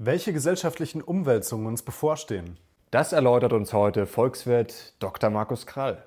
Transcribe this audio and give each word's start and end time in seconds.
Welche 0.00 0.32
gesellschaftlichen 0.32 1.02
Umwälzungen 1.02 1.66
uns 1.66 1.82
bevorstehen? 1.82 2.56
Das 2.92 3.12
erläutert 3.12 3.52
uns 3.52 3.72
heute 3.72 4.06
Volkswirt 4.06 4.92
Dr. 5.00 5.28
Markus 5.28 5.66
Krall. 5.66 6.04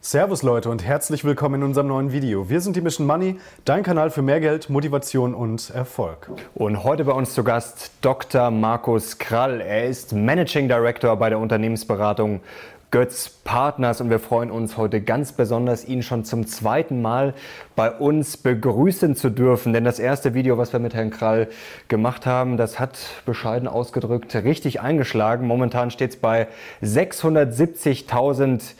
Servus 0.00 0.42
Leute 0.42 0.68
und 0.68 0.84
herzlich 0.84 1.24
willkommen 1.24 1.62
in 1.62 1.62
unserem 1.62 1.86
neuen 1.86 2.12
Video. 2.12 2.50
Wir 2.50 2.60
sind 2.60 2.76
die 2.76 2.82
Mission 2.82 3.06
Money, 3.06 3.40
dein 3.64 3.82
Kanal 3.82 4.10
für 4.10 4.20
mehr 4.20 4.40
Geld, 4.40 4.68
Motivation 4.68 5.34
und 5.34 5.70
Erfolg. 5.70 6.30
Und 6.54 6.84
heute 6.84 7.06
bei 7.06 7.12
uns 7.12 7.32
zu 7.32 7.44
Gast 7.44 7.92
Dr. 8.02 8.50
Markus 8.50 9.16
Krall. 9.16 9.62
Er 9.62 9.86
ist 9.86 10.12
Managing 10.12 10.68
Director 10.68 11.16
bei 11.16 11.30
der 11.30 11.38
Unternehmensberatung 11.38 12.42
Götz 12.90 13.28
Partners 13.28 14.00
und 14.00 14.08
wir 14.08 14.18
freuen 14.18 14.50
uns 14.50 14.78
heute 14.78 15.02
ganz 15.02 15.32
besonders, 15.32 15.86
ihn 15.86 16.02
schon 16.02 16.24
zum 16.24 16.46
zweiten 16.46 17.02
Mal 17.02 17.34
bei 17.76 17.90
uns 17.90 18.38
begrüßen 18.38 19.14
zu 19.14 19.28
dürfen. 19.28 19.74
Denn 19.74 19.84
das 19.84 19.98
erste 19.98 20.32
Video, 20.32 20.56
was 20.56 20.72
wir 20.72 20.80
mit 20.80 20.94
Herrn 20.94 21.10
Krall 21.10 21.48
gemacht 21.88 22.24
haben, 22.24 22.56
das 22.56 22.80
hat 22.80 22.98
bescheiden 23.26 23.68
ausgedrückt 23.68 24.34
richtig 24.36 24.80
eingeschlagen. 24.80 25.46
Momentan 25.46 25.90
steht 25.90 26.12
es 26.12 26.16
bei 26.16 26.48
670.000 26.82 28.72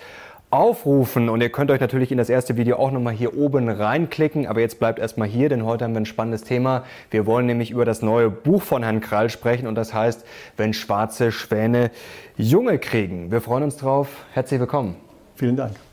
aufrufen. 0.50 1.28
Und 1.28 1.40
ihr 1.40 1.50
könnt 1.50 1.70
euch 1.70 1.80
natürlich 1.80 2.12
in 2.12 2.18
das 2.18 2.30
erste 2.30 2.56
Video 2.56 2.76
auch 2.76 2.90
nochmal 2.90 3.14
hier 3.14 3.36
oben 3.36 3.68
reinklicken. 3.68 4.46
Aber 4.46 4.60
jetzt 4.60 4.78
bleibt 4.78 4.98
erstmal 4.98 5.28
hier, 5.28 5.48
denn 5.48 5.64
heute 5.64 5.84
haben 5.84 5.92
wir 5.92 6.00
ein 6.00 6.06
spannendes 6.06 6.44
Thema. 6.44 6.84
Wir 7.10 7.26
wollen 7.26 7.46
nämlich 7.46 7.70
über 7.70 7.84
das 7.84 8.02
neue 8.02 8.30
Buch 8.30 8.62
von 8.62 8.82
Herrn 8.82 9.00
Krall 9.00 9.30
sprechen 9.30 9.66
und 9.66 9.74
das 9.74 9.92
heißt, 9.92 10.24
wenn 10.56 10.72
schwarze 10.72 11.32
Schwäne 11.32 11.90
Junge 12.36 12.78
kriegen. 12.78 13.30
Wir 13.30 13.40
freuen 13.40 13.64
uns 13.64 13.76
drauf. 13.76 14.08
Herzlich 14.32 14.60
willkommen. 14.60 14.96
Vielen 15.34 15.56
Dank. 15.56 15.87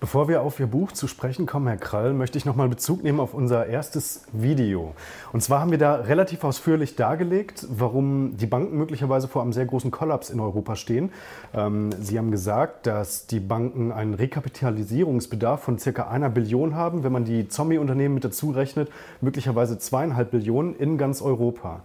Bevor 0.00 0.28
wir 0.28 0.42
auf 0.42 0.58
Ihr 0.60 0.66
Buch 0.66 0.92
zu 0.92 1.06
sprechen 1.06 1.46
kommen, 1.46 1.68
Herr 1.68 1.76
Krall, 1.76 2.12
möchte 2.12 2.36
ich 2.36 2.44
nochmal 2.44 2.68
Bezug 2.68 3.04
nehmen 3.04 3.20
auf 3.20 3.32
unser 3.32 3.66
erstes 3.66 4.24
Video. 4.32 4.94
Und 5.32 5.42
zwar 5.42 5.60
haben 5.60 5.70
wir 5.70 5.78
da 5.78 5.94
relativ 5.94 6.42
ausführlich 6.42 6.96
dargelegt, 6.96 7.66
warum 7.70 8.36
die 8.36 8.46
Banken 8.46 8.76
möglicherweise 8.76 9.28
vor 9.28 9.42
einem 9.42 9.52
sehr 9.52 9.66
großen 9.66 9.90
Kollaps 9.90 10.30
in 10.30 10.40
Europa 10.40 10.76
stehen. 10.76 11.10
Ähm, 11.54 11.90
Sie 12.00 12.18
haben 12.18 12.32
gesagt, 12.32 12.86
dass 12.86 13.26
die 13.26 13.40
Banken 13.40 13.92
einen 13.92 14.14
Rekapitalisierungsbedarf 14.14 15.62
von 15.62 15.78
circa 15.78 16.08
einer 16.08 16.28
Billion 16.28 16.74
haben, 16.74 17.04
wenn 17.04 17.12
man 17.12 17.24
die 17.24 17.48
Zombie-Unternehmen 17.48 18.14
mit 18.14 18.24
dazu 18.24 18.50
rechnet, 18.50 18.90
möglicherweise 19.20 19.78
zweieinhalb 19.78 20.32
Billionen 20.32 20.76
in 20.76 20.98
ganz 20.98 21.22
Europa. 21.22 21.80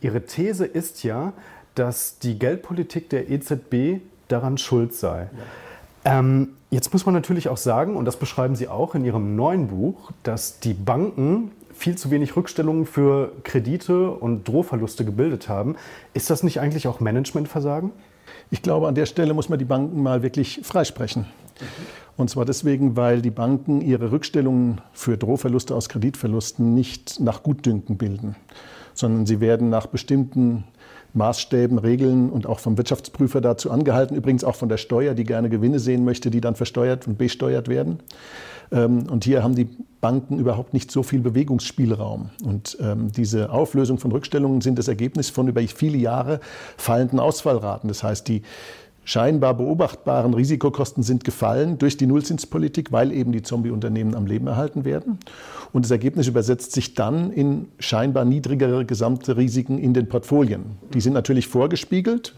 Ihre 0.00 0.26
These 0.26 0.66
ist 0.66 1.04
ja, 1.04 1.32
dass 1.76 2.18
die 2.18 2.38
Geldpolitik 2.38 3.08
der 3.08 3.30
EZB 3.30 4.02
daran 4.28 4.58
schuld 4.58 4.94
sei. 4.94 5.22
Ja. 5.22 5.28
Ähm, 6.04 6.50
jetzt 6.70 6.92
muss 6.92 7.06
man 7.06 7.14
natürlich 7.14 7.48
auch 7.48 7.56
sagen, 7.56 7.96
und 7.96 8.04
das 8.04 8.16
beschreiben 8.16 8.56
Sie 8.56 8.68
auch 8.68 8.94
in 8.94 9.04
Ihrem 9.04 9.36
neuen 9.36 9.68
Buch, 9.68 10.10
dass 10.22 10.58
die 10.60 10.74
Banken 10.74 11.52
viel 11.72 11.96
zu 11.96 12.10
wenig 12.10 12.36
Rückstellungen 12.36 12.86
für 12.86 13.32
Kredite 13.44 14.10
und 14.10 14.46
Drohverluste 14.46 15.04
gebildet 15.04 15.48
haben. 15.48 15.76
Ist 16.14 16.30
das 16.30 16.42
nicht 16.42 16.60
eigentlich 16.60 16.86
auch 16.86 17.00
Managementversagen? 17.00 17.90
Ich 18.50 18.62
glaube, 18.62 18.88
an 18.88 18.94
der 18.94 19.06
Stelle 19.06 19.34
muss 19.34 19.48
man 19.48 19.58
die 19.58 19.64
Banken 19.64 20.02
mal 20.02 20.22
wirklich 20.22 20.60
freisprechen. 20.62 21.26
Und 22.16 22.28
zwar 22.28 22.44
deswegen, 22.44 22.96
weil 22.96 23.22
die 23.22 23.30
Banken 23.30 23.80
ihre 23.80 24.12
Rückstellungen 24.12 24.80
für 24.92 25.16
Drohverluste 25.16 25.74
aus 25.74 25.88
Kreditverlusten 25.88 26.74
nicht 26.74 27.20
nach 27.20 27.42
Gutdünken 27.42 27.96
bilden, 27.96 28.36
sondern 28.94 29.26
sie 29.26 29.40
werden 29.40 29.70
nach 29.70 29.86
bestimmten 29.86 30.64
Maßstäben, 31.14 31.78
Regeln 31.78 32.30
und 32.30 32.46
auch 32.46 32.58
vom 32.58 32.76
Wirtschaftsprüfer 32.76 33.40
dazu 33.40 33.70
angehalten, 33.70 34.16
übrigens 34.16 34.44
auch 34.44 34.56
von 34.56 34.68
der 34.68 34.78
Steuer, 34.78 35.14
die 35.14 35.24
gerne 35.24 35.48
Gewinne 35.48 35.78
sehen 35.78 36.04
möchte, 36.04 36.30
die 36.30 36.40
dann 36.40 36.54
versteuert 36.54 37.06
und 37.06 37.18
besteuert 37.18 37.68
werden. 37.68 37.98
Ähm, 38.72 39.04
und 39.10 39.24
hier 39.24 39.42
haben 39.42 39.54
die 39.54 39.68
Banken 40.00 40.38
überhaupt 40.38 40.72
nicht 40.72 40.90
so 40.90 41.02
viel 41.02 41.20
Bewegungsspielraum. 41.20 42.30
Und 42.44 42.76
ähm, 42.80 43.12
diese 43.12 43.50
Auflösung 43.50 43.98
von 43.98 44.10
Rückstellungen 44.10 44.60
sind 44.60 44.78
das 44.78 44.88
Ergebnis 44.88 45.30
von 45.30 45.46
über 45.46 45.60
viele 45.60 45.98
Jahre 45.98 46.40
fallenden 46.76 47.20
Ausfallraten. 47.20 47.88
Das 47.88 48.02
heißt, 48.02 48.26
die 48.26 48.42
scheinbar 49.04 49.54
beobachtbaren 49.54 50.34
Risikokosten 50.34 51.02
sind 51.02 51.24
gefallen 51.24 51.78
durch 51.78 51.96
die 51.96 52.06
Nullzinspolitik, 52.06 52.92
weil 52.92 53.12
eben 53.12 53.32
die 53.32 53.42
Zombie-Unternehmen 53.42 54.14
am 54.14 54.26
Leben 54.26 54.46
erhalten 54.46 54.84
werden. 54.84 55.18
Und 55.72 55.84
das 55.84 55.90
Ergebnis 55.90 56.28
übersetzt 56.28 56.72
sich 56.72 56.94
dann 56.94 57.32
in 57.32 57.68
scheinbar 57.78 58.24
niedrigere 58.24 58.84
gesamte 58.84 59.36
Risiken 59.36 59.78
in 59.78 59.94
den 59.94 60.08
Portfolien. 60.08 60.78
Die 60.92 61.00
sind 61.00 61.14
natürlich 61.14 61.48
vorgespiegelt, 61.48 62.34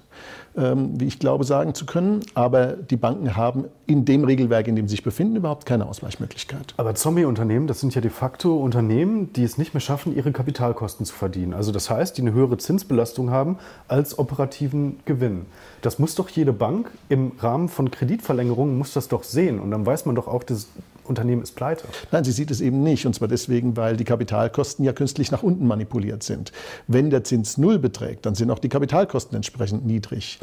ähm, 0.57 1.01
wie 1.01 1.07
ich 1.07 1.19
glaube 1.19 1.45
sagen 1.45 1.75
zu 1.75 1.85
können. 1.85 2.21
Aber 2.35 2.69
die 2.69 2.97
Banken 2.97 3.37
haben 3.37 3.65
in 3.87 4.05
dem 4.05 4.25
Regelwerk, 4.25 4.69
in 4.69 4.77
dem 4.77 4.87
sie 4.87 4.93
sich 4.93 5.03
befinden, 5.03 5.37
überhaupt 5.37 5.67
keine 5.67 5.87
Ausweichmöglichkeit. 5.87 6.75
Aber 6.77 6.95
Zombie-Unternehmen, 6.95 7.67
das 7.67 7.81
sind 7.81 7.95
ja 7.95 8.01
de 8.01 8.11
facto 8.11 8.57
Unternehmen, 8.57 9.33
die 9.33 9.43
es 9.43 9.59
nicht 9.59 9.75
mehr 9.75 9.81
schaffen, 9.81 10.15
ihre 10.15 10.31
Kapitalkosten 10.31 11.05
zu 11.05 11.15
verdienen. 11.15 11.55
Also 11.55 11.73
das 11.73 11.91
heißt, 11.91 12.17
die 12.17 12.23
eine 12.23 12.33
höhere 12.33 12.57
Zinsbelastung 12.57 13.31
haben 13.31 13.59
als 13.89 14.19
operativen 14.19 15.01
Gewinn. 15.05 15.47
Das 15.85 15.99
muss 15.99 16.15
doch 16.15 16.31
jede 16.31 16.55
Bank 16.55 16.91
im 17.11 17.33
Rahmen 17.39 17.69
von 17.69 17.91
Kreditverlängerungen 17.91 18.79
muss 18.79 18.95
das 18.95 19.09
doch 19.09 19.23
sehen. 19.23 19.61
Und 19.61 19.71
dann 19.71 19.85
weiß 19.85 20.07
man 20.07 20.15
doch 20.15 20.27
auch, 20.27 20.43
dass 20.43 20.69
Unternehmen 21.05 21.43
ist 21.43 21.53
pleite. 21.57 21.85
Nein, 22.11 22.25
sie 22.25 22.33
sieht 22.33 22.51
es 22.51 22.63
eben 22.63 22.83
nicht. 22.83 23.05
Und 23.05 23.15
zwar 23.15 23.29
deswegen, 23.29 23.77
weil 23.77 23.99
die 23.99 24.05
Kapitalkosten 24.05 24.83
ja 24.83 24.95
künstlich 24.95 25.31
nach 25.31 25.43
unten 25.43 25.67
manipuliert 25.67 26.23
sind. 26.23 26.53
Wenn 26.87 27.11
der 27.11 27.23
Zins 27.23 27.59
null 27.59 27.79
beträgt, 27.79 28.25
dann 28.25 28.35
sind 28.35 28.51
auch 28.51 28.61
die 28.61 28.71
Kapitalkosten 28.71 29.37
entsprechend 29.37 29.85
niedrig. 29.85 30.39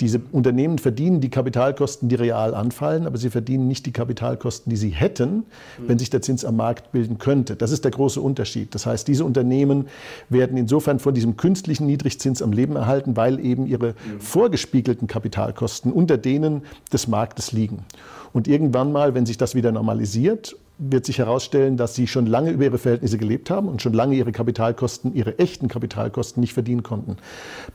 Diese 0.00 0.20
Unternehmen 0.32 0.78
verdienen 0.78 1.20
die 1.20 1.28
Kapitalkosten, 1.28 2.08
die 2.08 2.14
real 2.14 2.54
anfallen, 2.54 3.06
aber 3.06 3.18
sie 3.18 3.30
verdienen 3.30 3.68
nicht 3.68 3.86
die 3.86 3.92
Kapitalkosten, 3.92 4.70
die 4.70 4.76
sie 4.76 4.88
hätten, 4.90 5.44
wenn 5.78 5.98
sich 5.98 6.10
der 6.10 6.22
Zins 6.22 6.44
am 6.44 6.56
Markt 6.56 6.92
bilden 6.92 7.18
könnte. 7.18 7.56
Das 7.56 7.70
ist 7.70 7.84
der 7.84 7.92
große 7.92 8.20
Unterschied. 8.20 8.74
Das 8.74 8.86
heißt, 8.86 9.06
diese 9.06 9.24
Unternehmen 9.24 9.86
werden 10.28 10.56
insofern 10.56 10.98
von 10.98 11.14
diesem 11.14 11.36
künstlichen 11.36 11.86
Niedrigzins 11.86 12.42
am 12.42 12.52
Leben 12.52 12.76
erhalten, 12.76 13.16
weil 13.16 13.38
eben 13.44 13.66
ihre 13.66 13.94
vorgespiegelten 14.18 15.06
Kapitalkosten 15.06 15.92
unter 15.92 16.16
denen 16.16 16.62
des 16.92 17.06
Marktes 17.06 17.52
liegen. 17.52 17.84
Und 18.32 18.48
irgendwann 18.48 18.92
mal, 18.92 19.14
wenn 19.14 19.26
sich 19.26 19.36
das 19.36 19.54
wieder 19.54 19.72
normalisiert, 19.72 20.56
wird 20.90 21.06
sich 21.06 21.18
herausstellen, 21.18 21.76
dass 21.76 21.94
sie 21.94 22.06
schon 22.06 22.26
lange 22.26 22.50
über 22.50 22.64
ihre 22.64 22.78
Verhältnisse 22.78 23.18
gelebt 23.18 23.50
haben 23.50 23.68
und 23.68 23.80
schon 23.80 23.92
lange 23.92 24.16
ihre 24.16 24.32
Kapitalkosten, 24.32 25.14
ihre 25.14 25.38
echten 25.38 25.68
Kapitalkosten 25.68 26.40
nicht 26.40 26.52
verdienen 26.52 26.82
konnten. 26.82 27.16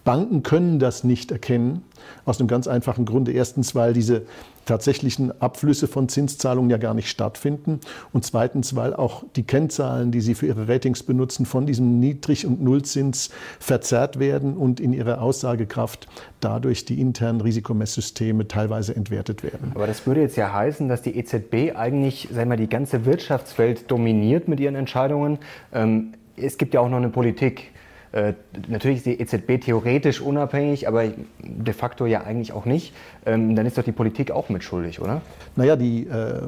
Banken 0.03 0.43
können 0.43 0.79
das 0.79 1.03
nicht 1.03 1.31
erkennen, 1.31 1.83
aus 2.25 2.39
einem 2.39 2.47
ganz 2.47 2.67
einfachen 2.67 3.05
Grunde. 3.05 3.31
Erstens, 3.31 3.75
weil 3.75 3.93
diese 3.93 4.23
tatsächlichen 4.67 5.41
Abflüsse 5.41 5.87
von 5.87 6.09
Zinszahlungen 6.09 6.69
ja 6.69 6.77
gar 6.77 6.93
nicht 6.93 7.09
stattfinden. 7.09 7.79
Und 8.13 8.25
zweitens, 8.25 8.75
weil 8.75 8.93
auch 8.93 9.23
die 9.35 9.43
Kennzahlen, 9.43 10.11
die 10.11 10.21
Sie 10.21 10.35
für 10.35 10.45
Ihre 10.45 10.67
Ratings 10.67 11.01
benutzen, 11.03 11.45
von 11.45 11.65
diesem 11.65 11.99
Niedrig- 11.99 12.45
und 12.45 12.61
Nullzins 12.61 13.31
verzerrt 13.59 14.19
werden 14.19 14.55
und 14.55 14.79
in 14.79 14.93
ihrer 14.93 15.21
Aussagekraft 15.21 16.07
dadurch 16.39 16.85
die 16.85 17.01
internen 17.01 17.41
Risikomesssysteme 17.41 18.47
teilweise 18.47 18.95
entwertet 18.95 19.43
werden. 19.43 19.71
Aber 19.73 19.87
das 19.87 20.05
würde 20.05 20.21
jetzt 20.21 20.37
ja 20.37 20.53
heißen, 20.53 20.87
dass 20.87 21.01
die 21.01 21.17
EZB 21.17 21.75
eigentlich 21.75 22.27
sagen 22.31 22.49
wir, 22.49 22.57
die 22.57 22.69
ganze 22.69 23.05
Wirtschaftswelt 23.05 23.89
dominiert 23.89 24.47
mit 24.47 24.59
ihren 24.59 24.75
Entscheidungen. 24.75 25.39
Ähm, 25.73 26.13
es 26.35 26.57
gibt 26.57 26.73
ja 26.73 26.81
auch 26.81 26.89
noch 26.89 26.97
eine 26.97 27.09
Politik. 27.09 27.71
Äh, 28.11 28.33
natürlich 28.67 28.97
ist 28.97 29.05
die 29.05 29.19
EZB 29.19 29.63
theoretisch 29.63 30.21
unabhängig, 30.21 30.87
aber 30.87 31.05
de 31.39 31.73
facto 31.73 32.05
ja 32.05 32.21
eigentlich 32.21 32.53
auch 32.53 32.65
nicht. 32.65 32.93
Ähm, 33.25 33.55
dann 33.55 33.65
ist 33.65 33.77
doch 33.77 33.83
die 33.83 33.91
Politik 33.91 34.31
auch 34.31 34.49
mitschuldig, 34.49 35.01
oder? 35.01 35.21
Naja, 35.55 35.75
die 35.75 36.07
äh, 36.07 36.41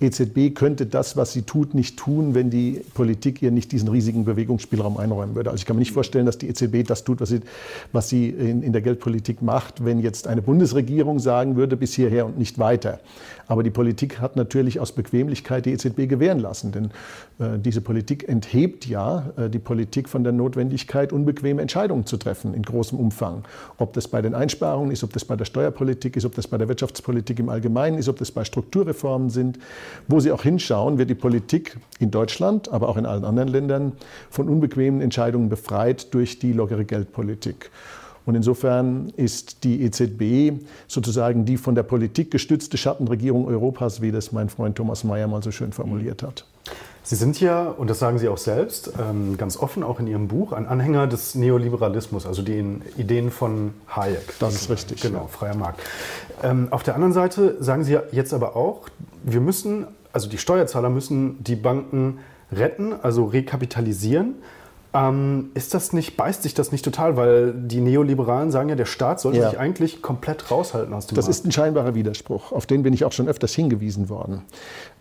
EZB 0.00 0.54
könnte 0.54 0.86
das, 0.86 1.16
was 1.16 1.32
sie 1.32 1.42
tut, 1.42 1.74
nicht 1.74 1.98
tun, 1.98 2.34
wenn 2.34 2.50
die 2.50 2.82
Politik 2.94 3.42
ihr 3.42 3.50
nicht 3.50 3.72
diesen 3.72 3.88
riesigen 3.88 4.24
Bewegungsspielraum 4.24 4.96
einräumen 4.96 5.34
würde. 5.34 5.50
Also 5.50 5.60
ich 5.60 5.66
kann 5.66 5.76
mir 5.76 5.80
nicht 5.80 5.92
vorstellen, 5.92 6.26
dass 6.26 6.38
die 6.38 6.48
EZB 6.48 6.86
das 6.86 7.04
tut, 7.04 7.20
was 7.20 7.30
sie, 7.30 7.40
was 7.92 8.08
sie 8.08 8.28
in, 8.28 8.62
in 8.62 8.72
der 8.72 8.82
Geldpolitik 8.82 9.42
macht, 9.42 9.84
wenn 9.84 9.98
jetzt 10.00 10.26
eine 10.28 10.42
Bundesregierung 10.42 11.18
sagen 11.18 11.56
würde, 11.56 11.76
bis 11.76 11.94
hierher 11.94 12.26
und 12.26 12.38
nicht 12.38 12.58
weiter. 12.58 13.00
Aber 13.48 13.62
die 13.62 13.70
Politik 13.70 14.20
hat 14.20 14.36
natürlich 14.36 14.78
aus 14.78 14.92
Bequemlichkeit 14.92 15.64
die 15.64 15.72
EZB 15.72 16.06
gewähren 16.06 16.38
lassen. 16.38 16.70
Denn 16.70 16.90
äh, 17.38 17.58
diese 17.58 17.80
Politik 17.80 18.28
enthebt 18.28 18.86
ja 18.86 19.30
äh, 19.36 19.48
die 19.48 19.58
Politik 19.58 20.08
von 20.08 20.22
der 20.22 20.32
Notwendigkeit, 20.32 21.12
unbequeme 21.12 21.62
Entscheidungen 21.62 22.04
zu 22.04 22.18
treffen 22.18 22.52
in 22.52 22.62
großem 22.62 22.98
Umfang. 22.98 23.44
Ob 23.78 23.94
das 23.94 24.06
bei 24.06 24.20
den 24.20 24.34
Einsparungen 24.34 24.92
ist, 24.92 25.02
ob 25.02 25.14
das 25.14 25.24
bei 25.24 25.34
der 25.34 25.46
Steuerpolitik 25.46 26.16
ist, 26.16 26.26
ob 26.26 26.34
das 26.34 26.46
bei 26.46 26.58
der 26.58 26.68
Wirtschaftspolitik 26.68 27.38
im 27.38 27.48
Allgemeinen 27.48 27.98
ist, 27.98 28.08
ob 28.10 28.18
das 28.18 28.30
bei 28.30 28.44
Strukturreformen 28.44 29.30
sind. 29.30 29.58
Wo 30.06 30.20
Sie 30.20 30.32
auch 30.32 30.42
hinschauen, 30.42 30.98
wird 30.98 31.10
die 31.10 31.14
Politik 31.14 31.76
in 31.98 32.10
Deutschland, 32.10 32.70
aber 32.70 32.88
auch 32.88 32.96
in 32.96 33.06
allen 33.06 33.24
anderen 33.24 33.48
Ländern 33.48 33.92
von 34.30 34.48
unbequemen 34.48 35.00
Entscheidungen 35.00 35.48
befreit 35.48 36.12
durch 36.14 36.38
die 36.38 36.52
lockere 36.52 36.84
Geldpolitik. 36.84 37.70
Und 38.28 38.34
insofern 38.34 39.10
ist 39.16 39.64
die 39.64 39.82
EZB 39.82 40.62
sozusagen 40.86 41.46
die 41.46 41.56
von 41.56 41.74
der 41.74 41.82
Politik 41.82 42.30
gestützte 42.30 42.76
Schattenregierung 42.76 43.46
Europas, 43.46 44.02
wie 44.02 44.12
das 44.12 44.32
mein 44.32 44.50
Freund 44.50 44.76
Thomas 44.76 45.02
Mayer 45.02 45.28
mal 45.28 45.42
so 45.42 45.50
schön 45.50 45.72
formuliert 45.72 46.22
hat. 46.22 46.44
Sie 47.08 47.16
sind 47.16 47.40
ja, 47.40 47.68
und 47.68 47.88
das 47.88 47.98
sagen 47.98 48.18
Sie 48.18 48.28
auch 48.28 48.36
selbst, 48.36 48.92
ähm, 49.00 49.38
ganz 49.38 49.56
offen 49.56 49.82
auch 49.82 49.98
in 49.98 50.06
Ihrem 50.06 50.28
Buch, 50.28 50.52
ein 50.52 50.66
Anhänger 50.66 51.06
des 51.06 51.34
Neoliberalismus, 51.34 52.26
also 52.26 52.42
den 52.42 52.82
Ideen 52.98 53.30
von 53.30 53.72
Hayek. 53.88 54.34
Das 54.40 54.54
ist 54.54 54.68
richtig. 54.68 55.00
Genau, 55.00 55.26
freier 55.26 55.56
Markt. 55.56 55.80
Ähm, 56.42 56.68
auf 56.70 56.82
der 56.82 56.94
anderen 56.94 57.14
Seite 57.14 57.56
sagen 57.60 57.82
Sie 57.82 57.98
jetzt 58.12 58.34
aber 58.34 58.56
auch, 58.56 58.88
wir 59.24 59.40
müssen 59.40 59.86
also 60.12 60.28
die 60.28 60.38
Steuerzahler 60.38 60.90
müssen 60.90 61.42
die 61.44 61.56
Banken 61.56 62.18
retten, 62.52 62.92
also 63.02 63.24
rekapitalisieren. 63.26 64.34
Ähm, 64.98 65.50
ist 65.54 65.74
das 65.74 65.92
nicht, 65.92 66.16
beißt 66.16 66.42
sich 66.42 66.54
das 66.54 66.72
nicht 66.72 66.84
total? 66.84 67.16
Weil 67.16 67.52
die 67.52 67.80
Neoliberalen 67.80 68.50
sagen 68.50 68.68
ja, 68.68 68.74
der 68.74 68.86
Staat 68.86 69.20
sollte 69.20 69.38
ja. 69.38 69.50
sich 69.50 69.58
eigentlich 69.58 70.02
komplett 70.02 70.50
raushalten 70.50 70.92
aus 70.92 71.06
dem 71.06 71.16
Das 71.16 71.26
Markt. 71.26 71.38
ist 71.38 71.46
ein 71.46 71.52
scheinbarer 71.52 71.94
Widerspruch, 71.94 72.52
auf 72.52 72.66
den 72.66 72.82
bin 72.82 72.92
ich 72.92 73.04
auch 73.04 73.12
schon 73.12 73.28
öfters 73.28 73.54
hingewiesen 73.54 74.08
worden. 74.08 74.42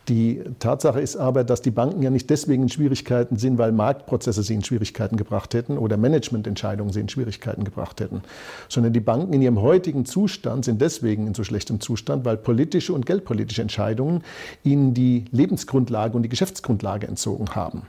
Die 0.08 0.42
Tatsache 0.60 1.02
ist 1.02 1.18
aber, 1.18 1.44
dass 1.44 1.62
die 1.62 1.72
Banken 1.72 2.02
ja 2.02 2.10
nicht 2.10 2.30
deswegen 2.30 2.64
in 2.64 2.70
Schwierigkeiten 2.70 3.36
sind, 3.36 3.58
weil 3.58 3.74
Marktprozesse 3.74 4.42
sie 4.42 4.54
in 4.54 4.64
Schwierigkeiten 4.64 5.18
gebracht 5.18 5.54
hätten 5.54 5.78
oder 5.78 5.98
Managemententscheidungen 5.98 6.94
sie 6.94 7.02
in 7.02 7.10
Schwierigkeiten 7.10 7.66
gebracht 7.66 8.00
hätten, 8.00 8.22
sondern 8.70 8.94
die 8.94 9.02
Banken 9.02 9.34
in 9.34 9.42
ihrem 9.42 9.62
heutigen 9.62 10.06
Zustand 10.06 10.64
sind 10.64 10.82
deswegen 10.82 11.28
in 11.28 11.34
so 11.34 11.44
schlechtem 11.44 11.82
Zustand, 11.82 12.24
weil 12.24 12.38
politische 12.38 12.94
und 12.94 13.06
geldpolitische 13.06 13.62
Entscheidungen 13.62 14.24
ihnen 14.64 14.94
die 14.94 15.26
Lebensgrundlage 15.32 16.16
und 16.16 16.24
die 16.24 16.30
Geschäftsgrundlage 16.30 17.08
entzogen 17.08 17.50
haben. 17.54 17.82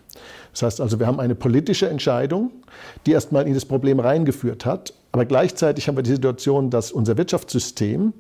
Das 0.53 0.63
heißt 0.63 0.81
also, 0.81 0.99
wir 0.99 1.07
haben 1.07 1.21
eine 1.21 1.35
politische 1.35 1.89
Entscheidung, 1.89 2.51
die 3.07 3.13
erstmal 3.13 3.47
in 3.47 3.55
das 3.55 3.65
Problem 3.65 4.01
reingeführt 4.01 4.65
hat, 4.65 4.93
aber 5.13 5.25
gleichzeitig 5.25 5.89
haben 5.89 5.97
wir 5.97 6.03
die 6.03 6.11
Situation, 6.11 6.71
dass 6.71 6.93
unser 6.93 7.17
Wirtschaftssystem 7.17 8.13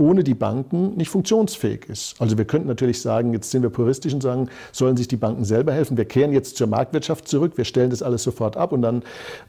ohne 0.00 0.24
die 0.24 0.34
Banken 0.34 0.96
nicht 0.96 1.10
funktionsfähig 1.10 1.88
ist. 1.88 2.14
Also 2.20 2.38
wir 2.38 2.46
könnten 2.46 2.68
natürlich 2.68 3.02
sagen, 3.02 3.32
jetzt 3.32 3.50
sind 3.50 3.62
wir 3.62 3.70
puristisch 3.70 4.14
und 4.14 4.22
sagen, 4.22 4.48
sollen 4.72 4.96
sich 4.96 5.08
die 5.08 5.16
Banken 5.16 5.44
selber 5.44 5.72
helfen. 5.72 5.96
Wir 5.96 6.06
kehren 6.06 6.32
jetzt 6.32 6.56
zur 6.56 6.68
Marktwirtschaft 6.68 7.28
zurück, 7.28 7.52
wir 7.56 7.66
stellen 7.66 7.90
das 7.90 8.02
alles 8.02 8.22
sofort 8.22 8.56
ab 8.56 8.72
und 8.72 8.82
dann 8.82 9.02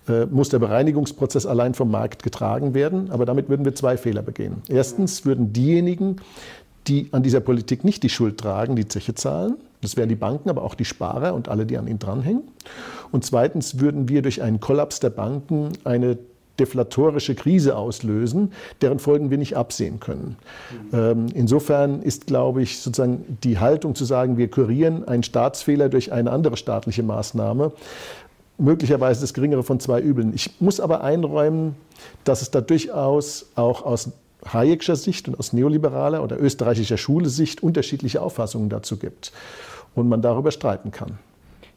äh, 0.10 0.26
muss 0.26 0.50
der 0.50 0.60
Bereinigungsprozess 0.60 1.46
allein 1.46 1.74
vom 1.74 1.90
Markt 1.90 2.22
getragen 2.24 2.74
werden. 2.74 3.12
Aber 3.12 3.26
damit 3.26 3.48
würden 3.48 3.64
wir 3.64 3.74
zwei 3.76 3.96
Fehler 3.96 4.22
begehen. 4.22 4.62
Erstens 4.68 5.26
würden 5.26 5.54
diejenigen, 5.54 6.18
die 6.88 7.08
an 7.12 7.24
dieser 7.24 7.40
Politik 7.40 7.84
nicht 7.84 8.04
die 8.04 8.10
Schuld 8.10 8.38
tragen, 8.38 8.76
die 8.76 8.88
Zeche 8.88 9.16
zahlen. 9.16 9.56
Das 9.82 9.98
wären 9.98 10.10
die 10.10 10.16
Banken, 10.16 10.50
aber 10.50 10.64
auch 10.64 10.76
die 10.76 10.86
Sparer 10.86 11.34
und 11.34 11.50
alle, 11.50 11.66
die 11.66 11.78
an 11.78 11.88
ihnen 11.88 12.00
dranhängen. 12.00 12.44
Und 13.12 13.26
zweitens 13.26 13.80
würden 13.80 14.10
wir 14.10 14.22
durch 14.22 14.42
einen 14.42 14.60
Kollaps 14.60 15.00
der 15.00 15.10
Banken 15.10 15.70
eine 15.84 16.18
deflatorische 16.60 17.34
Krise 17.34 17.76
auslösen, 17.76 18.54
deren 18.82 19.00
Folgen 19.00 19.32
wir 19.32 19.38
nicht 19.38 19.58
absehen 19.58 20.00
können. 20.00 20.36
Mhm. 20.92 21.28
insofern 21.34 22.02
ist, 22.04 22.28
glaube 22.28 22.62
ich, 22.62 22.80
sozusagen 22.80 23.38
die 23.44 23.58
Haltung 23.58 23.96
zu 23.96 24.06
sagen, 24.06 24.38
wir 24.38 24.50
kurieren 24.50 25.08
einen 25.08 25.24
Staatsfehler 25.24 25.90
durch 25.90 26.12
eine 26.12 26.32
andere 26.32 26.58
staatliche 26.58 27.02
Maßnahme, 27.04 27.72
möglicherweise 28.60 29.22
das 29.22 29.34
geringere 29.34 29.64
von 29.64 29.80
zwei 29.80 30.00
Übeln. 30.02 30.34
Ich 30.36 30.62
muss 30.62 30.80
aber 30.80 31.04
einräumen, 31.04 31.76
dass 32.26 32.44
es 32.44 32.52
da 32.52 32.62
durchaus 32.62 33.48
auch 33.56 33.84
aus 33.84 34.12
Hayek'scher 34.46 34.96
Sicht 34.96 35.28
und 35.28 35.40
aus 35.40 35.54
neoliberaler 35.54 36.24
oder 36.24 36.40
österreichischer 36.40 36.98
Schule 36.98 37.30
Sicht 37.30 37.64
unterschiedliche 37.64 38.22
Auffassungen 38.22 38.70
dazu 38.70 38.98
gibt 38.98 39.32
und 39.96 40.10
man 40.10 40.22
darüber 40.22 40.52
streiten 40.52 40.92
kann. 40.92 41.20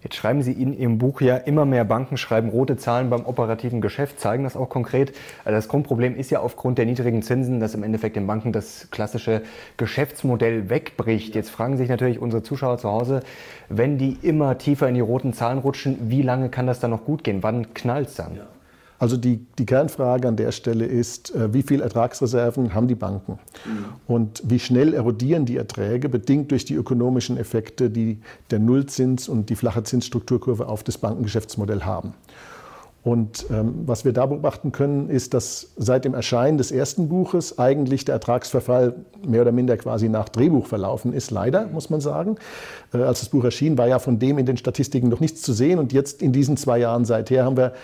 Jetzt 0.05 0.17
schreiben 0.17 0.43
Sie 0.43 0.53
in 0.53 0.79
Ihrem 0.79 0.99
Buch 0.99 1.23
ja, 1.23 1.39
immer 1.39 1.65
mehr 1.65 1.87
Banken 1.87 2.19
schreiben 2.19 2.51
rote 2.51 2.77
Zahlen 2.77 3.09
beim 3.09 3.25
operativen 3.25 3.81
Geschäft, 3.81 4.21
zeigen 4.21 4.45
das 4.45 4.55
auch 4.55 4.69
konkret. 4.69 5.15
Also 5.47 5.57
das 5.57 5.67
Grundproblem 5.67 6.15
ist 6.15 6.31
ja 6.31 6.41
aufgrund 6.41 6.77
der 6.77 6.85
niedrigen 6.85 7.23
Zinsen, 7.23 7.59
dass 7.59 7.75
im 7.75 7.83
Endeffekt 7.83 8.17
den 8.17 8.27
Banken 8.27 8.53
das 8.53 8.89
klassische 8.91 9.41
Geschäftsmodell 9.79 10.69
wegbricht. 10.69 11.35
Jetzt 11.35 11.49
fragen 11.49 11.79
sich 11.79 11.89
natürlich 11.89 12.19
unsere 12.19 12.43
Zuschauer 12.43 12.77
zu 12.77 12.91
Hause, 12.91 13.21
wenn 13.71 13.97
die 13.97 14.19
immer 14.21 14.59
tiefer 14.59 14.87
in 14.89 14.95
die 14.95 15.01
roten 15.01 15.33
Zahlen 15.33 15.59
rutschen, 15.59 15.97
wie 16.11 16.21
lange 16.21 16.51
kann 16.51 16.67
das 16.67 16.81
dann 16.81 16.91
noch 16.91 17.07
gut 17.07 17.25
gehen? 17.25 17.43
Wann 17.43 17.73
knallt 17.73 18.09
es 18.09 18.17
dann? 18.17 18.37
Ja. 18.37 18.47
Also 19.05 19.19
die, 19.19 19.45
die 19.59 19.67
Kernfrage 19.67 20.27
an 20.27 20.37
der 20.37 20.51
Stelle 20.51 20.87
ist, 20.87 21.35
äh, 21.35 21.53
wie 21.53 21.61
viel 21.61 21.83
Ertragsreserven 21.83 22.73
haben 22.73 22.89
die 22.89 22.95
Banken? 22.95 23.39
Und 24.07 24.43
wie 24.47 24.59
schnell 24.59 24.95
erodieren 24.95 25.45
die 25.45 25.59
Erträge, 25.59 26.09
bedingt 26.09 26.51
durch 26.53 26.65
die 26.65 26.73
ökonomischen 26.73 27.37
Effekte, 27.37 27.91
die 27.91 28.21
der 28.51 28.61
Nullzins 28.61 29.29
und 29.29 29.51
die 29.51 29.57
flache 29.57 29.83
Zinsstrukturkurve 29.83 30.69
auf 30.69 30.85
das 30.85 30.97
Bankengeschäftsmodell 30.97 31.83
haben. 31.83 32.15
Und 33.05 33.45
ähm, 33.51 33.83
was 33.85 34.07
wir 34.07 34.15
da 34.15 34.25
beobachten 34.25 34.73
können, 34.73 35.11
ist, 35.11 35.35
dass 35.35 35.73
seit 35.77 36.07
dem 36.07 36.15
Erscheinen 36.15 36.57
des 36.57 36.73
ersten 36.73 37.11
Buches 37.11 37.59
eigentlich 37.59 38.07
der 38.07 38.15
Ertragsverfall 38.15 38.95
mehr 39.27 39.43
oder 39.43 39.53
minder 39.53 39.77
quasi 39.77 40.09
nach 40.09 40.31
Drehbuch 40.31 40.67
verlaufen 40.67 41.13
ist. 41.13 41.31
Leider, 41.31 41.67
muss 41.67 41.91
man 41.91 42.01
sagen. 42.01 42.37
Äh, 42.95 43.03
als 43.03 43.21
das 43.21 43.29
Buch 43.29 43.45
erschien, 43.45 43.77
war 43.77 43.87
ja 43.87 43.99
von 43.99 44.19
dem 44.19 44.39
in 44.39 44.47
den 44.47 44.57
Statistiken 44.57 45.11
noch 45.11 45.21
nichts 45.21 45.43
zu 45.43 45.53
sehen. 45.53 45.79
Und 45.79 45.93
jetzt 45.93 46.23
in 46.23 46.33
diesen 46.33 46.57
zwei 46.57 46.79
Jahren 46.79 47.05
seither 47.05 47.45
haben 47.45 47.59
wir 47.59 47.75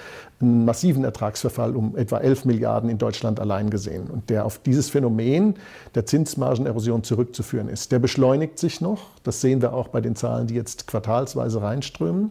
einen 0.41 0.65
massiven 0.65 1.05
Ertragsverfall 1.05 1.77
um 1.77 1.99
etwa 1.99 2.17
11 2.17 2.47
Milliarden 2.47 2.89
in 2.89 2.97
Deutschland 2.97 3.41
allein 3.41 3.69
gesehen. 3.69 4.09
Und 4.09 4.31
der 4.31 4.47
auf 4.47 4.59
dieses 4.61 4.89
Phänomen 4.89 5.57
der 5.95 6.07
Zinsmargenerosion 6.07 7.05
zurückzuführen 7.05 7.69
ist. 7.69 7.93
Der 7.93 7.99
beschleunigt 7.99 8.59
sich 8.59 8.81
noch. 8.81 9.03
Das 9.23 9.43
sehen 9.43 9.61
wir 9.61 9.75
auch 9.75 9.89
bei 9.89 10.01
den 10.01 10.17
Zahlen, 10.17 10.47
die 10.47 10.55
jetzt 10.55 10.87
quartalsweise 10.87 11.61
reinströmen. 11.61 12.31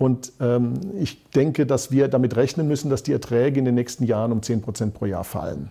Und 0.00 0.32
ähm, 0.40 0.80
ich 0.98 1.28
denke, 1.28 1.66
dass 1.66 1.90
wir 1.90 2.08
damit 2.08 2.34
rechnen 2.34 2.66
müssen, 2.66 2.88
dass 2.88 3.02
die 3.02 3.12
Erträge 3.12 3.58
in 3.58 3.66
den 3.66 3.74
nächsten 3.74 4.04
Jahren 4.04 4.32
um 4.32 4.40
10 4.40 4.62
Prozent 4.62 4.94
pro 4.94 5.04
Jahr 5.04 5.24
fallen. 5.24 5.68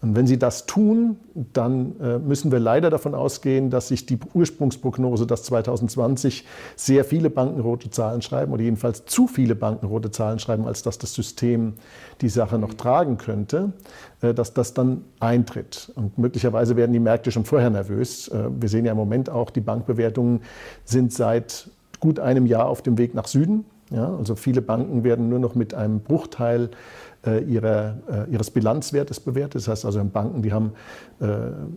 Und 0.00 0.16
wenn 0.16 0.26
sie 0.26 0.36
das 0.36 0.66
tun, 0.66 1.16
dann 1.52 1.94
äh, 2.00 2.18
müssen 2.18 2.50
wir 2.50 2.58
leider 2.58 2.90
davon 2.90 3.14
ausgehen, 3.14 3.70
dass 3.70 3.86
sich 3.86 4.04
die 4.04 4.18
Ursprungsprognose, 4.34 5.28
dass 5.28 5.44
2020 5.44 6.44
sehr 6.74 7.04
viele 7.04 7.30
Banken 7.30 7.60
rote 7.60 7.88
Zahlen 7.88 8.20
schreiben 8.20 8.52
oder 8.52 8.62
jedenfalls 8.62 9.04
zu 9.04 9.28
viele 9.28 9.54
Banken 9.54 9.86
rote 9.86 10.10
Zahlen 10.10 10.40
schreiben, 10.40 10.66
als 10.66 10.82
dass 10.82 10.98
das 10.98 11.14
System 11.14 11.74
die 12.20 12.30
Sache 12.30 12.58
noch 12.58 12.74
tragen 12.74 13.16
könnte, 13.16 13.74
äh, 14.22 14.34
dass 14.34 14.54
das 14.54 14.74
dann 14.74 15.04
eintritt. 15.20 15.92
Und 15.94 16.18
möglicherweise 16.18 16.74
werden 16.74 16.92
die 16.92 16.98
Märkte 16.98 17.30
schon 17.30 17.44
vorher 17.44 17.70
nervös. 17.70 18.26
Äh, 18.26 18.48
wir 18.58 18.68
sehen 18.68 18.84
ja 18.84 18.90
im 18.90 18.98
Moment 18.98 19.30
auch, 19.30 19.50
die 19.50 19.60
Bankbewertungen 19.60 20.40
sind 20.84 21.12
seit 21.12 21.70
gut 22.02 22.18
einem 22.18 22.46
Jahr 22.46 22.66
auf 22.66 22.82
dem 22.82 22.98
Weg 22.98 23.14
nach 23.14 23.28
Süden. 23.28 23.64
Ja, 23.90 24.14
also 24.16 24.34
viele 24.34 24.60
Banken 24.60 25.04
werden 25.04 25.28
nur 25.28 25.38
noch 25.38 25.54
mit 25.54 25.72
einem 25.72 26.00
Bruchteil 26.00 26.70
äh, 27.24 27.44
ihrer, 27.44 27.98
äh, 28.10 28.32
ihres 28.32 28.50
Bilanzwertes 28.50 29.20
bewertet. 29.20 29.54
Das 29.54 29.68
heißt 29.68 29.84
also 29.84 30.02
Banken, 30.04 30.42
die 30.42 30.52
haben 30.52 30.72
äh, 31.20 31.26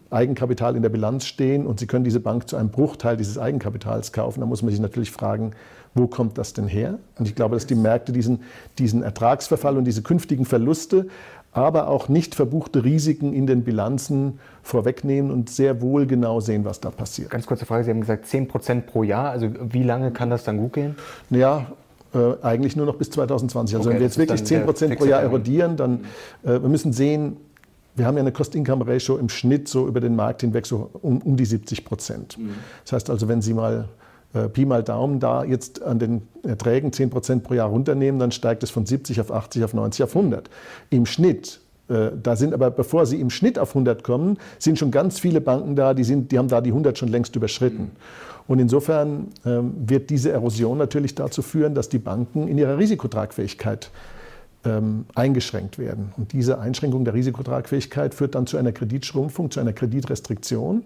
Eigenkapital 0.10 0.76
in 0.76 0.82
der 0.82 0.90
Bilanz 0.90 1.26
stehen 1.26 1.68
und 1.68 1.80
sie 1.80 1.86
können 1.86 2.04
diese 2.04 2.20
Bank 2.20 2.50
zu 2.50 2.56
einem 2.56 2.70
Bruchteil 2.70 3.18
dieses 3.18 3.38
Eigenkapitals 3.38 4.12
kaufen. 4.12 4.40
Da 4.40 4.48
muss 4.48 4.64
man 4.64 4.72
sich 4.72 4.80
natürlich 4.80 5.12
fragen, 5.12 5.52
wo 5.94 6.08
kommt 6.08 6.40
das 6.40 6.54
denn 6.54 6.68
her? 6.68 6.98
Und 7.20 7.28
ich 7.28 7.36
glaube, 7.36 7.56
dass 7.56 7.68
die 7.68 7.76
Märkte 7.76 8.12
diesen, 8.12 8.42
diesen 8.80 9.04
Ertragsverfall 9.04 9.78
und 9.78 9.86
diese 9.86 10.02
künftigen 10.02 10.46
Verluste 10.46 11.08
aber 11.56 11.88
auch 11.88 12.10
nicht 12.10 12.36
verbuchte 12.36 12.84
Risiken 12.84 13.34
in 13.34 13.48
den 13.48 13.64
Bilanzen 13.64 14.40
vorwegnehmen 14.62 15.32
und 15.32 15.50
sehr 15.50 15.82
wohl 15.82 16.06
genau 16.06 16.42
sehen, 16.42 16.66
was 16.66 16.82
da 16.82 16.92
passiert. 16.92 17.30
Ganz 17.30 17.46
kurze 17.48 17.66
Frage, 17.66 17.86
Sie 17.86 17.92
haben 17.92 18.02
gesagt 18.02 18.26
10 18.26 18.50
Prozent 18.50 18.88
pro 18.88 19.04
Jahr. 19.04 19.30
Also 19.30 19.50
wie 19.62 19.84
lange 19.84 20.12
kann 20.12 20.30
das 20.30 20.44
dann 20.44 20.58
gut 20.58 20.74
gehen? 20.74 20.98
Naja, 21.30 21.68
äh, 22.14 22.34
eigentlich 22.42 22.76
nur 22.76 22.86
noch 22.86 22.96
bis 22.96 23.10
2020. 23.10 23.78
Also 23.78 23.88
okay, 23.88 23.94
wenn 23.96 24.02
wir 24.02 24.06
jetzt 24.06 24.18
wirklich 24.18 24.44
10 24.44 24.66
Prozent 24.66 24.98
pro 24.98 25.06
Jahr 25.06 25.22
erodieren, 25.22 25.78
dann 25.78 26.02
äh, 26.44 26.62
wir 26.62 26.68
müssen 26.68 26.92
sehen, 26.92 27.38
wir 27.96 28.06
haben 28.06 28.18
ja 28.18 28.22
eine 28.22 28.34
Cost-Income-Ratio 28.34 29.16
im 29.16 29.30
Schnitt 29.30 29.70
so 29.70 29.88
über 29.88 30.02
den 30.02 30.18
Markt 30.18 30.42
hinweg 30.42 30.66
so 30.66 30.90
um, 31.02 31.22
um 31.22 31.38
die 31.38 31.46
70 31.46 31.86
Prozent. 31.86 32.38
Mhm. 32.38 32.56
Das 32.84 32.92
heißt 32.92 33.10
also, 33.10 33.30
wenn 33.30 33.42
Sie 33.42 33.54
mal 33.54 33.88
äh, 34.36 34.50
Pi 34.50 34.66
mal 34.66 34.84
Daumen 34.84 35.20
da 35.20 35.44
jetzt 35.44 35.82
an 35.82 35.98
den 35.98 36.24
Erträgen 36.44 36.92
10 36.92 37.10
Prozent 37.10 37.44
pro 37.44 37.54
Jahr 37.54 37.70
runternehmen, 37.70 38.20
dann 38.20 38.32
steigt 38.32 38.64
es 38.64 38.70
von 38.70 38.86
70 38.86 39.22
auf 39.22 39.32
80, 39.32 39.64
auf 39.64 39.74
90, 39.74 40.04
auf 40.04 40.16
100. 40.16 40.50
Im 40.90 41.06
Schnitt. 41.06 41.62
Äh, 41.88 42.12
da 42.22 42.36
sind 42.36 42.54
aber, 42.54 42.70
bevor 42.70 43.06
sie 43.06 43.20
im 43.22 43.30
Schnitt 43.30 43.58
auf 43.58 43.70
100 43.70 44.04
kommen, 44.04 44.38
sind 44.60 44.78
schon 44.78 44.92
ganz 44.92 45.20
viele 45.20 45.42
Banken 45.42 45.76
da, 45.76 45.94
die, 45.94 46.04
sind, 46.04 46.32
die 46.32 46.38
haben 46.38 46.50
da 46.50 46.62
die 46.62 46.72
100 46.72 46.98
schon 46.98 47.10
längst 47.10 47.36
überschritten. 47.36 47.92
Und 48.48 48.60
insofern 48.60 49.28
ähm, 49.46 49.74
wird 49.88 50.10
diese 50.10 50.32
Erosion 50.32 50.78
natürlich 50.78 51.16
dazu 51.16 51.42
führen, 51.42 51.74
dass 51.74 51.90
die 51.90 51.98
Banken 51.98 52.48
in 52.48 52.58
ihrer 52.58 52.78
Risikotragfähigkeit 52.78 53.90
ähm, 54.66 55.06
eingeschränkt 55.16 55.80
werden. 55.80 56.14
Und 56.18 56.34
diese 56.34 56.60
Einschränkung 56.60 57.06
der 57.06 57.14
Risikotragfähigkeit 57.14 58.14
führt 58.14 58.36
dann 58.36 58.46
zu 58.46 58.58
einer 58.58 58.72
Kreditschrumpfung, 58.72 59.50
zu 59.50 59.60
einer 59.60 59.74
Kreditrestriktion 59.74 60.84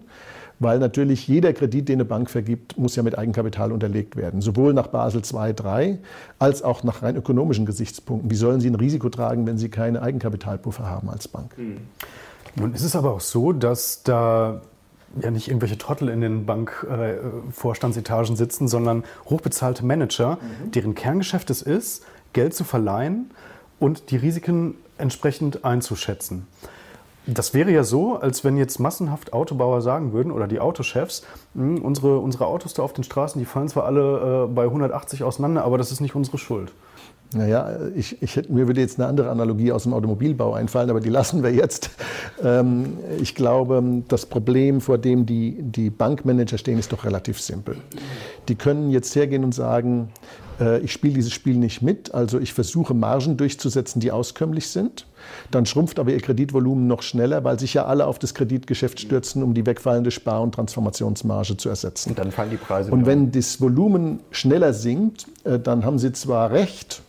weil 0.60 0.78
natürlich 0.78 1.26
jeder 1.26 1.52
Kredit, 1.52 1.88
den 1.88 1.96
eine 1.96 2.04
Bank 2.04 2.30
vergibt, 2.30 2.78
muss 2.78 2.94
ja 2.94 3.02
mit 3.02 3.18
Eigenkapital 3.18 3.72
unterlegt 3.72 4.14
werden. 4.14 4.42
Sowohl 4.42 4.74
nach 4.74 4.88
Basel 4.88 5.22
II, 5.22 5.54
III 5.58 5.98
als 6.38 6.62
auch 6.62 6.84
nach 6.84 7.02
rein 7.02 7.16
ökonomischen 7.16 7.66
Gesichtspunkten. 7.66 8.30
Wie 8.30 8.36
sollen 8.36 8.60
Sie 8.60 8.68
ein 8.68 8.74
Risiko 8.74 9.08
tragen, 9.08 9.46
wenn 9.46 9.58
Sie 9.58 9.70
keine 9.70 10.02
Eigenkapitalpuffer 10.02 10.86
haben 10.86 11.08
als 11.08 11.26
Bank? 11.26 11.56
Hm. 11.56 11.78
Nun 12.56 12.74
ist 12.74 12.84
es 12.84 12.94
aber 12.94 13.12
auch 13.12 13.20
so, 13.20 13.52
dass 13.52 14.02
da 14.02 14.60
ja 15.20 15.30
nicht 15.30 15.48
irgendwelche 15.48 15.78
Trottel 15.78 16.08
in 16.08 16.20
den 16.20 16.46
Bankvorstandsetagen 16.46 18.34
äh, 18.34 18.36
sitzen, 18.36 18.68
sondern 18.68 19.04
hochbezahlte 19.26 19.84
Manager, 19.84 20.36
mhm. 20.36 20.70
deren 20.70 20.94
Kerngeschäft 20.94 21.50
es 21.50 21.62
ist, 21.62 22.04
Geld 22.32 22.54
zu 22.54 22.64
verleihen 22.64 23.30
und 23.78 24.10
die 24.10 24.16
Risiken 24.16 24.74
entsprechend 24.98 25.64
einzuschätzen. 25.64 26.46
Das 27.32 27.54
wäre 27.54 27.70
ja 27.70 27.84
so, 27.84 28.16
als 28.16 28.44
wenn 28.44 28.56
jetzt 28.56 28.80
massenhaft 28.80 29.32
Autobauer 29.32 29.82
sagen 29.82 30.12
würden 30.12 30.32
oder 30.32 30.48
die 30.48 30.60
Autochefs, 30.60 31.22
hm, 31.54 31.82
unsere, 31.82 32.18
unsere 32.18 32.46
Autos 32.46 32.74
da 32.74 32.82
auf 32.82 32.92
den 32.92 33.04
Straßen, 33.04 33.38
die 33.38 33.44
fallen 33.44 33.68
zwar 33.68 33.84
alle 33.84 34.46
äh, 34.48 34.52
bei 34.52 34.64
180 34.64 35.22
auseinander, 35.22 35.64
aber 35.64 35.78
das 35.78 35.92
ist 35.92 36.00
nicht 36.00 36.14
unsere 36.14 36.38
Schuld. 36.38 36.72
Naja, 37.32 37.78
ich, 37.94 38.20
ich, 38.22 38.48
mir 38.48 38.66
würde 38.66 38.80
jetzt 38.80 38.98
eine 38.98 39.08
andere 39.08 39.30
Analogie 39.30 39.70
aus 39.70 39.84
dem 39.84 39.94
Automobilbau 39.94 40.54
einfallen, 40.54 40.90
aber 40.90 40.98
die 40.98 41.10
lassen 41.10 41.44
wir 41.44 41.52
jetzt. 41.52 41.90
Ähm, 42.42 42.98
ich 43.20 43.36
glaube, 43.36 44.02
das 44.08 44.26
Problem, 44.26 44.80
vor 44.80 44.98
dem 44.98 45.26
die, 45.26 45.58
die 45.60 45.90
Bankmanager 45.90 46.58
stehen, 46.58 46.78
ist 46.78 46.92
doch 46.92 47.04
relativ 47.04 47.40
simpel. 47.40 47.76
Die 48.48 48.56
können 48.56 48.90
jetzt 48.90 49.14
hergehen 49.14 49.44
und 49.44 49.54
sagen, 49.54 50.08
ich 50.60 50.92
spiele 50.92 51.14
dieses 51.14 51.32
Spiel 51.32 51.56
nicht 51.56 51.82
mit, 51.82 52.14
also 52.14 52.38
ich 52.38 52.52
versuche 52.52 52.94
Margen 52.94 53.36
durchzusetzen, 53.36 54.00
die 54.00 54.12
auskömmlich 54.12 54.68
sind. 54.68 55.06
Dann 55.50 55.66
schrumpft 55.66 55.98
aber 55.98 56.12
ihr 56.12 56.20
Kreditvolumen 56.20 56.86
noch 56.86 57.02
schneller, 57.02 57.44
weil 57.44 57.58
sich 57.58 57.74
ja 57.74 57.86
alle 57.86 58.06
auf 58.06 58.18
das 58.18 58.34
Kreditgeschäft 58.34 59.00
stürzen, 59.00 59.42
um 59.42 59.54
die 59.54 59.64
wegfallende 59.66 60.10
Spar- 60.10 60.42
und 60.42 60.54
Transformationsmarge 60.54 61.56
zu 61.56 61.68
ersetzen. 61.68 62.10
Und 62.10 62.18
dann 62.18 62.30
fallen 62.30 62.50
die 62.50 62.56
Preise. 62.56 62.90
Und 62.90 63.06
wenn 63.06 63.32
das 63.32 63.60
Volumen 63.60 64.20
schneller 64.30 64.72
sinkt, 64.72 65.26
äh, 65.44 65.58
dann 65.58 65.84
haben 65.84 65.98
sie 65.98 66.12
zwar 66.12 66.50
recht, 66.50 67.02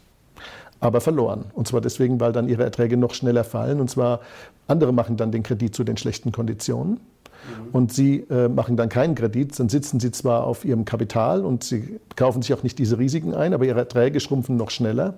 aber 0.79 1.01
verloren. 1.01 1.45
Und 1.53 1.67
zwar 1.67 1.81
deswegen, 1.81 2.19
weil 2.19 2.31
dann 2.31 2.47
ihre 2.47 2.63
Erträge 2.63 2.97
noch 2.97 3.13
schneller 3.13 3.43
fallen. 3.43 3.79
Und 3.79 3.89
zwar 3.89 4.21
andere 4.67 4.93
machen 4.93 5.17
dann 5.17 5.31
den 5.31 5.43
Kredit 5.43 5.75
zu 5.75 5.83
den 5.83 5.97
schlechten 5.97 6.31
Konditionen. 6.31 6.99
Mhm. 7.43 7.69
Und 7.71 7.93
sie 7.93 8.25
äh, 8.29 8.47
machen 8.47 8.77
dann 8.77 8.89
keinen 8.89 9.15
Kredit, 9.15 9.57
dann 9.59 9.69
sitzen 9.69 9.99
sie 9.99 10.11
zwar 10.11 10.45
auf 10.45 10.65
ihrem 10.65 10.85
Kapital 10.85 11.43
und 11.43 11.63
sie 11.63 11.99
kaufen 12.15 12.41
sich 12.41 12.53
auch 12.53 12.63
nicht 12.63 12.79
diese 12.79 12.97
Risiken 12.97 13.33
ein, 13.33 13.53
aber 13.53 13.65
ihre 13.65 13.79
Erträge 13.79 14.19
schrumpfen 14.19 14.57
noch 14.57 14.69
schneller 14.69 15.15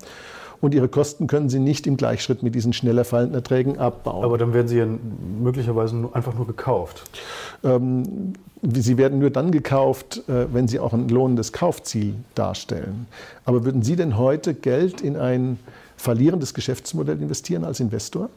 und 0.64 0.74
ihre 0.74 0.88
Kosten 0.88 1.28
können 1.28 1.50
sie 1.50 1.60
nicht 1.60 1.86
im 1.88 1.98
Gleichschritt 1.98 2.42
mit 2.42 2.56
diesen 2.56 2.72
schneller 2.72 3.04
fallenden 3.04 3.36
Erträgen 3.36 3.80
abbauen. 3.80 4.24
Aber 4.24 4.38
dann 4.38 4.54
werden 4.54 4.70
sie 4.70 4.78
ja 4.78 4.86
möglicherweise 4.86 6.10
einfach 6.14 6.36
nur 6.36 6.48
gekauft. 6.48 7.04
Ähm, 7.66 8.34
sie 8.62 8.98
werden 8.98 9.20
nur 9.20 9.30
dann 9.30 9.52
gekauft, 9.52 10.24
äh, 10.30 10.46
wenn 10.54 10.70
sie 10.70 10.80
auch 10.80 10.94
ein 10.94 11.10
lohnendes 11.10 11.52
Kaufziel 11.52 12.16
darstellen. 12.34 13.08
Aber 13.44 13.66
würden 13.66 13.82
Sie 13.82 13.98
denn 13.98 14.18
heute 14.18 14.54
Geld 14.54 15.02
in 15.02 15.18
ein 15.18 15.60
verlierendes 15.98 16.54
Geschäftsmodell 16.54 17.22
investieren 17.22 17.66
als 17.66 17.82
Investor? 17.82 18.30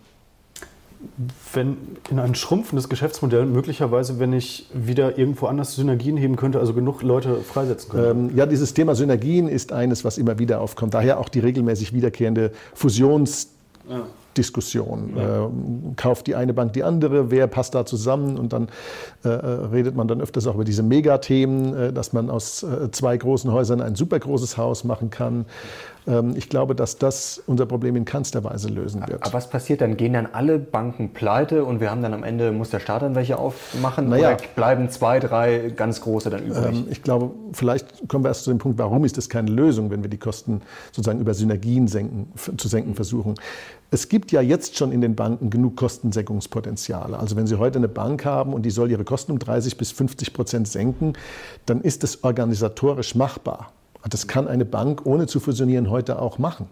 Wenn 1.52 1.76
in 2.10 2.18
ein 2.18 2.34
schrumpfendes 2.34 2.88
Geschäftsmodell 2.88 3.46
möglicherweise, 3.46 4.18
wenn 4.18 4.32
ich 4.32 4.68
wieder 4.72 5.18
irgendwo 5.18 5.46
anders 5.46 5.74
Synergien 5.74 6.16
heben 6.16 6.36
könnte, 6.36 6.58
also 6.58 6.74
genug 6.74 7.02
Leute 7.02 7.36
freisetzen 7.40 7.90
könnte? 7.90 8.10
Ähm, 8.10 8.36
ja, 8.36 8.46
dieses 8.46 8.74
Thema 8.74 8.94
Synergien 8.94 9.48
ist 9.48 9.72
eines, 9.72 10.04
was 10.04 10.18
immer 10.18 10.38
wieder 10.38 10.60
aufkommt. 10.60 10.94
Daher 10.94 11.18
auch 11.18 11.28
die 11.28 11.40
regelmäßig 11.40 11.92
wiederkehrende 11.92 12.52
Fusions- 12.74 13.48
ja. 13.88 14.02
Diskussion. 14.36 15.14
Ja. 15.16 15.46
Äh, 15.46 15.48
kauft 15.96 16.26
die 16.26 16.34
eine 16.34 16.52
Bank 16.52 16.72
die 16.74 16.82
andere, 16.82 17.30
wer 17.30 17.46
passt 17.46 17.74
da 17.74 17.86
zusammen? 17.86 18.36
Und 18.38 18.52
dann 18.52 18.68
äh, 19.24 19.28
redet 19.28 19.96
man 19.96 20.08
dann 20.08 20.20
öfters 20.20 20.46
auch 20.46 20.54
über 20.54 20.64
diese 20.64 20.82
Megathemen, 20.82 21.74
äh, 21.74 21.92
dass 21.92 22.12
man 22.12 22.30
aus 22.30 22.62
äh, 22.62 22.90
zwei 22.90 23.16
großen 23.16 23.50
Häusern 23.52 23.80
ein 23.80 23.94
super 23.94 24.18
großes 24.18 24.56
Haus 24.56 24.84
machen 24.84 25.10
kann. 25.10 25.46
Ähm, 26.06 26.34
ich 26.36 26.48
glaube, 26.48 26.74
dass 26.74 26.98
das 26.98 27.42
unser 27.46 27.66
Problem 27.66 27.96
in 27.96 28.04
keinster 28.04 28.44
Weise 28.44 28.68
lösen 28.68 29.06
wird. 29.06 29.22
Aber 29.22 29.32
was 29.32 29.50
passiert 29.50 29.80
dann? 29.80 29.96
Gehen 29.96 30.12
dann 30.12 30.26
alle 30.32 30.58
Banken 30.58 31.10
pleite 31.10 31.64
und 31.64 31.80
wir 31.80 31.90
haben 31.90 32.02
dann 32.02 32.14
am 32.14 32.22
Ende, 32.22 32.52
muss 32.52 32.70
der 32.70 32.80
Staat 32.80 33.02
dann 33.02 33.14
welche 33.14 33.38
aufmachen? 33.38 34.08
Naja. 34.08 34.34
Oder 34.34 34.38
bleiben 34.54 34.88
zwei, 34.90 35.18
drei 35.18 35.72
ganz 35.74 36.00
große 36.00 36.30
dann 36.30 36.44
übrig? 36.44 36.76
Ähm, 36.76 36.86
ich 36.90 37.02
glaube, 37.02 37.32
vielleicht 37.52 38.08
kommen 38.08 38.24
wir 38.24 38.28
erst 38.28 38.44
zu 38.44 38.50
dem 38.50 38.58
Punkt, 38.58 38.78
warum 38.78 39.04
ist 39.04 39.16
das 39.16 39.28
keine 39.28 39.50
Lösung, 39.50 39.90
wenn 39.90 40.02
wir 40.02 40.10
die 40.10 40.18
Kosten 40.18 40.62
sozusagen 40.92 41.20
über 41.20 41.34
Synergien 41.34 41.88
senken, 41.88 42.32
zu 42.56 42.68
senken 42.68 42.94
versuchen. 42.94 43.34
Es 43.90 44.08
gibt 44.08 44.32
ja 44.32 44.40
jetzt 44.40 44.76
schon 44.76 44.90
in 44.90 45.00
den 45.00 45.14
Banken 45.14 45.48
genug 45.48 45.76
Kostensenkungspotenziale. 45.76 47.18
Also 47.18 47.36
wenn 47.36 47.46
Sie 47.46 47.56
heute 47.56 47.78
eine 47.78 47.88
Bank 47.88 48.24
haben 48.24 48.52
und 48.52 48.62
die 48.62 48.70
soll 48.70 48.90
ihre 48.90 49.04
Kosten 49.04 49.32
um 49.32 49.38
30 49.38 49.76
bis 49.76 49.92
50 49.92 50.32
Prozent 50.32 50.68
senken, 50.68 51.12
dann 51.66 51.80
ist 51.80 52.02
es 52.02 52.24
organisatorisch 52.24 53.14
machbar. 53.14 53.72
Das 54.08 54.26
kann 54.26 54.48
eine 54.48 54.64
Bank 54.64 55.04
ohne 55.04 55.26
zu 55.26 55.40
fusionieren 55.40 55.90
heute 55.90 56.20
auch 56.20 56.38
machen. 56.38 56.66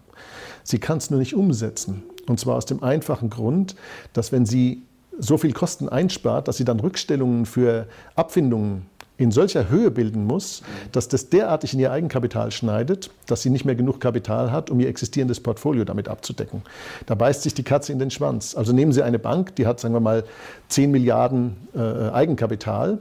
Sie 0.63 0.79
kann 0.79 0.99
es 0.99 1.11
nur 1.11 1.21
nicht 1.21 1.35
umsetzen. 1.35 2.03
Und 2.27 2.41
zwar 2.41 2.57
aus 2.57 2.67
dem 2.67 2.83
einfachen 2.83 3.31
Grund, 3.31 3.75
dass 4.13 4.33
wenn 4.33 4.47
sie 4.47 4.83
so 5.19 5.39
viel 5.39 5.53
Kosten 5.53 5.89
einspart, 5.89 6.49
dass 6.49 6.57
sie 6.57 6.65
dann 6.65 6.81
Rückstellungen 6.81 7.47
für 7.47 7.87
Abfindungen 8.17 8.87
in 9.17 9.31
solcher 9.31 9.69
Höhe 9.69 9.93
bilden 9.93 10.27
muss, 10.27 10.63
dass 10.91 11.07
das 11.07 11.29
derartig 11.29 11.73
in 11.73 11.79
ihr 11.79 11.93
Eigenkapital 11.93 12.51
schneidet, 12.51 13.11
dass 13.27 13.43
sie 13.43 13.51
nicht 13.51 13.65
mehr 13.65 13.77
genug 13.77 14.01
Kapital 14.01 14.51
hat, 14.51 14.71
um 14.71 14.81
ihr 14.81 14.89
existierendes 14.89 15.39
Portfolio 15.39 15.85
damit 15.85 16.09
abzudecken. 16.09 16.63
Da 17.07 17.15
beißt 17.15 17.43
sich 17.43 17.55
die 17.55 17.63
Katze 17.63 17.93
in 17.93 18.01
den 18.01 18.11
Schwanz. 18.11 18.57
Also 18.57 18.73
nehmen 18.73 18.93
Sie 18.93 19.03
eine 19.03 19.21
Bank, 19.21 19.55
die 19.55 19.69
hat, 19.69 19.79
sagen 19.79 19.95
wir 19.95 20.01
mal, 20.01 20.25
10 20.69 20.91
Milliarden 20.91 21.57
äh, 21.77 22.11
Eigenkapital 22.11 22.99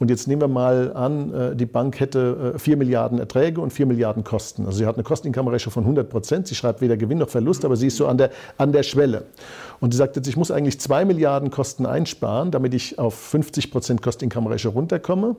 und 0.00 0.08
jetzt 0.08 0.26
nehmen 0.26 0.40
wir 0.40 0.48
mal 0.48 0.92
an, 0.94 1.34
äh, 1.34 1.54
die 1.54 1.66
Bank 1.66 2.00
hätte 2.00 2.54
4 2.58 2.72
äh, 2.72 2.76
Milliarden 2.76 3.18
Erträge 3.18 3.60
und 3.60 3.70
4 3.70 3.84
Milliarden 3.84 4.24
Kosten. 4.24 4.64
Also 4.64 4.78
sie 4.78 4.86
hat 4.86 4.96
eine 4.96 5.04
Kosteninkommenratio 5.04 5.70
von 5.70 5.84
100 5.84 6.08
Prozent. 6.08 6.48
Sie 6.48 6.54
schreibt 6.54 6.80
weder 6.80 6.96
Gewinn 6.96 7.18
noch 7.18 7.28
Verlust, 7.28 7.66
aber 7.66 7.76
sie 7.76 7.88
ist 7.88 7.98
so 7.98 8.06
an 8.06 8.16
der, 8.16 8.30
an 8.56 8.72
der 8.72 8.82
Schwelle. 8.82 9.24
Und 9.78 9.92
sie 9.92 9.98
sagt 9.98 10.16
jetzt, 10.16 10.26
ich 10.26 10.38
muss 10.38 10.50
eigentlich 10.50 10.80
2 10.80 11.04
Milliarden 11.04 11.50
Kosten 11.50 11.84
einsparen, 11.84 12.50
damit 12.50 12.72
ich 12.72 12.98
auf 12.98 13.14
50 13.14 13.70
Prozent 13.70 14.00
Kosteninkommenratio 14.00 14.70
runterkomme 14.70 15.36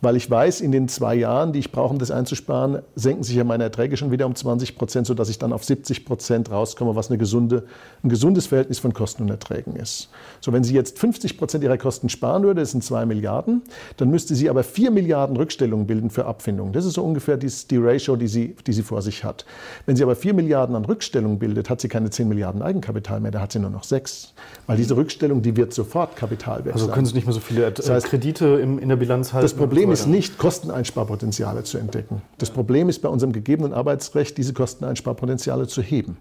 weil 0.00 0.16
ich 0.16 0.30
weiß, 0.30 0.60
in 0.60 0.70
den 0.70 0.88
zwei 0.88 1.14
Jahren, 1.14 1.52
die 1.52 1.58
ich 1.58 1.72
brauche, 1.72 1.92
um 1.92 1.98
das 1.98 2.10
einzusparen, 2.10 2.82
senken 2.94 3.24
sich 3.24 3.36
ja 3.36 3.44
meine 3.44 3.64
Erträge 3.64 3.96
schon 3.96 4.10
wieder 4.10 4.26
um 4.26 4.34
20 4.34 4.76
Prozent, 4.76 5.06
sodass 5.06 5.28
ich 5.28 5.38
dann 5.38 5.52
auf 5.52 5.64
70 5.64 6.04
Prozent 6.04 6.50
rauskomme, 6.50 6.94
was 6.94 7.08
gesunde, 7.08 7.64
ein 8.04 8.08
gesundes 8.08 8.46
Verhältnis 8.46 8.78
von 8.78 8.92
Kosten 8.92 9.22
und 9.22 9.30
Erträgen 9.30 9.74
ist. 9.74 10.08
So, 10.40 10.52
wenn 10.52 10.62
sie 10.62 10.74
jetzt 10.74 10.98
50 10.98 11.36
Prozent 11.36 11.64
ihrer 11.64 11.78
Kosten 11.78 12.08
sparen 12.08 12.44
würde, 12.44 12.60
das 12.60 12.70
sind 12.70 12.84
2 12.84 13.06
Milliarden, 13.06 13.62
dann 13.96 14.10
müsste 14.10 14.34
sie 14.34 14.48
aber 14.48 14.62
4 14.62 14.90
Milliarden 14.90 15.36
Rückstellungen 15.36 15.86
bilden 15.86 16.10
für 16.10 16.26
Abfindungen. 16.26 16.72
Das 16.72 16.84
ist 16.84 16.94
so 16.94 17.02
ungefähr 17.02 17.36
die, 17.36 17.50
die 17.70 17.76
Ratio, 17.78 18.16
die 18.16 18.28
sie, 18.28 18.54
die 18.66 18.72
sie 18.72 18.82
vor 18.82 19.02
sich 19.02 19.24
hat. 19.24 19.44
Wenn 19.86 19.96
sie 19.96 20.02
aber 20.02 20.14
4 20.14 20.34
Milliarden 20.34 20.76
an 20.76 20.84
Rückstellungen 20.84 21.38
bildet, 21.38 21.70
hat 21.70 21.80
sie 21.80 21.88
keine 21.88 22.10
10 22.10 22.28
Milliarden 22.28 22.62
Eigenkapital 22.62 23.20
mehr, 23.20 23.30
da 23.30 23.40
hat 23.40 23.52
sie 23.52 23.58
nur 23.58 23.70
noch 23.70 23.84
6. 23.84 24.34
Weil 24.66 24.76
diese 24.76 24.96
Rückstellung, 24.96 25.42
die 25.42 25.56
wird 25.56 25.72
sofort 25.74 26.14
Kapitalwert 26.14 26.74
Also 26.74 26.88
können 26.88 27.06
Sie 27.06 27.14
nicht 27.14 27.26
mehr 27.26 27.34
so 27.34 27.40
viele 27.40 27.70
das 27.70 27.90
heißt, 27.90 28.06
Kredite 28.06 28.46
in 28.46 28.88
der 28.88 28.96
Bilanz 28.96 29.32
halten? 29.32 29.44
Das 29.44 29.54
Problem 29.54 29.87
Problem 29.88 29.92
ist 29.92 30.06
nicht, 30.06 30.38
Kosteneinsparpotenziale 30.38 31.64
zu 31.64 31.78
entdecken. 31.78 32.22
Das 32.38 32.50
Problem 32.50 32.88
ist 32.88 33.00
bei 33.00 33.08
unserem 33.08 33.32
gegebenen 33.32 33.72
Arbeitsrecht, 33.72 34.36
diese 34.36 34.52
Kosteneinsparpotenziale 34.52 35.66
zu 35.66 35.82
heben. 35.82 36.16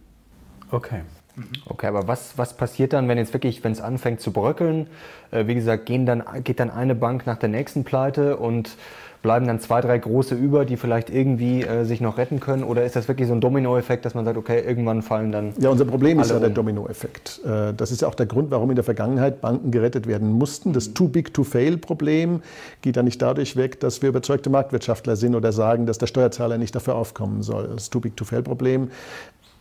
Okay. 0.72 1.02
Okay, 1.66 1.88
aber 1.88 2.08
was, 2.08 2.38
was 2.38 2.56
passiert 2.56 2.94
dann, 2.94 3.08
wenn 3.08 3.18
jetzt 3.18 3.34
wirklich, 3.34 3.64
wenn 3.64 3.72
es 3.72 3.82
anfängt 3.82 4.22
zu 4.22 4.32
bröckeln? 4.32 4.88
Äh, 5.32 5.48
wie 5.48 5.56
gesagt, 5.56 5.86
gehen 5.86 6.06
dann, 6.06 6.24
geht 6.44 6.60
dann 6.60 6.72
eine 6.72 6.96
Bank 6.96 7.28
nach 7.28 7.38
der 7.38 7.50
nächsten 7.50 7.84
Pleite 7.84 8.38
und 8.38 8.78
bleiben 9.22 9.48
dann 9.48 9.60
zwei, 9.60 9.82
drei 9.82 9.98
große 9.98 10.36
über, 10.36 10.66
die 10.66 10.78
vielleicht 10.78 11.10
irgendwie 11.10 11.64
äh, 11.64 11.86
sich 11.86 12.02
noch 12.02 12.18
retten 12.18 12.40
können? 12.40 12.64
Oder 12.64 12.86
ist 12.86 12.96
das 12.96 13.08
wirklich 13.08 13.28
so 13.28 13.34
ein 13.34 13.42
Dominoeffekt, 13.42 14.06
dass 14.06 14.14
man 14.14 14.26
sagt, 14.26 14.38
okay, 14.38 14.64
irgendwann 14.66 15.02
fallen 15.02 15.32
dann. 15.32 15.54
Ja, 15.60 15.70
unser 15.70 15.86
Problem 15.86 16.20
ist 16.20 16.30
ja 16.30 16.36
um. 16.36 16.42
der 16.42 16.52
Dominoeffekt. 16.52 17.42
Äh, 17.46 17.74
das 17.74 17.92
ist 17.92 18.02
ja 18.02 18.08
auch 18.08 18.16
der 18.16 18.26
Grund, 18.26 18.52
warum 18.52 18.70
in 18.70 18.76
der 18.76 18.86
Vergangenheit 18.86 19.42
Banken 19.42 19.72
gerettet 19.72 20.08
werden 20.08 20.32
mussten. 20.32 20.74
Das 20.74 20.94
Too 20.94 21.08
Big 21.08 21.34
to 21.34 21.44
Fail-Problem 21.44 22.42
geht 22.82 22.96
ja 22.96 23.04
nicht 23.04 23.22
dadurch 23.22 23.56
weg, 23.56 23.80
dass 23.80 24.02
wir 24.02 24.10
überzeugte 24.10 24.50
Marktwirtschaftler 24.50 25.16
sind 25.16 25.36
oder 25.36 25.52
sagen, 25.52 25.86
dass 25.86 25.98
der 25.98 26.08
Steuerzahler 26.08 26.58
nicht 26.58 26.76
dafür 26.76 26.96
aufkommen 26.96 27.44
soll. 27.44 27.70
Das 27.76 27.90
Too 27.90 28.00
Big 28.00 28.16
to 28.16 28.26
Fail-Problem 28.26 28.90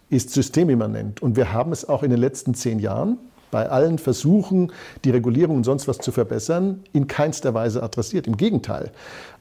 ist 0.09 0.31
systemimmanent. 0.31 1.23
Und 1.23 1.37
wir 1.37 1.53
haben 1.53 1.73
es 1.73 1.89
auch 1.89 2.03
in 2.03 2.11
den 2.11 2.21
letzten 2.21 2.55
zehn 2.55 2.79
Jahren 2.79 3.19
bei 3.57 3.71
allen 3.71 3.97
Versuchen, 3.97 4.71
die 5.07 5.11
Regulierung 5.11 5.57
und 5.57 5.65
sonst 5.65 5.89
was 5.89 5.97
zu 5.97 6.13
verbessern, 6.13 6.85
in 6.93 7.07
keinster 7.07 7.55
Weise 7.55 7.83
adressiert. 7.83 8.27
Im 8.27 8.37
Gegenteil. 8.37 8.91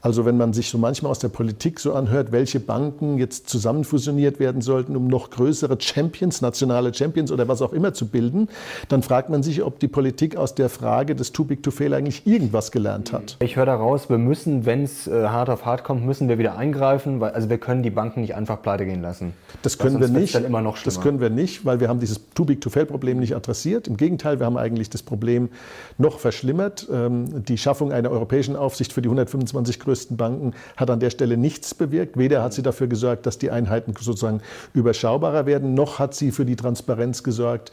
Also 0.00 0.24
wenn 0.24 0.36
man 0.36 0.52
sich 0.52 0.70
so 0.70 0.78
manchmal 0.78 1.10
aus 1.10 1.18
der 1.18 1.28
Politik 1.28 1.80
so 1.80 1.92
anhört, 1.92 2.30
welche 2.30 2.60
Banken 2.60 3.18
jetzt 3.18 3.50
zusammenfusioniert 3.50 4.38
werden 4.38 4.62
sollten, 4.62 4.96
um 4.96 5.08
noch 5.08 5.30
größere 5.30 5.78
Champions, 5.80 6.40
nationale 6.40 6.94
Champions 6.94 7.32
oder 7.32 7.48
was 7.48 7.60
auch 7.60 7.72
immer 7.72 7.92
zu 7.92 8.06
bilden, 8.06 8.48
dann 8.88 9.02
fragt 9.02 9.30
man 9.30 9.42
sich, 9.42 9.62
ob 9.62 9.80
die 9.80 9.88
Politik 9.88 10.36
aus 10.36 10.54
der 10.54 10.68
Frage 10.68 11.14
des 11.16 11.32
Too 11.32 11.44
Big 11.44 11.62
to 11.62 11.70
Fail 11.70 11.92
eigentlich 11.92 12.26
irgendwas 12.26 12.70
gelernt 12.70 13.12
hat. 13.12 13.36
Ich 13.40 13.56
höre 13.56 13.66
daraus, 13.66 14.08
wir 14.08 14.18
müssen, 14.18 14.64
wenn 14.64 14.84
es 14.84 15.08
äh, 15.08 15.26
hart 15.26 15.50
auf 15.50 15.66
hart 15.66 15.82
kommt, 15.82 16.06
müssen 16.06 16.28
wir 16.28 16.38
wieder 16.38 16.56
eingreifen, 16.56 17.20
weil 17.20 17.32
also 17.32 17.50
wir 17.50 17.58
können 17.58 17.82
die 17.82 17.90
Banken 17.90 18.20
nicht 18.20 18.36
einfach 18.36 18.62
pleite 18.62 18.86
gehen 18.86 19.02
lassen. 19.02 19.32
Das 19.62 19.76
können 19.76 20.00
wir 20.00 20.08
nicht. 20.08 20.38
das 20.84 21.00
können 21.00 21.20
wir 21.20 21.30
nicht, 21.30 21.66
weil 21.66 21.80
wir 21.80 21.88
haben 21.88 21.98
dieses 21.98 22.20
Too 22.34 22.44
Big 22.44 22.60
to 22.60 22.70
Fail 22.70 22.86
Problem 22.86 23.18
nicht 23.18 23.34
adressiert. 23.34 23.88
Im 23.88 23.96
Gegenteil, 23.96 24.05
wir 24.38 24.46
haben 24.46 24.56
eigentlich 24.56 24.88
das 24.88 25.02
Problem 25.02 25.50
noch 25.98 26.18
verschlimmert. 26.18 26.88
Ähm, 26.92 27.44
die 27.44 27.58
Schaffung 27.58 27.92
einer 27.92 28.10
europäischen 28.10 28.56
Aufsicht 28.56 28.92
für 28.92 29.02
die 29.02 29.08
125 29.08 29.80
größten 29.80 29.96
größten 29.96 30.16
Banken 30.16 30.54
hat 30.76 30.90
an 30.90 31.00
der 31.00 31.10
Stelle 31.10 31.36
nichts 31.36 31.74
bewirkt. 31.74 32.16
Weder 32.16 32.42
hat 32.42 32.52
sie 32.52 32.62
dafür 32.62 32.86
gesorgt, 32.86 33.26
dass 33.26 33.38
die 33.38 33.50
Einheiten 33.50 33.94
sozusagen 33.98 34.40
überschaubarer 34.74 35.46
werden, 35.46 35.74
noch 35.74 35.98
hat 35.98 36.14
sie 36.14 36.32
für 36.32 36.44
die 36.44 36.56
Transparenz 36.56 37.22
gesorgt. 37.22 37.72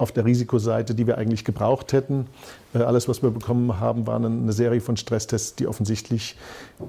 Auf 0.00 0.12
der 0.12 0.24
Risikoseite, 0.24 0.94
die 0.94 1.06
wir 1.06 1.18
eigentlich 1.18 1.44
gebraucht 1.44 1.92
hätten. 1.92 2.26
Äh, 2.74 2.78
alles, 2.78 3.08
was 3.08 3.22
wir 3.22 3.30
bekommen 3.30 3.78
haben, 3.80 4.06
waren 4.06 4.24
eine 4.24 4.52
Serie 4.52 4.80
von 4.80 4.96
Stresstests, 4.96 5.56
die 5.56 5.66
offensichtlich 5.66 6.36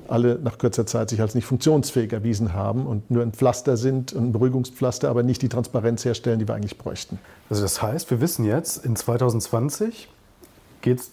alle 0.08 0.40
nach 0.42 0.58
kurzer 0.58 0.86
Zeit 0.86 1.10
sich 1.10 1.22
als 1.22 1.36
nicht 1.36 1.46
funktionsfähig 1.46 2.14
erwiesen 2.14 2.54
haben 2.54 2.86
und 2.86 3.12
nur 3.12 3.24
ein 3.24 3.34
Pflaster 3.34 3.78
sind, 3.78 4.14
ein 4.14 4.32
Beruhigungspflaster, 4.32 5.10
aber 5.10 5.24
nicht 5.24 5.42
die 5.42 5.50
Transparenz 5.50 6.06
herstellen, 6.06 6.40
die 6.40 6.48
wir 6.48 6.56
eigentlich 6.56 6.78
bräuchten. 6.78 7.20
Also 7.50 7.62
das 7.62 7.82
heißt, 7.82 8.10
wir 8.12 8.22
wissen 8.22 8.46
jetzt, 8.46 8.86
in 8.86 8.96
2020 8.96 10.08
geht 10.82 11.00
es 11.00 11.12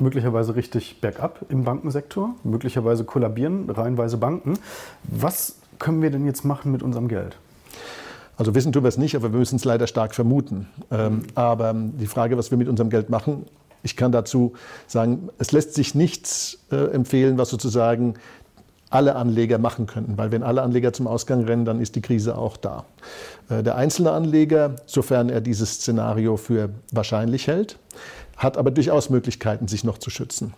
möglicherweise 0.00 0.56
richtig 0.56 1.00
bergab 1.00 1.44
im 1.48 1.64
Bankensektor, 1.64 2.34
möglicherweise 2.44 3.04
kollabieren 3.04 3.68
reihenweise 3.68 4.16
Banken. 4.16 4.58
Was 5.02 5.56
können 5.78 6.02
wir 6.02 6.10
denn 6.10 6.24
jetzt 6.24 6.44
machen 6.44 6.72
mit 6.72 6.82
unserem 6.82 7.08
Geld? 7.08 7.36
Also 8.38 8.54
wissen 8.54 8.72
tun 8.72 8.84
wir 8.84 8.88
es 8.88 8.98
nicht, 8.98 9.16
aber 9.16 9.32
wir 9.32 9.38
müssen 9.40 9.56
es 9.56 9.64
leider 9.64 9.88
stark 9.88 10.14
vermuten. 10.14 10.68
Ähm, 10.92 11.24
aber 11.34 11.74
die 11.74 12.06
Frage, 12.06 12.38
was 12.38 12.52
wir 12.52 12.56
mit 12.56 12.68
unserem 12.68 12.88
Geld 12.88 13.10
machen, 13.10 13.44
ich 13.82 13.96
kann 13.96 14.12
dazu 14.12 14.54
sagen, 14.86 15.28
es 15.38 15.50
lässt 15.50 15.74
sich 15.74 15.94
nichts 15.96 16.60
äh, 16.70 16.76
empfehlen, 16.76 17.36
was 17.36 17.50
sozusagen 17.50 18.14
alle 18.90 19.16
Anleger 19.16 19.58
machen 19.58 19.86
könnten, 19.86 20.16
weil 20.16 20.32
wenn 20.32 20.42
alle 20.42 20.62
Anleger 20.62 20.92
zum 20.92 21.08
Ausgang 21.08 21.44
rennen, 21.44 21.64
dann 21.64 21.80
ist 21.80 21.94
die 21.96 22.00
Krise 22.00 22.38
auch 22.38 22.56
da. 22.56 22.84
Äh, 23.50 23.64
der 23.64 23.74
einzelne 23.74 24.12
Anleger, 24.12 24.76
sofern 24.86 25.30
er 25.30 25.40
dieses 25.40 25.74
Szenario 25.74 26.36
für 26.36 26.70
wahrscheinlich 26.92 27.48
hält, 27.48 27.76
hat 28.36 28.56
aber 28.56 28.70
durchaus 28.70 29.10
Möglichkeiten, 29.10 29.66
sich 29.66 29.82
noch 29.82 29.98
zu 29.98 30.10
schützen. 30.10 30.54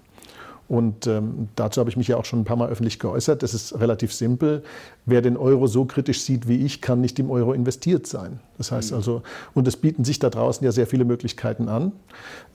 Und 0.71 1.09
ähm, 1.09 1.49
dazu 1.57 1.81
habe 1.81 1.91
ich 1.91 1.97
mich 1.97 2.07
ja 2.07 2.17
auch 2.17 2.25
schon 2.25 2.43
ein 2.43 2.45
paar 2.45 2.57
Mal 2.57 2.69
öffentlich 2.69 3.01
geäußert. 3.01 3.43
Das 3.43 3.55
ist 3.55 3.81
relativ 3.81 4.15
simpel. 4.15 4.63
Wer 5.05 5.21
den 5.21 5.37
Euro 5.37 5.67
so 5.67 5.85
kritisch 5.85 6.21
sieht 6.21 6.47
wie 6.47 6.65
ich, 6.65 6.81
kann 6.81 7.01
nicht 7.01 7.19
im 7.19 7.29
Euro 7.29 7.53
investiert 7.55 8.07
sein. 8.07 8.39
Das 8.57 8.71
heißt 8.71 8.93
mhm. 8.93 8.97
also, 8.97 9.23
und 9.53 9.67
es 9.67 9.77
bieten 9.77 10.05
sich 10.05 10.21
da 10.21 10.31
draußen 10.31 10.65
ja 10.65 10.71
sehr 10.71 10.87
viele 10.87 11.05
Möglichkeiten 11.05 11.69
an. 11.69 11.91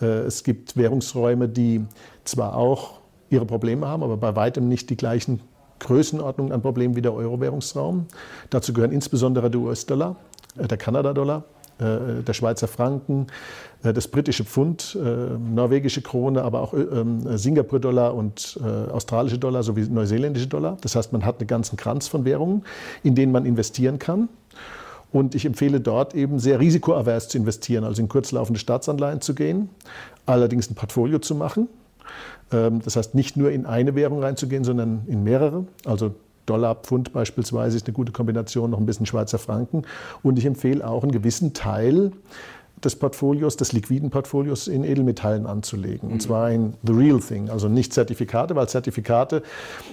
Äh, 0.02 0.06
es 0.20 0.46
gibt 0.46 0.78
Währungsräume, 0.78 1.50
die 1.50 1.84
zwar 2.24 2.56
auch 2.56 3.02
ihre 3.30 3.46
Probleme 3.46 3.86
haben, 3.86 4.02
aber 4.02 4.16
bei 4.16 4.34
weitem 4.38 4.70
nicht 4.70 4.90
die 4.90 4.96
gleichen 4.96 5.42
Größenordnungen 5.80 6.54
an 6.54 6.62
Problemen 6.62 6.96
wie 6.96 7.02
der 7.02 7.14
Euro-Währungsraum. 7.14 8.06
Dazu 8.50 8.72
gehören 8.72 8.94
insbesondere 8.94 9.52
der 9.52 9.60
US-Dollar, 9.60 10.16
äh, 10.58 10.70
der 10.70 10.78
Kanada-Dollar, 10.78 11.44
der 11.80 12.34
Schweizer 12.34 12.68
Franken, 12.68 13.28
äh, 13.86 13.94
das 13.94 14.08
britische 14.08 14.44
Pfund, 14.44 14.98
äh, 15.00 15.38
norwegische 15.38 16.02
Krone, 16.02 16.44
aber 16.44 16.62
auch 16.62 16.74
ähm, 16.74 17.38
Singapur-Dollar 17.38 18.14
und 18.14 18.60
australische 18.92 19.38
Dollar 19.38 19.64
sowie 19.64 19.88
neuseeländische 19.88 20.48
Dollar. 20.48 20.78
Das 20.82 20.96
heißt, 20.96 21.14
man 21.14 21.26
hat 21.26 21.40
einen 21.40 21.48
ganzen 21.48 21.78
Kranz 21.78 22.08
von 22.08 22.26
Währungen, 22.26 22.64
in 23.04 23.16
denen 23.16 23.32
man 23.32 23.46
investieren 23.46 24.00
kann. 24.00 24.30
Und 25.12 25.34
ich 25.34 25.46
empfehle 25.46 25.80
dort 25.80 26.14
eben 26.14 26.40
sehr 26.40 26.60
risikoavers 26.60 27.30
zu 27.30 27.38
investieren, 27.38 27.86
also 27.86 28.02
in 28.02 28.10
kurzlaufende 28.10 28.60
Staatsanleihen 28.60 29.22
zu 29.22 29.34
gehen, 29.34 29.70
allerdings 30.26 30.70
ein 30.70 30.76
Portfolio 30.76 31.20
zu 31.20 31.36
machen. 31.36 31.70
Ähm, 32.52 32.82
das 32.84 32.96
heißt, 32.96 33.16
nicht 33.16 33.38
nur 33.38 33.52
in 33.52 33.66
eine 33.66 33.96
Währung 33.96 34.22
reinzugehen, 34.22 34.64
sondern 34.64 35.04
in 35.08 35.24
mehrere. 35.24 35.66
Also 35.86 36.16
Dollar, 36.46 36.76
Pfund 36.76 37.14
beispielsweise 37.14 37.78
ist 37.78 37.88
eine 37.88 37.94
gute 37.94 38.12
Kombination, 38.12 38.72
noch 38.72 38.80
ein 38.80 38.86
bisschen 38.86 39.06
Schweizer 39.06 39.40
Franken. 39.40 39.84
Und 40.24 40.38
ich 40.38 40.46
empfehle 40.46 40.88
auch 40.88 41.04
einen 41.04 41.12
gewissen 41.12 41.54
Teil 41.54 42.12
des 42.84 42.96
Portfolios, 42.96 43.58
des 43.58 43.74
liquiden 43.74 44.10
Portfolios 44.10 44.68
in 44.68 44.84
Edelmetallen 44.84 45.46
anzulegen. 45.46 46.10
Und 46.10 46.16
mhm. 46.16 46.20
zwar 46.20 46.52
in 46.52 46.74
the 46.84 46.94
real 46.94 47.20
thing, 47.20 47.50
also 47.50 47.68
nicht 47.68 47.94
Zertifikate, 47.94 48.56
weil 48.56 48.68
Zertifikate 48.70 49.42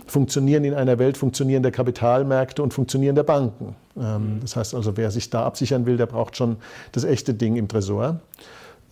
funktionieren 0.06 0.64
in 0.64 0.74
einer 0.74 0.98
Welt 0.98 1.16
funktionierender 1.16 1.70
Kapitalmärkte 1.70 2.62
und 2.62 2.74
funktionierender 2.74 3.22
Banken. 3.22 3.76
Ähm, 3.96 4.36
mhm. 4.36 4.40
Das 4.40 4.56
heißt 4.56 4.74
also, 4.74 4.96
wer 4.96 5.10
sich 5.10 5.30
da 5.30 5.44
absichern 5.44 5.86
will, 5.86 5.96
der 5.96 6.06
braucht 6.06 6.36
schon 6.36 6.56
das 6.92 7.04
echte 7.04 7.34
Ding 7.34 7.56
im 7.56 7.68
Tresor. 7.68 8.20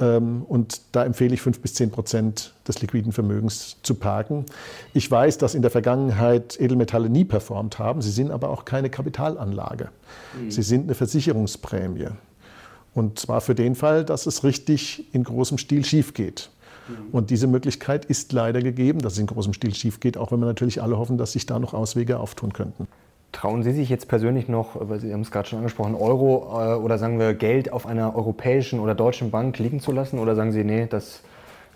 Ähm, 0.00 0.42
und 0.48 0.80
da 0.92 1.04
empfehle 1.04 1.34
ich 1.34 1.42
fünf 1.42 1.60
bis 1.60 1.74
zehn 1.74 1.90
Prozent 1.90 2.54
des 2.66 2.80
liquiden 2.80 3.12
Vermögens 3.12 3.76
zu 3.82 3.94
parken. 3.94 4.46
Ich 4.94 5.08
weiß, 5.10 5.38
dass 5.38 5.54
in 5.54 5.62
der 5.62 5.70
Vergangenheit 5.70 6.58
Edelmetalle 6.58 7.10
nie 7.10 7.24
performt 7.24 7.78
haben. 7.78 8.00
Sie 8.00 8.10
sind 8.10 8.30
aber 8.30 8.48
auch 8.48 8.64
keine 8.64 8.88
Kapitalanlage. 8.88 9.90
Mhm. 10.40 10.50
Sie 10.50 10.62
sind 10.62 10.84
eine 10.84 10.94
Versicherungsprämie. 10.94 12.08
Und 12.94 13.18
zwar 13.18 13.40
für 13.40 13.54
den 13.54 13.74
Fall, 13.74 14.04
dass 14.04 14.26
es 14.26 14.42
richtig 14.42 15.14
in 15.14 15.22
großem 15.22 15.58
Stil 15.58 15.84
schief 15.84 16.14
geht. 16.14 16.50
Mhm. 16.88 16.94
Und 17.12 17.30
diese 17.30 17.46
Möglichkeit 17.46 18.06
ist 18.06 18.32
leider 18.32 18.62
gegeben, 18.62 19.00
dass 19.00 19.12
es 19.12 19.18
in 19.18 19.26
großem 19.26 19.52
Stil 19.52 19.74
schief 19.74 20.00
geht, 20.00 20.16
auch 20.16 20.32
wenn 20.32 20.40
wir 20.40 20.46
natürlich 20.46 20.82
alle 20.82 20.98
hoffen, 20.98 21.18
dass 21.18 21.32
sich 21.32 21.46
da 21.46 21.58
noch 21.58 21.74
Auswege 21.74 22.18
auftun 22.18 22.52
könnten. 22.52 22.88
Trauen 23.32 23.62
Sie 23.62 23.72
sich 23.72 23.88
jetzt 23.88 24.08
persönlich 24.08 24.48
noch, 24.48 24.70
weil 24.74 24.98
Sie 24.98 25.12
haben 25.12 25.20
es 25.20 25.30
gerade 25.30 25.48
schon 25.48 25.58
angesprochen, 25.58 25.94
Euro 25.94 26.48
äh, 26.52 26.74
oder 26.74 26.98
sagen 26.98 27.18
wir 27.18 27.34
Geld 27.34 27.72
auf 27.72 27.86
einer 27.86 28.16
europäischen 28.16 28.80
oder 28.80 28.94
deutschen 28.94 29.30
Bank 29.30 29.58
liegen 29.58 29.80
zu 29.80 29.92
lassen? 29.92 30.18
Oder 30.18 30.34
sagen 30.34 30.50
Sie, 30.50 30.64
nee, 30.64 30.86
das, 30.90 31.22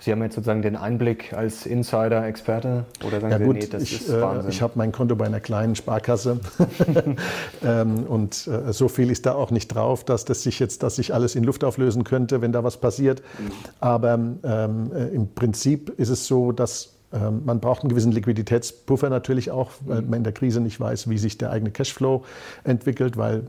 Sie 0.01 0.11
haben 0.11 0.21
jetzt 0.23 0.35
sozusagen 0.35 0.63
den 0.63 0.75
Einblick 0.75 1.33
als 1.33 1.65
Insider, 1.65 2.27
Experte? 2.27 2.87
Oder 3.07 3.21
sagen 3.21 3.31
ja, 3.31 3.39
Sie, 3.39 3.45
gut, 3.45 3.57
nee, 3.57 3.67
das 3.71 3.85
ich, 3.85 4.01
ist 4.01 4.21
Wahnsinn? 4.21 4.51
ich 4.51 4.63
habe 4.63 4.73
mein 4.75 4.91
Konto 4.91 5.15
bei 5.15 5.27
einer 5.27 5.39
kleinen 5.39 5.77
Sparkasse 5.77 6.41
ähm, 7.65 8.05
und 8.09 8.49
äh, 8.49 8.73
so 8.73 8.89
viel 8.89 9.13
ist 9.13 9.25
da 9.25 9.37
auch 9.37 9.53
nicht 9.53 9.69
drauf, 9.69 10.03
dass 10.03 10.25
das 10.25 10.43
sich 10.43 10.59
jetzt, 10.59 10.83
dass 10.83 10.97
sich 10.97 11.15
alles 11.15 11.37
in 11.37 11.45
Luft 11.45 11.63
auflösen 11.63 12.03
könnte, 12.03 12.43
wenn 12.43 12.51
da 12.51 12.65
was 12.65 12.79
passiert. 12.79 13.23
Mhm. 13.39 13.53
Aber 13.79 14.15
ähm, 14.15 14.91
äh, 14.93 15.07
im 15.15 15.33
Prinzip 15.33 15.91
ist 16.01 16.09
es 16.09 16.27
so, 16.27 16.51
dass 16.51 16.94
man 17.45 17.61
braucht 17.61 17.83
einen 17.83 17.91
gewissen 17.91 18.13
Liquiditätspuffer 18.13 19.09
natürlich 19.09 19.51
auch, 19.51 19.71
weil 19.85 20.03
man 20.03 20.15
in 20.15 20.25
der 20.25 20.33
Krise 20.33 20.61
nicht 20.61 20.81
weiß, 20.81 21.09
wie 21.09 21.19
sich 21.19 21.39
der 21.39 21.51
eigene 21.51 21.71
Cashflow 21.71 22.25
entwickelt, 22.65 23.17
weil 23.17 23.45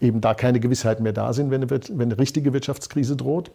eben 0.00 0.20
da 0.20 0.34
keine 0.34 0.60
Gewissheiten 0.60 1.02
mehr 1.02 1.12
da 1.12 1.32
sind, 1.32 1.50
wenn 1.50 1.62
eine, 1.62 1.70
wenn 1.70 2.02
eine 2.02 2.18
richtige 2.18 2.52
Wirtschaftskrise 2.52 3.16
droht. 3.16 3.50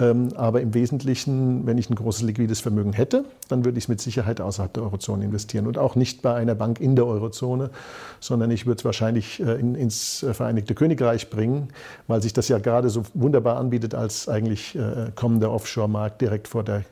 Ähm, 0.00 0.28
aber 0.36 0.60
im 0.60 0.74
Wesentlichen, 0.74 1.66
wenn 1.66 1.78
ich 1.78 1.90
ein 1.90 1.94
großes 1.94 2.22
liquides 2.22 2.60
Vermögen 2.60 2.92
hätte, 2.92 3.24
dann 3.48 3.64
würde 3.64 3.78
ich 3.78 3.84
es 3.84 3.88
mit 3.88 4.00
Sicherheit 4.00 4.40
außerhalb 4.40 4.72
der 4.72 4.84
Eurozone 4.84 5.24
investieren 5.24 5.66
und 5.66 5.78
auch 5.78 5.96
nicht 5.96 6.22
bei 6.22 6.34
einer 6.34 6.54
Bank 6.54 6.80
in 6.80 6.94
der 6.94 7.06
Eurozone, 7.06 7.70
sondern 8.20 8.50
ich 8.50 8.66
würde 8.66 8.78
es 8.78 8.84
wahrscheinlich 8.84 9.40
äh, 9.40 9.54
in, 9.54 9.74
ins 9.74 10.22
äh, 10.22 10.34
Vereinigte 10.34 10.74
Königreich 10.74 11.30
bringen, 11.30 11.68
weil 12.06 12.22
sich 12.22 12.32
das 12.32 12.48
ja 12.48 12.58
gerade 12.58 12.90
so 12.90 13.02
wunderbar 13.14 13.56
anbietet 13.56 13.94
als 13.94 14.28
eigentlich 14.28 14.76
äh, 14.76 15.10
kommender 15.14 15.52
Offshore-Markt 15.52 16.20
direkt 16.20 16.48
vor 16.48 16.62
der 16.64 16.84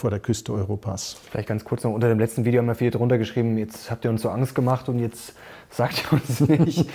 vor 0.00 0.10
der 0.10 0.18
Küste 0.18 0.52
Europas. 0.52 1.16
Vielleicht 1.30 1.48
ganz 1.48 1.64
kurz 1.64 1.84
noch, 1.84 1.92
unter 1.92 2.08
dem 2.08 2.18
letzten 2.18 2.46
Video 2.46 2.60
haben 2.60 2.66
wir 2.66 2.74
viel 2.74 2.90
drunter 2.90 3.18
geschrieben, 3.18 3.58
jetzt 3.58 3.90
habt 3.90 4.04
ihr 4.04 4.10
uns 4.10 4.22
so 4.22 4.30
Angst 4.30 4.54
gemacht 4.54 4.88
und 4.88 4.98
jetzt 4.98 5.34
sagt 5.68 6.04
ihr 6.04 6.14
uns 6.14 6.40
nicht, 6.48 6.86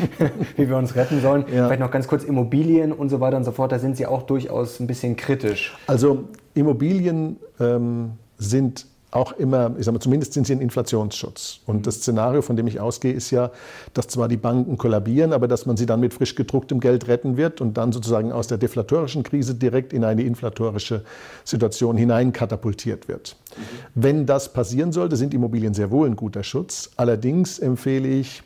wie 0.57 0.67
wir 0.67 0.75
uns 0.75 0.95
retten 0.95 1.21
sollen. 1.21 1.45
Ja. 1.47 1.67
Vielleicht 1.67 1.81
noch 1.81 1.91
ganz 1.91 2.07
kurz 2.07 2.23
Immobilien 2.23 2.91
und 2.91 3.09
so 3.09 3.19
weiter 3.19 3.37
und 3.37 3.43
so 3.43 3.51
fort, 3.51 3.71
da 3.71 3.79
sind 3.79 3.95
Sie 3.95 4.07
auch 4.07 4.23
durchaus 4.23 4.79
ein 4.79 4.87
bisschen 4.87 5.15
kritisch. 5.15 5.77
Also 5.85 6.29
Immobilien 6.55 7.37
ähm, 7.59 8.13
sind 8.39 8.87
auch 9.15 9.32
immer, 9.34 9.73
ich 9.78 9.86
sage 9.86 9.93
mal, 9.93 10.01
zumindest 10.01 10.34
sind 10.34 10.45
sie 10.45 10.54
ein 10.54 10.62
Inflationsschutz. 10.62 11.60
Und 11.65 11.88
das 11.88 11.95
Szenario, 11.95 12.41
von 12.41 12.58
dem 12.58 12.67
ich 12.67 12.80
ausgehe, 12.80 13.13
ist 13.13 13.32
ja, 13.32 13.51
dass 13.93 14.08
zwar 14.08 14.28
die 14.28 14.38
Banken 14.38 14.78
kollabieren, 14.78 15.32
aber 15.32 15.47
dass 15.47 15.65
man 15.65 15.78
sie 15.78 15.86
dann 15.86 16.01
mit 16.01 16.13
frisch 16.13 16.36
gedrucktem 16.36 16.80
Geld 16.80 17.08
retten 17.08 17.38
wird 17.38 17.62
und 17.62 17.78
dann 17.78 17.91
sozusagen 17.91 18.32
aus 18.32 18.47
der 18.47 18.58
deflatorischen 18.58 19.23
Krise 19.23 19.56
direkt 19.56 19.93
in 19.93 20.04
eine 20.04 20.23
inflatorische 20.23 21.04
Situation 21.43 21.95
hinein 21.95 22.34
katapultiert 22.34 23.08
wird. 23.08 23.38
Mhm. 23.56 23.62
Wenn 23.95 24.25
das 24.25 24.51
passieren 24.51 24.91
sollte, 24.91 25.15
sind 25.15 25.34
Immobilien 25.34 25.73
sehr 25.73 25.91
wohl 25.91 26.08
ein 26.08 26.15
guter 26.15 26.43
Schutz. 26.43 26.91
Allerdings 26.97 27.58
empfehle 27.60 28.08
ich, 28.08 28.43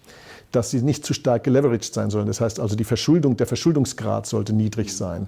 dass 0.51 0.71
sie 0.71 0.81
nicht 0.81 1.05
zu 1.05 1.13
stark 1.13 1.43
geleveraged 1.43 1.93
sein 1.93 2.09
sollen. 2.09 2.27
Das 2.27 2.41
heißt 2.41 2.59
also, 2.59 2.75
die 2.75 2.83
Verschuldung, 2.83 3.37
der 3.37 3.47
Verschuldungsgrad 3.47 4.25
sollte 4.25 4.53
niedrig 4.53 4.95
sein. 4.95 5.27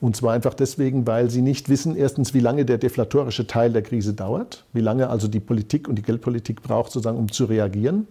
Und 0.00 0.14
zwar 0.16 0.34
einfach 0.34 0.54
deswegen, 0.54 1.06
weil 1.06 1.30
sie 1.30 1.42
nicht 1.42 1.68
wissen, 1.68 1.96
erstens, 1.96 2.34
wie 2.34 2.40
lange 2.40 2.64
der 2.64 2.78
deflatorische 2.78 3.46
Teil 3.46 3.72
der 3.72 3.82
Krise 3.82 4.12
dauert, 4.12 4.64
wie 4.72 4.80
lange 4.80 5.08
also 5.08 5.26
die 5.26 5.40
Politik 5.40 5.88
und 5.88 5.96
die 5.96 6.02
Geldpolitik 6.02 6.62
braucht, 6.62 6.92
sozusagen, 6.92 7.18
um 7.18 7.32
zu 7.32 7.46
reagieren. 7.46 8.06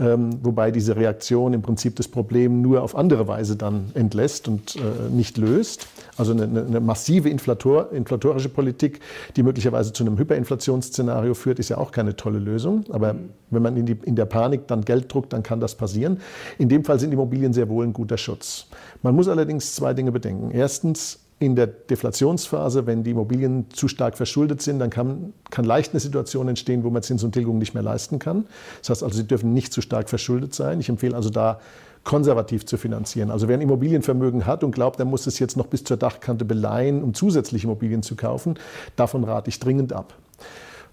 Ähm, 0.00 0.38
wobei 0.44 0.70
diese 0.70 0.94
Reaktion 0.94 1.52
im 1.52 1.62
Prinzip 1.62 1.96
das 1.96 2.06
Problem 2.06 2.62
nur 2.62 2.82
auf 2.82 2.96
andere 2.96 3.26
Weise 3.26 3.56
dann 3.56 3.90
entlässt 3.94 4.46
und 4.46 4.76
äh, 4.76 4.80
nicht 5.10 5.38
löst. 5.38 5.88
Also 6.16 6.32
eine, 6.32 6.44
eine 6.44 6.80
massive 6.80 7.28
Inflator, 7.28 7.90
inflatorische 7.92 8.48
Politik, 8.48 9.00
die 9.34 9.42
möglicherweise 9.42 9.92
zu 9.92 10.04
einem 10.04 10.16
Hyperinflationsszenario 10.16 11.34
führt, 11.34 11.58
ist 11.58 11.68
ja 11.68 11.78
auch 11.78 11.90
keine 11.90 12.14
tolle 12.14 12.38
Lösung. 12.38 12.84
Aber 12.90 13.16
wenn 13.50 13.62
man 13.62 13.76
in, 13.76 13.86
die, 13.86 13.98
in 14.04 14.14
der 14.14 14.26
Panik 14.26 14.68
dann 14.68 14.84
Geld 14.84 15.12
druckt, 15.12 15.32
dann 15.32 15.42
kann 15.42 15.58
das 15.58 15.74
passieren. 15.74 16.20
In 16.58 16.68
dem 16.68 16.84
Fall 16.84 17.00
sind 17.00 17.12
Immobilien 17.12 17.52
sehr 17.52 17.68
wohl 17.68 17.84
ein 17.84 17.92
guter 17.92 18.18
Schutz. 18.18 18.66
Man 19.02 19.16
muss 19.16 19.28
allerdings 19.28 19.74
zwei 19.74 19.94
Dinge 19.94 20.12
bedenken. 20.12 20.50
Erstens, 20.52 21.20
in 21.40 21.54
der 21.54 21.68
Deflationsphase, 21.68 22.86
wenn 22.86 23.04
die 23.04 23.12
Immobilien 23.12 23.66
zu 23.70 23.86
stark 23.86 24.16
verschuldet 24.16 24.60
sind, 24.60 24.80
dann 24.80 24.90
kann, 24.90 25.32
kann 25.50 25.64
leicht 25.64 25.92
eine 25.92 26.00
Situation 26.00 26.48
entstehen, 26.48 26.82
wo 26.82 26.90
man 26.90 27.02
Zins 27.02 27.22
und 27.22 27.32
Tilgung 27.32 27.58
nicht 27.58 27.74
mehr 27.74 27.82
leisten 27.82 28.18
kann. 28.18 28.46
Das 28.80 28.90
heißt 28.90 29.02
also, 29.04 29.16
sie 29.16 29.26
dürfen 29.26 29.54
nicht 29.54 29.72
zu 29.72 29.80
stark 29.80 30.08
verschuldet 30.08 30.54
sein. 30.54 30.80
Ich 30.80 30.88
empfehle 30.88 31.14
also 31.14 31.30
da 31.30 31.60
konservativ 32.02 32.66
zu 32.66 32.76
finanzieren. 32.76 33.30
Also 33.30 33.48
wer 33.48 33.56
ein 33.56 33.60
Immobilienvermögen 33.60 34.46
hat 34.46 34.64
und 34.64 34.72
glaubt, 34.72 34.98
er 34.98 35.04
muss 35.04 35.26
es 35.26 35.38
jetzt 35.38 35.56
noch 35.56 35.66
bis 35.66 35.84
zur 35.84 35.96
Dachkante 35.96 36.44
beleihen, 36.44 37.02
um 37.02 37.14
zusätzliche 37.14 37.66
Immobilien 37.66 38.02
zu 38.02 38.16
kaufen, 38.16 38.58
davon 38.96 39.24
rate 39.24 39.48
ich 39.50 39.60
dringend 39.60 39.92
ab. 39.92 40.14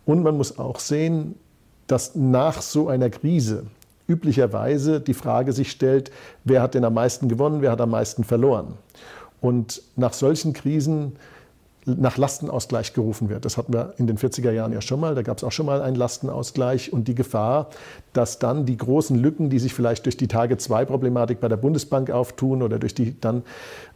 Und 0.05 0.23
man 0.23 0.37
muss 0.37 0.59
auch 0.59 0.79
sehen, 0.79 1.35
dass 1.87 2.15
nach 2.15 2.61
so 2.61 2.87
einer 2.87 3.09
Krise 3.09 3.65
üblicherweise 4.07 4.99
die 4.99 5.13
Frage 5.13 5.53
sich 5.53 5.71
stellt, 5.71 6.11
wer 6.43 6.61
hat 6.61 6.75
denn 6.75 6.83
am 6.83 6.93
meisten 6.93 7.29
gewonnen, 7.29 7.61
wer 7.61 7.71
hat 7.71 7.81
am 7.81 7.91
meisten 7.91 8.23
verloren. 8.23 8.75
Und 9.41 9.81
nach 9.95 10.13
solchen 10.13 10.53
Krisen 10.53 11.13
nach 11.85 12.17
Lastenausgleich 12.17 12.93
gerufen 12.93 13.29
wird. 13.29 13.45
Das 13.45 13.57
hatten 13.57 13.71
wir 13.71 13.93
in 13.97 14.07
den 14.07 14.17
40er 14.17 14.51
Jahren 14.51 14.73
ja 14.73 14.81
schon 14.81 14.99
mal. 14.99 15.13
Da 15.13 15.21
gab 15.21 15.37
es 15.37 15.43
auch 15.43 15.51
schon 15.51 15.67
mal 15.67 15.83
einen 15.83 15.95
Lastenausgleich 15.95 16.91
und 16.91 17.07
die 17.07 17.13
Gefahr, 17.13 17.69
dass 18.13 18.39
dann 18.39 18.65
die 18.65 18.75
großen 18.75 19.15
Lücken, 19.15 19.51
die 19.51 19.59
sich 19.59 19.73
vielleicht 19.73 20.05
durch 20.05 20.17
die 20.17 20.27
Tage-2-Problematik 20.27 21.39
bei 21.39 21.47
der 21.47 21.57
Bundesbank 21.57 22.09
auftun 22.09 22.63
oder 22.63 22.79
durch 22.79 22.95
die 22.95 23.19
dann 23.19 23.43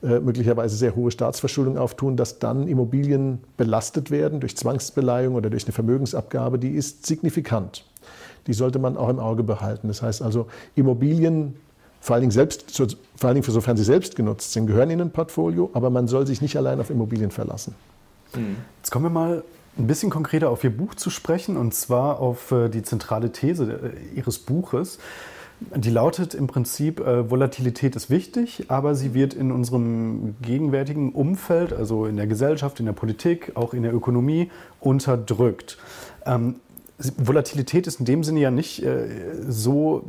äh, 0.04 0.20
möglicherweise 0.20 0.76
sehr 0.76 0.96
hohe 0.96 1.10
Staatsverschuldung 1.10 1.80
auftun, 1.80 2.16
dass 2.16 2.38
dann 2.38 2.68
Immobilien 2.68 3.40
belastet 3.58 4.12
werden 4.12 4.40
durch 4.40 4.56
Zwangsbeleihung 4.56 5.34
oder 5.34 5.50
durch 5.50 5.66
eine 5.66 5.74
Vermögensabgabe, 5.74 6.60
die 6.60 6.70
ist 6.70 7.08
signifikant. 7.08 7.86
Die 8.46 8.54
sollte 8.54 8.78
man 8.78 8.98
auch 8.98 9.10
im 9.10 9.20
Auge 9.20 9.44
behalten. 9.44 9.88
Das 9.88 10.04
heißt 10.04 10.22
also, 10.22 10.48
Immobilien 10.76 11.56
vor 12.02 12.16
allen, 12.16 12.22
Dingen 12.22 12.32
selbst, 12.32 12.76
vor 12.76 12.88
allen 13.24 13.36
Dingen 13.36 13.44
für 13.44 13.52
sofern 13.52 13.78
sie 13.78 13.84
selbst 13.84 14.16
genutzt 14.16 14.54
sind, 14.54 14.68
gehören 14.68 14.90
in 14.90 15.02
ein 15.02 15.12
Portfolio, 15.12 15.70
aber 15.74 15.90
man 15.90 16.08
soll 16.08 16.26
sich 16.26 16.42
nicht 16.42 16.56
allein 16.58 16.80
auf 16.80 16.90
Immobilien 16.90 17.32
verlassen. 17.32 17.76
Jetzt 18.78 18.92
kommen 18.92 19.06
wir 19.06 19.10
mal 19.10 19.44
ein 19.78 19.88
bisschen 19.88 20.10
konkreter 20.10 20.50
auf 20.50 20.64
Ihr 20.64 20.76
Buch 20.76 20.96
zu 20.96 21.10
sprechen, 21.10 21.58
und 21.58 21.74
zwar 21.74 22.20
auf 22.20 22.52
äh, 22.52 22.70
die 22.70 22.84
zentrale 22.84 23.32
These 23.32 23.94
äh, 24.14 24.18
Ihres 24.18 24.40
Buches. 24.40 25.00
Die 25.76 25.90
lautet 25.90 26.34
im 26.36 26.48
Prinzip, 26.48 27.02
äh, 27.02 27.30
Volatilität 27.30 27.96
ist 27.96 28.10
wichtig, 28.10 28.66
aber 28.70 28.96
sie 28.96 29.14
wird 29.14 29.34
in 29.34 29.52
unserem 29.52 30.36
gegenwärtigen 30.42 31.12
Umfeld, 31.12 31.74
also 31.74 32.06
in 32.06 32.16
der 32.16 32.28
Gesellschaft, 32.28 32.80
in 32.80 32.86
der 32.86 32.94
Politik, 32.94 33.52
auch 33.56 33.74
in 33.74 33.84
der 33.84 33.94
Ökonomie, 33.94 34.52
unterdrückt. 34.80 35.78
Volatilität 37.18 37.88
ist 37.88 38.00
in 38.00 38.06
dem 38.06 38.24
Sinne 38.24 38.42
ja 38.42 38.52
nicht 38.52 38.84
äh, 38.84 39.08
so 39.48 40.04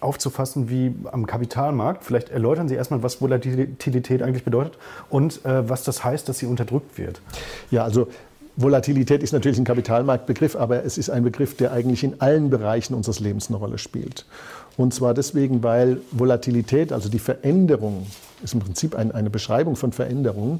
aufzufassen 0.00 0.68
wie 0.68 0.94
am 1.10 1.26
Kapitalmarkt. 1.26 2.04
Vielleicht 2.04 2.28
erläutern 2.28 2.68
Sie 2.68 2.74
erstmal, 2.74 3.02
was 3.02 3.20
Volatilität 3.20 4.22
eigentlich 4.22 4.44
bedeutet 4.44 4.78
und 5.08 5.44
äh, 5.44 5.68
was 5.68 5.84
das 5.84 6.04
heißt, 6.04 6.28
dass 6.28 6.38
sie 6.38 6.46
unterdrückt 6.46 6.98
wird. 6.98 7.22
Ja, 7.70 7.84
also 7.84 8.08
Volatilität 8.56 9.22
ist 9.22 9.32
natürlich 9.32 9.58
ein 9.58 9.64
Kapitalmarktbegriff, 9.64 10.56
aber 10.56 10.82
es 10.84 10.96
ist 10.96 11.10
ein 11.10 11.22
Begriff, 11.22 11.56
der 11.56 11.72
eigentlich 11.72 12.02
in 12.02 12.20
allen 12.20 12.48
Bereichen 12.48 12.94
unseres 12.94 13.20
Lebens 13.20 13.48
eine 13.48 13.58
Rolle 13.58 13.76
spielt. 13.76 14.24
Und 14.78 14.94
zwar 14.94 15.14
deswegen, 15.14 15.62
weil 15.62 16.00
Volatilität, 16.10 16.92
also 16.92 17.08
die 17.08 17.18
Veränderung, 17.18 18.06
ist 18.42 18.54
im 18.54 18.60
Prinzip 18.60 18.94
ein, 18.94 19.12
eine 19.12 19.30
Beschreibung 19.30 19.76
von 19.76 19.92
Veränderung, 19.92 20.58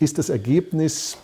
ist 0.00 0.18
das 0.18 0.28
Ergebnis 0.28 1.18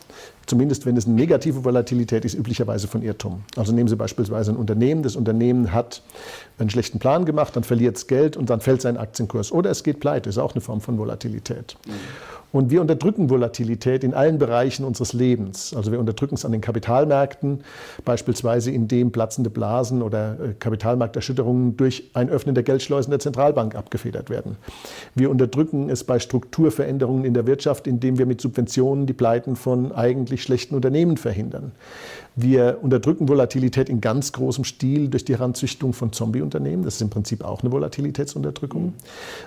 zumindest 0.47 0.87
wenn 0.87 0.97
es 0.97 1.07
eine 1.07 1.15
negative 1.15 1.65
Volatilität 1.65 2.25
ist, 2.25 2.35
üblicherweise 2.35 2.89
von 2.89 3.03
Irrtum. 3.03 3.43
Also 3.57 3.73
nehmen 3.73 3.89
Sie 3.89 3.97
beispielsweise 3.97 4.53
ein 4.53 4.57
Unternehmen, 4.57 5.03
das 5.03 5.17
Unternehmen 5.17 5.73
hat 5.73 6.03
einen 6.59 6.71
schlechten 6.71 6.99
Plan 6.99 7.25
gemacht, 7.25 7.57
dann 7.57 7.65
verliert 7.65 7.97
es 7.97 8.07
Geld 8.07 8.37
und 8.37 8.51
dann 8.51 8.61
fällt 8.61 8.83
sein 8.83 8.97
Aktienkurs. 8.97 9.53
Oder 9.53 9.71
es 9.71 9.83
geht 9.83 10.01
pleite, 10.01 10.29
ist 10.29 10.39
auch 10.39 10.53
eine 10.53 10.61
Form 10.61 10.81
von 10.81 10.99
Volatilität. 10.99 11.77
Mhm. 11.87 11.93
Und 12.53 12.71
wir 12.71 12.83
unterdrücken 12.83 13.31
Volatilität 13.31 14.05
in 14.05 14.13
allen 14.15 14.39
Bereichen 14.39 14.85
unseres 14.85 15.15
Lebens. 15.15 15.75
Also 15.75 15.91
wir 15.91 15.99
unterdrücken 15.99 16.35
es 16.35 16.45
an 16.45 16.53
den 16.53 16.61
Kapitalmärkten, 16.61 17.65
beispielsweise 18.05 18.71
indem 18.71 19.11
platzende 19.11 19.49
Blasen 19.49 20.03
oder 20.03 20.33
äh, 20.33 20.55
Kapitalmarkterschütterungen 20.59 21.77
durch 21.77 22.11
ein 22.13 22.29
Öffnen 22.29 22.55
der 22.55 22.63
Geldschleusen 22.63 23.11
der 23.11 23.21
Zentralbank 23.21 23.75
abgefedert 23.75 24.29
werden. 24.29 24.57
Wir 25.15 25.31
unterdrücken 25.31 25.89
es 25.89 26.05
bei 26.05 26.19
Strukturveränderungen 26.19 27.25
in 27.25 27.35
der 27.35 27.47
Wirtschaft, 27.47 27.87
indem 27.87 28.19
wir 28.19 28.27
mit 28.27 28.41
Subventionen 28.41 29.07
die 29.07 29.15
Pleiten 29.15 29.57
von 29.57 29.93
eigentlich 29.93 30.43
schlechten 30.43 30.75
Unternehmen 30.75 31.17
verhindern. 31.17 31.73
Wir 32.35 32.79
unterdrücken 32.81 33.29
Volatilität 33.29 33.89
in 33.89 34.01
ganz 34.01 34.33
großem 34.33 34.65
Stil 34.65 35.09
durch 35.09 35.25
die 35.25 35.35
Heranzüchtung 35.35 35.93
von 35.93 36.13
Zombie-Unternehmen. 36.13 36.83
Das 36.83 36.95
ist 36.95 37.03
im 37.03 37.11
Prinzip 37.11 37.45
auch 37.45 37.63
eine 37.63 37.73
Volatilitätsunterdrückung. 37.73 38.95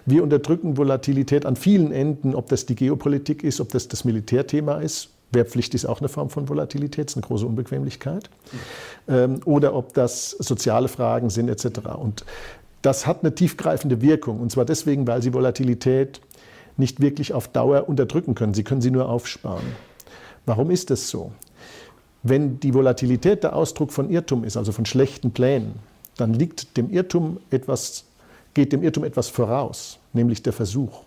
Wir 0.06 0.24
unterdrücken 0.24 0.78
Volatilität 0.78 1.46
an 1.46 1.56
vielen 1.56 1.92
Enden, 1.92 2.36
ob 2.36 2.48
das 2.50 2.66
die 2.66 2.76
Geopolitik 2.76 3.44
ist, 3.44 3.60
ob 3.60 3.70
das 3.70 3.88
das 3.88 4.06
Militärthema 4.06 4.76
ist. 4.76 5.10
Wehrpflicht 5.32 5.74
ist 5.74 5.86
auch 5.86 6.00
eine 6.00 6.10
Form 6.10 6.30
von 6.30 6.48
Volatilität, 6.48 7.10
ist 7.10 7.18
eine 7.18 7.26
große 7.26 7.46
Unbequemlichkeit. 7.46 8.30
Ähm, 9.08 9.40
oder 9.46 9.74
ob 9.74 9.94
das 9.94 10.32
soziale 10.32 10.88
Fragen 10.88 11.30
sind 11.30 11.50
etc. 11.50 11.80
Und 11.98 12.24
das 12.84 13.08
hat 13.08 13.22
eine 13.24 13.34
tiefgreifende 13.34 14.02
Wirkung. 14.02 14.40
Und 14.40 14.52
zwar 14.52 14.66
deswegen, 14.66 15.08
weil 15.08 15.24
Sie 15.24 15.34
Volatilität 15.34 16.22
nicht 16.78 17.02
wirklich 17.02 17.34
auf 17.34 17.48
Dauer 17.48 17.88
unterdrücken 17.88 18.36
können. 18.36 18.54
Sie 18.54 18.64
können 18.64 18.82
sie 18.82 18.92
nur 18.92 19.10
aufsparen. 19.10 19.66
Warum 20.46 20.72
ist 20.72 20.90
das 20.90 21.10
so? 21.10 21.32
Wenn 22.28 22.60
die 22.60 22.74
Volatilität 22.74 23.44
der 23.44 23.56
Ausdruck 23.56 23.94
von 23.94 24.10
Irrtum 24.10 24.44
ist, 24.46 24.58
also 24.58 24.72
von 24.72 24.88
schlechten 24.88 25.30
Plänen, 25.30 25.76
dann 26.18 26.34
liegt 26.34 26.76
dem 26.76 26.90
Irrtum 26.90 27.38
etwas, 27.52 28.06
geht 28.56 28.74
dem 28.74 28.82
Irrtum 28.82 29.04
etwas 29.04 29.30
voraus, 29.30 30.00
nämlich 30.12 30.42
der 30.42 30.52
Versuch. 30.52 31.04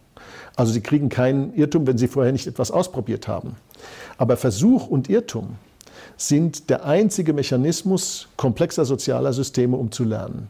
Also 0.55 0.73
Sie 0.73 0.81
kriegen 0.81 1.09
keinen 1.09 1.53
Irrtum, 1.55 1.89
wenn 1.89 1.99
Sie 1.99 2.07
vorher 2.07 2.31
nicht 2.31 2.47
etwas 2.47 2.71
ausprobiert 2.71 3.27
haben. 3.27 3.57
Aber 4.17 4.37
Versuch 4.37 4.87
und 4.87 5.11
Irrtum 5.11 5.57
sind 6.17 6.71
der 6.71 6.85
einzige 6.85 7.33
Mechanismus 7.33 8.29
komplexer 8.37 8.85
sozialer 8.85 9.33
Systeme, 9.33 9.77
um 9.77 9.91
zu 9.91 10.05
lernen. 10.05 10.47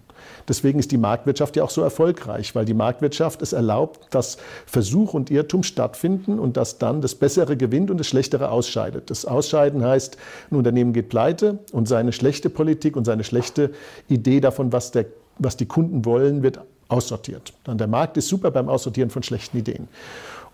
Deswegen 0.48 0.78
ist 0.78 0.92
die 0.92 0.98
Marktwirtschaft 0.98 1.56
ja 1.56 1.64
auch 1.64 1.70
so 1.70 1.82
erfolgreich, 1.82 2.54
weil 2.54 2.64
die 2.64 2.74
Marktwirtschaft 2.74 3.42
es 3.42 3.52
erlaubt, 3.52 4.14
dass 4.14 4.38
Versuch 4.66 5.14
und 5.14 5.30
Irrtum 5.30 5.62
stattfinden 5.62 6.38
und 6.38 6.56
dass 6.56 6.78
dann 6.78 7.00
das 7.00 7.14
Bessere 7.14 7.56
gewinnt 7.56 7.90
und 7.90 7.98
das 7.98 8.06
Schlechtere 8.06 8.50
ausscheidet. 8.50 9.10
Das 9.10 9.24
Ausscheiden 9.24 9.84
heißt, 9.84 10.16
ein 10.50 10.56
Unternehmen 10.56 10.92
geht 10.92 11.08
pleite 11.08 11.58
und 11.72 11.88
seine 11.88 12.12
schlechte 12.12 12.50
Politik 12.50 12.96
und 12.96 13.04
seine 13.04 13.24
schlechte 13.24 13.70
Idee 14.08 14.40
davon, 14.40 14.72
was, 14.72 14.90
der, 14.90 15.06
was 15.38 15.56
die 15.56 15.66
Kunden 15.66 16.04
wollen, 16.04 16.42
wird 16.42 16.60
aussortiert. 16.88 17.52
Dann 17.64 17.78
der 17.78 17.86
Markt 17.86 18.16
ist 18.16 18.28
super 18.28 18.50
beim 18.50 18.68
Aussortieren 18.68 19.10
von 19.10 19.22
schlechten 19.22 19.58
Ideen. 19.58 19.88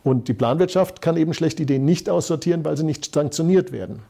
Und 0.03 0.29
die 0.29 0.35
Planwirtschaft 0.35 1.01
kann 1.01 1.17
eben 1.17 1.33
schlechte 1.33 1.63
Ideen 1.63 1.85
nicht 1.87 2.11
aussortieren, 2.11 2.65
weil 2.65 2.77
sie 2.77 2.85
nicht 2.85 3.15
sanktioniert 3.15 3.73
werden. 3.73 4.03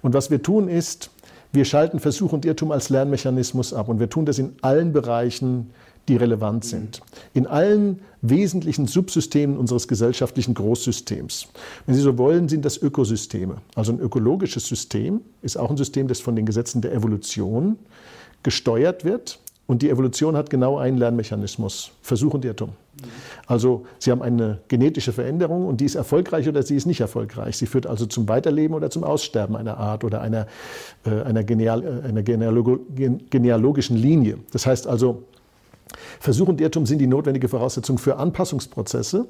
Und 0.00 0.14
was 0.14 0.30
wir 0.30 0.42
tun 0.42 0.68
ist, 0.68 1.10
wir 1.52 1.64
schalten 1.64 2.00
Versuch 2.00 2.32
und 2.32 2.44
Irrtum 2.44 2.72
als 2.72 2.88
Lernmechanismus 2.88 3.74
ab 3.74 3.88
und 3.88 4.00
wir 4.00 4.08
tun 4.08 4.24
das 4.24 4.38
in 4.38 4.54
allen 4.62 4.92
Bereichen, 4.92 5.70
die 6.08 6.16
relevant 6.16 6.64
sind. 6.64 7.00
In 7.34 7.46
allen 7.46 8.00
wesentlichen 8.22 8.86
Subsystemen 8.86 9.56
unseres 9.56 9.86
gesellschaftlichen 9.86 10.54
Großsystems. 10.54 11.48
Wenn 11.86 11.94
Sie 11.94 12.00
so 12.00 12.18
wollen, 12.18 12.48
sind 12.48 12.64
das 12.64 12.80
Ökosysteme. 12.80 13.58
Also 13.74 13.92
ein 13.92 14.00
ökologisches 14.00 14.66
System 14.66 15.20
ist 15.42 15.56
auch 15.56 15.70
ein 15.70 15.76
System, 15.76 16.08
das 16.08 16.20
von 16.20 16.34
den 16.34 16.46
Gesetzen 16.46 16.80
der 16.80 16.92
Evolution 16.92 17.78
gesteuert 18.42 19.04
wird 19.04 19.38
und 19.72 19.80
die 19.80 19.88
Evolution 19.88 20.36
hat 20.36 20.50
genau 20.50 20.76
einen 20.76 20.98
Lernmechanismus, 20.98 21.92
Versuch 22.02 22.34
und 22.34 22.44
Irrtum. 22.44 22.72
Also 23.46 23.86
Sie 23.98 24.10
haben 24.10 24.20
eine 24.20 24.58
genetische 24.68 25.14
Veränderung 25.14 25.66
und 25.66 25.80
die 25.80 25.86
ist 25.86 25.94
erfolgreich 25.94 26.46
oder 26.46 26.62
sie 26.62 26.76
ist 26.76 26.84
nicht 26.84 27.00
erfolgreich. 27.00 27.56
Sie 27.56 27.64
führt 27.64 27.86
also 27.86 28.04
zum 28.04 28.28
Weiterleben 28.28 28.74
oder 28.74 28.90
zum 28.90 29.02
Aussterben 29.02 29.56
einer 29.56 29.78
Art 29.78 30.04
oder 30.04 30.20
einer, 30.20 30.46
äh, 31.06 31.22
einer, 31.22 31.42
Geneal, 31.42 31.82
äh, 31.82 32.06
einer 32.06 32.22
genealog 32.22 32.80
genealogischen 33.30 33.96
Linie. 33.96 34.40
Das 34.52 34.66
heißt 34.66 34.86
also, 34.86 35.22
Versuch 36.20 36.48
und 36.48 36.60
Irrtum 36.60 36.84
sind 36.84 36.98
die 36.98 37.06
notwendige 37.06 37.48
Voraussetzung 37.48 37.96
für 37.96 38.16
Anpassungsprozesse. 38.16 39.26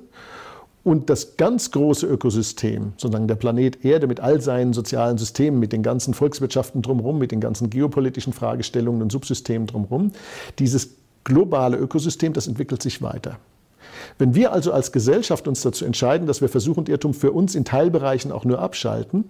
Und 0.85 1.11
das 1.11 1.37
ganz 1.37 1.71
große 1.71 2.07
Ökosystem, 2.07 2.93
sozusagen 2.97 3.29
der 3.29 3.37
Planet 3.37 3.85
Erde 3.85 4.09
mit 4.09 4.19
all 4.19 4.41
seinen 4.41 4.73
sozialen 4.73 5.17
Systemen, 5.17 5.61
mit 5.61 5.73
den 5.73 5.85
ganzen 5.85 6.13
Volkswirtschaften 6.13 6.83
drumherum, 6.83 7.19
mit 7.19 7.31
den 7.31 7.41
ganzen 7.41 7.71
geopolitischen 7.71 8.33
Fragestellungen 8.33 9.01
und 9.01 9.13
Subsystemen 9.13 9.69
drumherum, 9.69 10.11
dieses 10.59 10.97
globale 11.23 11.77
Ökosystem, 11.77 12.33
das 12.33 12.49
entwickelt 12.49 12.83
sich 12.83 13.01
weiter. 13.01 13.39
Wenn 14.19 14.35
wir 14.35 14.53
also 14.53 14.73
als 14.73 14.91
Gesellschaft 14.91 15.47
uns 15.47 15.63
dazu 15.63 15.85
entscheiden, 15.85 16.27
dass 16.27 16.41
wir 16.41 16.49
Versuch 16.49 16.77
und 16.77 16.89
Irrtum 16.89 17.15
für 17.15 17.31
uns 17.31 17.55
in 17.55 17.65
Teilbereichen 17.65 18.33
auch 18.33 18.45
nur 18.45 18.59
abschalten, 18.59 19.27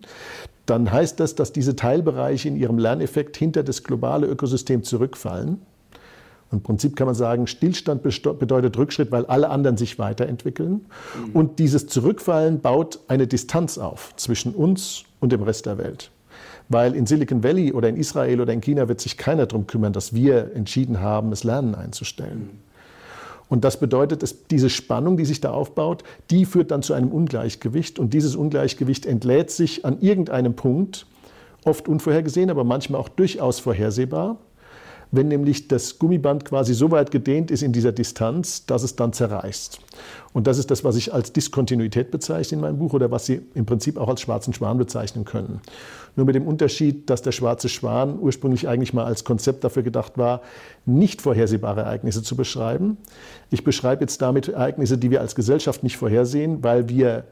dann 0.64 0.90
heißt 0.90 1.20
das, 1.20 1.34
dass 1.34 1.52
diese 1.52 1.76
Teilbereiche 1.76 2.48
in 2.48 2.56
ihrem 2.56 2.78
Lerneffekt 2.78 3.36
hinter 3.36 3.62
das 3.62 3.82
globale 3.82 4.26
Ökosystem 4.26 4.84
zurückfallen 4.84 5.60
im 6.52 6.62
Prinzip 6.62 6.96
kann 6.96 7.06
man 7.06 7.14
sagen, 7.14 7.46
Stillstand 7.46 8.02
bedeutet 8.02 8.76
Rückschritt, 8.76 9.10
weil 9.10 9.24
alle 9.26 9.48
anderen 9.48 9.76
sich 9.76 9.98
weiterentwickeln. 9.98 10.72
Mhm. 10.72 11.32
Und 11.32 11.58
dieses 11.58 11.86
Zurückfallen 11.86 12.60
baut 12.60 13.00
eine 13.08 13.26
Distanz 13.26 13.78
auf 13.78 14.14
zwischen 14.16 14.54
uns 14.54 15.04
und 15.18 15.32
dem 15.32 15.42
Rest 15.42 15.66
der 15.66 15.78
Welt. 15.78 16.10
Weil 16.68 16.94
in 16.94 17.06
Silicon 17.06 17.42
Valley 17.42 17.72
oder 17.72 17.88
in 17.88 17.96
Israel 17.96 18.40
oder 18.40 18.52
in 18.52 18.60
China 18.60 18.88
wird 18.88 19.00
sich 19.00 19.16
keiner 19.16 19.46
darum 19.46 19.66
kümmern, 19.66 19.92
dass 19.92 20.14
wir 20.14 20.54
entschieden 20.54 21.00
haben, 21.00 21.30
das 21.30 21.42
Lernen 21.42 21.74
einzustellen. 21.74 22.38
Mhm. 22.38 22.72
Und 23.48 23.64
das 23.64 23.78
bedeutet, 23.78 24.22
dass 24.22 24.46
diese 24.46 24.70
Spannung, 24.70 25.16
die 25.16 25.26
sich 25.26 25.40
da 25.40 25.52
aufbaut, 25.52 26.04
die 26.30 26.46
führt 26.46 26.70
dann 26.70 26.82
zu 26.82 26.94
einem 26.94 27.10
Ungleichgewicht. 27.10 27.98
Und 27.98 28.14
dieses 28.14 28.34
Ungleichgewicht 28.36 29.04
entlädt 29.04 29.50
sich 29.50 29.84
an 29.84 30.00
irgendeinem 30.00 30.54
Punkt, 30.54 31.06
oft 31.64 31.88
unvorhergesehen, 31.88 32.50
aber 32.50 32.64
manchmal 32.64 33.00
auch 33.00 33.08
durchaus 33.08 33.58
vorhersehbar 33.60 34.38
wenn 35.12 35.28
nämlich 35.28 35.68
das 35.68 35.98
Gummiband 35.98 36.44
quasi 36.46 36.72
so 36.72 36.90
weit 36.90 37.10
gedehnt 37.10 37.50
ist 37.50 37.62
in 37.62 37.72
dieser 37.72 37.92
Distanz, 37.92 38.64
dass 38.64 38.82
es 38.82 38.96
dann 38.96 39.12
zerreißt. 39.12 39.78
Und 40.32 40.46
das 40.46 40.56
ist 40.56 40.70
das, 40.70 40.84
was 40.84 40.96
ich 40.96 41.12
als 41.12 41.34
Diskontinuität 41.34 42.10
bezeichne 42.10 42.56
in 42.56 42.62
meinem 42.62 42.78
Buch 42.78 42.94
oder 42.94 43.10
was 43.10 43.26
Sie 43.26 43.42
im 43.54 43.66
Prinzip 43.66 43.98
auch 43.98 44.08
als 44.08 44.22
schwarzen 44.22 44.54
Schwan 44.54 44.78
bezeichnen 44.78 45.26
können. 45.26 45.60
Nur 46.16 46.24
mit 46.24 46.34
dem 46.34 46.46
Unterschied, 46.46 47.10
dass 47.10 47.20
der 47.20 47.32
schwarze 47.32 47.68
Schwan 47.68 48.18
ursprünglich 48.18 48.68
eigentlich 48.68 48.94
mal 48.94 49.04
als 49.04 49.24
Konzept 49.24 49.64
dafür 49.64 49.82
gedacht 49.82 50.16
war, 50.16 50.40
nicht 50.86 51.20
vorhersehbare 51.20 51.82
Ereignisse 51.82 52.22
zu 52.22 52.34
beschreiben. 52.34 52.96
Ich 53.50 53.64
beschreibe 53.64 54.02
jetzt 54.02 54.22
damit 54.22 54.48
Ereignisse, 54.48 54.96
die 54.96 55.10
wir 55.10 55.20
als 55.20 55.34
Gesellschaft 55.34 55.82
nicht 55.82 55.98
vorhersehen, 55.98 56.64
weil 56.64 56.88
wir 56.88 57.24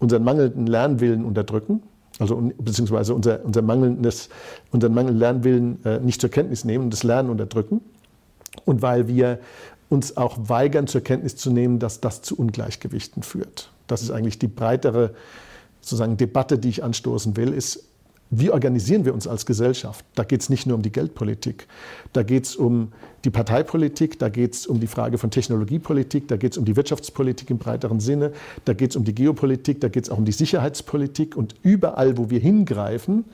unseren 0.00 0.24
mangelnden 0.24 0.66
Lernwillen 0.66 1.24
unterdrücken, 1.24 1.82
also 2.20 2.52
beziehungsweise 2.58 3.14
unser, 3.14 3.44
unser 3.44 3.62
mangelndes, 3.62 4.28
unseren 4.70 4.94
mangelnden 4.94 5.18
Lernwillen 5.18 5.84
äh, 5.84 6.00
nicht 6.00 6.20
zur 6.20 6.30
Kenntnis 6.30 6.64
nehmen 6.64 6.84
und 6.84 6.92
das 6.92 7.02
Lernen 7.02 7.30
unterdrücken. 7.30 7.80
Und 8.64 8.82
weil 8.82 9.08
wir 9.08 9.38
uns 9.88 10.16
auch 10.16 10.36
weigern, 10.48 10.86
zur 10.86 11.00
Kenntnis 11.00 11.36
zu 11.36 11.50
nehmen, 11.50 11.78
dass 11.78 12.00
das 12.00 12.22
zu 12.22 12.36
Ungleichgewichten 12.36 13.22
führt. 13.22 13.70
Das 13.86 14.02
ist 14.02 14.10
eigentlich 14.10 14.38
die 14.38 14.48
breitere 14.48 15.10
sozusagen 15.80 16.16
Debatte, 16.16 16.58
die 16.58 16.68
ich 16.68 16.84
anstoßen 16.84 17.36
will, 17.36 17.52
ist, 17.52 17.84
wie 18.30 18.50
organisieren 18.50 19.04
wir 19.04 19.12
uns 19.12 19.26
als 19.26 19.44
Gesellschaft? 19.44 20.04
Da 20.14 20.22
geht 20.22 20.40
es 20.40 20.48
nicht 20.48 20.66
nur 20.66 20.76
um 20.76 20.82
die 20.82 20.92
Geldpolitik, 20.92 21.66
da 22.12 22.22
geht 22.22 22.44
es 22.44 22.56
um 22.56 22.92
die 23.24 23.30
Parteipolitik, 23.30 24.18
da 24.18 24.28
geht 24.28 24.54
es 24.54 24.66
um 24.66 24.78
die 24.78 24.86
Frage 24.86 25.18
von 25.18 25.30
Technologiepolitik, 25.30 26.28
da 26.28 26.36
geht 26.36 26.52
es 26.52 26.58
um 26.58 26.64
die 26.64 26.76
Wirtschaftspolitik 26.76 27.50
im 27.50 27.58
breiteren 27.58 27.98
Sinne, 27.98 28.32
da 28.64 28.72
geht 28.72 28.90
es 28.90 28.96
um 28.96 29.04
die 29.04 29.14
Geopolitik, 29.14 29.80
da 29.80 29.88
geht 29.88 30.04
es 30.04 30.10
auch 30.10 30.18
um 30.18 30.24
die 30.24 30.32
Sicherheitspolitik 30.32 31.36
und 31.36 31.56
überall, 31.62 32.16
wo 32.16 32.30
wir 32.30 32.38
hingreifen, 32.38 33.24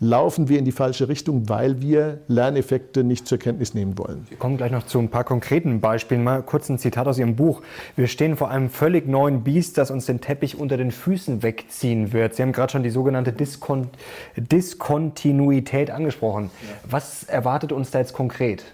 laufen 0.00 0.48
wir 0.48 0.58
in 0.58 0.64
die 0.64 0.72
falsche 0.72 1.08
Richtung, 1.08 1.48
weil 1.48 1.82
wir 1.82 2.20
Lerneffekte 2.26 3.04
nicht 3.04 3.28
zur 3.28 3.38
Kenntnis 3.38 3.74
nehmen 3.74 3.98
wollen. 3.98 4.26
Wir 4.28 4.38
kommen 4.38 4.56
gleich 4.56 4.72
noch 4.72 4.86
zu 4.86 4.98
ein 4.98 5.10
paar 5.10 5.24
konkreten 5.24 5.80
Beispielen. 5.80 6.24
Mal 6.24 6.42
kurz 6.42 6.70
ein 6.70 6.78
Zitat 6.78 7.06
aus 7.06 7.18
Ihrem 7.18 7.36
Buch. 7.36 7.60
Wir 7.96 8.06
stehen 8.06 8.36
vor 8.36 8.50
einem 8.50 8.70
völlig 8.70 9.06
neuen 9.06 9.44
Biest, 9.44 9.76
das 9.76 9.90
uns 9.90 10.06
den 10.06 10.20
Teppich 10.20 10.58
unter 10.58 10.78
den 10.78 10.90
Füßen 10.90 11.42
wegziehen 11.42 12.14
wird. 12.14 12.34
Sie 12.34 12.42
haben 12.42 12.52
gerade 12.52 12.72
schon 12.72 12.82
die 12.82 12.90
sogenannte 12.90 13.32
Diskon 13.32 13.88
Diskontinuität 14.36 15.90
angesprochen. 15.90 16.50
Was 16.88 17.24
erwartet 17.24 17.72
uns 17.72 17.90
da 17.90 17.98
jetzt 17.98 18.14
konkret? 18.14 18.64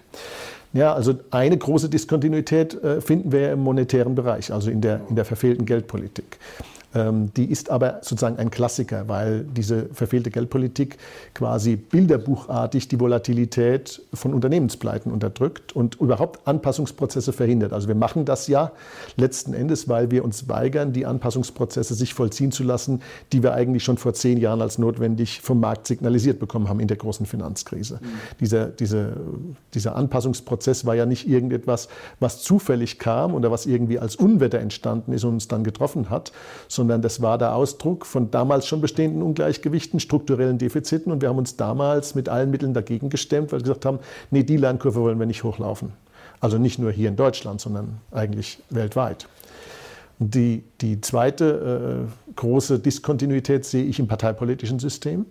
Ja, 0.73 0.93
also 0.93 1.15
eine 1.31 1.57
große 1.57 1.89
Diskontinuität 1.89 2.81
äh, 2.83 3.01
finden 3.01 3.31
wir 3.31 3.53
im 3.53 3.59
monetären 3.59 4.15
Bereich, 4.15 4.51
also 4.53 4.69
in 4.69 4.81
der, 4.81 5.01
in 5.09 5.15
der 5.15 5.25
verfehlten 5.25 5.65
Geldpolitik. 5.65 6.37
Ähm, 6.95 7.33
die 7.35 7.45
ist 7.45 7.69
aber 7.69 7.99
sozusagen 8.01 8.37
ein 8.37 8.49
Klassiker, 8.49 9.07
weil 9.07 9.43
diese 9.43 9.87
verfehlte 9.93 10.31
Geldpolitik 10.31 10.97
quasi 11.33 11.75
bilderbuchartig 11.75 12.87
die 12.87 12.99
Volatilität 12.99 14.01
von 14.13 14.33
Unternehmenspleiten 14.33 15.11
unterdrückt 15.11 15.75
und 15.75 15.95
überhaupt 15.95 16.47
Anpassungsprozesse 16.47 17.33
verhindert. 17.33 17.73
Also 17.73 17.87
wir 17.87 17.95
machen 17.95 18.25
das 18.25 18.47
ja 18.47 18.71
letzten 19.17 19.53
Endes, 19.53 19.89
weil 19.89 20.11
wir 20.11 20.23
uns 20.23 20.47
weigern, 20.47 20.93
die 20.93 21.05
Anpassungsprozesse 21.05 21.93
sich 21.93 22.13
vollziehen 22.13 22.51
zu 22.51 22.63
lassen, 22.63 23.01
die 23.33 23.43
wir 23.43 23.53
eigentlich 23.53 23.83
schon 23.83 23.97
vor 23.97 24.13
zehn 24.13 24.37
Jahren 24.37 24.61
als 24.61 24.77
notwendig 24.77 25.41
vom 25.41 25.59
Markt 25.59 25.87
signalisiert 25.87 26.39
bekommen 26.39 26.69
haben 26.69 26.79
in 26.79 26.87
der 26.87 26.97
großen 26.97 27.25
Finanzkrise. 27.25 27.99
Mhm. 28.01 28.07
Dieser, 28.39 28.67
diese, 28.67 29.17
dieser 29.73 29.95
Anpassungsprozess 29.95 30.85
war 30.85 30.95
ja 30.95 31.05
nicht 31.05 31.27
irgendetwas, 31.27 31.89
was 32.19 32.41
zufällig 32.41 32.97
kam 32.97 33.33
oder 33.33 33.51
was 33.51 33.65
irgendwie 33.65 33.99
als 33.99 34.15
Unwetter 34.15 34.59
entstanden 34.59 35.11
ist 35.11 35.25
und 35.25 35.33
uns 35.33 35.47
dann 35.47 35.63
getroffen 35.63 36.09
hat, 36.09 36.31
sondern 36.77 37.01
das 37.01 37.21
war 37.21 37.37
der 37.37 37.55
Ausdruck 37.55 38.05
von 38.05 38.31
damals 38.31 38.67
schon 38.67 38.79
bestehenden 38.79 39.21
Ungleichgewichten, 39.23 39.99
strukturellen 39.99 40.57
Defiziten. 40.57 41.11
Und 41.11 41.21
wir 41.21 41.29
haben 41.29 41.37
uns 41.37 41.57
damals 41.57 42.15
mit 42.15 42.29
allen 42.29 42.51
Mitteln 42.51 42.73
dagegen 42.73 43.09
gestemmt, 43.09 43.51
weil 43.51 43.59
wir 43.59 43.63
gesagt 43.63 43.85
haben, 43.85 43.99
nee, 44.31 44.43
die 44.43 44.57
Lernkurve 44.57 45.01
wollen 45.01 45.19
wir 45.19 45.25
nicht 45.25 45.43
hochlaufen. 45.43 45.91
Also 46.39 46.57
nicht 46.59 46.77
nur 46.79 46.91
hier 46.91 47.09
in 47.09 47.15
Deutschland, 47.15 47.59
sondern 47.59 47.97
eigentlich 48.11 48.59
weltweit. 48.69 49.27
Die, 50.19 50.63
die 50.81 51.01
zweite 51.01 52.07
äh, 52.07 52.33
große 52.35 52.79
Diskontinuität 52.79 53.65
sehe 53.65 53.83
ich 53.83 53.99
im 53.99 54.07
parteipolitischen 54.07 54.79
System. 54.79 55.25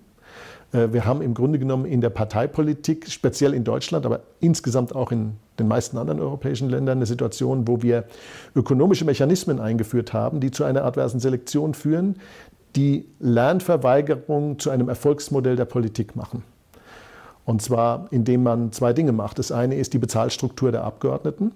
Äh, 0.72 0.92
wir 0.92 1.04
haben 1.04 1.22
im 1.22 1.34
Grunde 1.34 1.58
genommen 1.58 1.84
in 1.84 2.00
der 2.00 2.10
Parteipolitik, 2.10 3.10
speziell 3.10 3.54
in 3.54 3.64
Deutschland, 3.64 4.06
aber 4.06 4.20
insgesamt 4.40 4.94
auch 4.94 5.12
in 5.12 5.36
den 5.58 5.68
meisten 5.68 5.98
anderen 5.98 6.20
europäischen 6.20 6.68
Ländern, 6.68 6.98
eine 6.98 7.06
Situation, 7.06 7.66
wo 7.66 7.82
wir 7.82 8.04
ökonomische 8.54 9.04
Mechanismen 9.04 9.60
eingeführt 9.60 10.12
haben, 10.12 10.40
die 10.40 10.50
zu 10.50 10.64
einer 10.64 10.84
adversen 10.84 11.20
Selektion 11.20 11.74
führen, 11.74 12.16
die 12.74 13.06
Lernverweigerung 13.20 14.58
zu 14.58 14.70
einem 14.70 14.88
Erfolgsmodell 14.88 15.56
der 15.56 15.64
Politik 15.64 16.14
machen. 16.14 16.42
Und 17.46 17.62
zwar, 17.62 18.08
indem 18.10 18.42
man 18.42 18.72
zwei 18.72 18.92
Dinge 18.92 19.12
macht. 19.12 19.38
Das 19.38 19.52
eine 19.52 19.76
ist 19.76 19.94
die 19.94 19.98
Bezahlstruktur 19.98 20.72
der 20.72 20.84
Abgeordneten. 20.84 21.52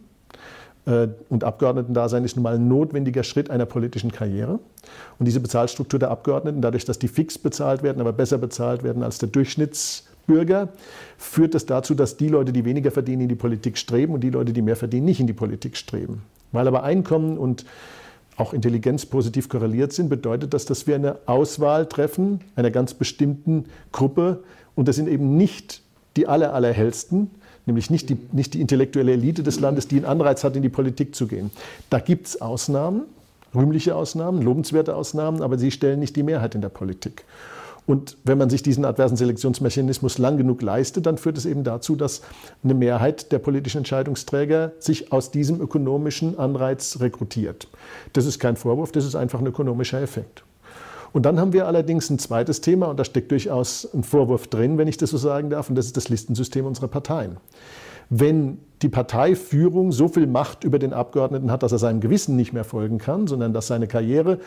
Äh, 0.86 1.08
und 1.28 1.44
Abgeordnetendasein 1.44 2.24
ist 2.24 2.36
nun 2.36 2.42
mal 2.42 2.54
ein 2.54 2.68
notwendiger 2.68 3.22
Schritt 3.22 3.50
einer 3.50 3.66
politischen 3.66 4.12
Karriere. 4.12 4.58
Und 5.18 5.26
diese 5.26 5.40
Bezahlstruktur 5.40 5.98
der 5.98 6.10
Abgeordneten, 6.10 6.62
dadurch, 6.62 6.84
dass 6.84 6.98
die 6.98 7.08
fix 7.08 7.38
bezahlt 7.38 7.82
werden, 7.82 8.00
aber 8.00 8.12
besser 8.12 8.38
bezahlt 8.38 8.82
werden 8.82 9.02
als 9.02 9.18
der 9.18 9.28
Durchschnittsbürger, 9.28 10.68
führt 11.18 11.54
das 11.54 11.66
dazu, 11.66 11.94
dass 11.94 12.16
die 12.16 12.28
Leute, 12.28 12.52
die 12.52 12.64
weniger 12.64 12.90
verdienen, 12.90 13.22
in 13.22 13.28
die 13.28 13.34
Politik 13.34 13.78
streben 13.78 14.14
und 14.14 14.20
die 14.20 14.30
Leute, 14.30 14.52
die 14.52 14.62
mehr 14.62 14.76
verdienen, 14.76 15.06
nicht 15.06 15.20
in 15.20 15.26
die 15.26 15.32
Politik 15.32 15.76
streben. 15.76 16.22
Weil 16.52 16.66
aber 16.66 16.82
Einkommen 16.82 17.38
und 17.38 17.64
auch 18.36 18.54
Intelligenz 18.54 19.04
positiv 19.04 19.48
korreliert 19.48 19.92
sind, 19.92 20.08
bedeutet 20.08 20.54
das, 20.54 20.64
dass 20.64 20.86
wir 20.86 20.94
eine 20.94 21.18
Auswahl 21.26 21.86
treffen 21.86 22.40
einer 22.56 22.70
ganz 22.70 22.94
bestimmten 22.94 23.66
Gruppe. 23.92 24.42
Und 24.74 24.88
das 24.88 24.96
sind 24.96 25.08
eben 25.08 25.36
nicht 25.36 25.82
die 26.16 26.26
aller, 26.26 26.54
allerhellsten, 26.54 27.30
nämlich 27.66 27.90
nicht 27.90 28.08
die, 28.08 28.16
nicht 28.32 28.54
die 28.54 28.60
intellektuelle 28.60 29.12
Elite 29.12 29.42
des 29.42 29.60
Landes, 29.60 29.88
die 29.88 29.96
einen 29.96 30.04
Anreiz 30.06 30.44
hat, 30.44 30.56
in 30.56 30.62
die 30.62 30.68
Politik 30.68 31.14
zu 31.14 31.26
gehen. 31.26 31.50
Da 31.88 31.98
gibt 31.98 32.26
es 32.26 32.40
Ausnahmen, 32.40 33.02
rühmliche 33.54 33.94
Ausnahmen, 33.94 34.42
lobenswerte 34.42 34.94
Ausnahmen, 34.94 35.42
aber 35.42 35.58
sie 35.58 35.70
stellen 35.70 36.00
nicht 36.00 36.16
die 36.16 36.22
Mehrheit 36.22 36.54
in 36.54 36.60
der 36.60 36.68
Politik. 36.68 37.24
Und 37.86 38.16
wenn 38.22 38.38
man 38.38 38.50
sich 38.50 38.62
diesen 38.62 38.84
adversen 38.84 39.16
Selektionsmechanismus 39.16 40.18
lang 40.18 40.36
genug 40.36 40.62
leistet, 40.62 41.06
dann 41.06 41.18
führt 41.18 41.36
es 41.36 41.46
eben 41.46 41.64
dazu, 41.64 41.96
dass 41.96 42.22
eine 42.62 42.74
Mehrheit 42.74 43.32
der 43.32 43.40
politischen 43.40 43.78
Entscheidungsträger 43.78 44.72
sich 44.78 45.12
aus 45.12 45.32
diesem 45.32 45.60
ökonomischen 45.60 46.38
Anreiz 46.38 47.00
rekrutiert. 47.00 47.66
Das 48.12 48.26
ist 48.26 48.38
kein 48.38 48.56
Vorwurf, 48.56 48.92
das 48.92 49.04
ist 49.04 49.16
einfach 49.16 49.40
ein 49.40 49.46
ökonomischer 49.46 50.00
Effekt. 50.00 50.44
Und 51.12 51.26
dann 51.26 51.40
haben 51.40 51.52
wir 51.52 51.66
allerdings 51.66 52.10
ein 52.10 52.18
zweites 52.18 52.60
Thema, 52.60 52.86
und 52.86 52.98
da 52.98 53.04
steckt 53.04 53.30
durchaus 53.30 53.88
ein 53.92 54.02
Vorwurf 54.02 54.46
drin, 54.46 54.78
wenn 54.78 54.88
ich 54.88 54.96
das 54.96 55.10
so 55.10 55.16
sagen 55.16 55.50
darf, 55.50 55.68
und 55.68 55.74
das 55.74 55.86
ist 55.86 55.96
das 55.96 56.08
Listensystem 56.08 56.66
unserer 56.66 56.88
Parteien. 56.88 57.38
Wenn 58.08 58.58
die 58.82 58.88
Parteiführung 58.88 59.92
so 59.92 60.08
viel 60.08 60.26
Macht 60.26 60.64
über 60.64 60.78
den 60.78 60.92
Abgeordneten 60.92 61.50
hat, 61.50 61.62
dass 61.62 61.72
er 61.72 61.78
seinem 61.78 62.00
Gewissen 62.00 62.36
nicht 62.36 62.52
mehr 62.52 62.64
folgen 62.64 62.98
kann, 62.98 63.26
sondern 63.26 63.52
dass 63.52 63.66
seine 63.66 63.86
Karriere 63.86 64.38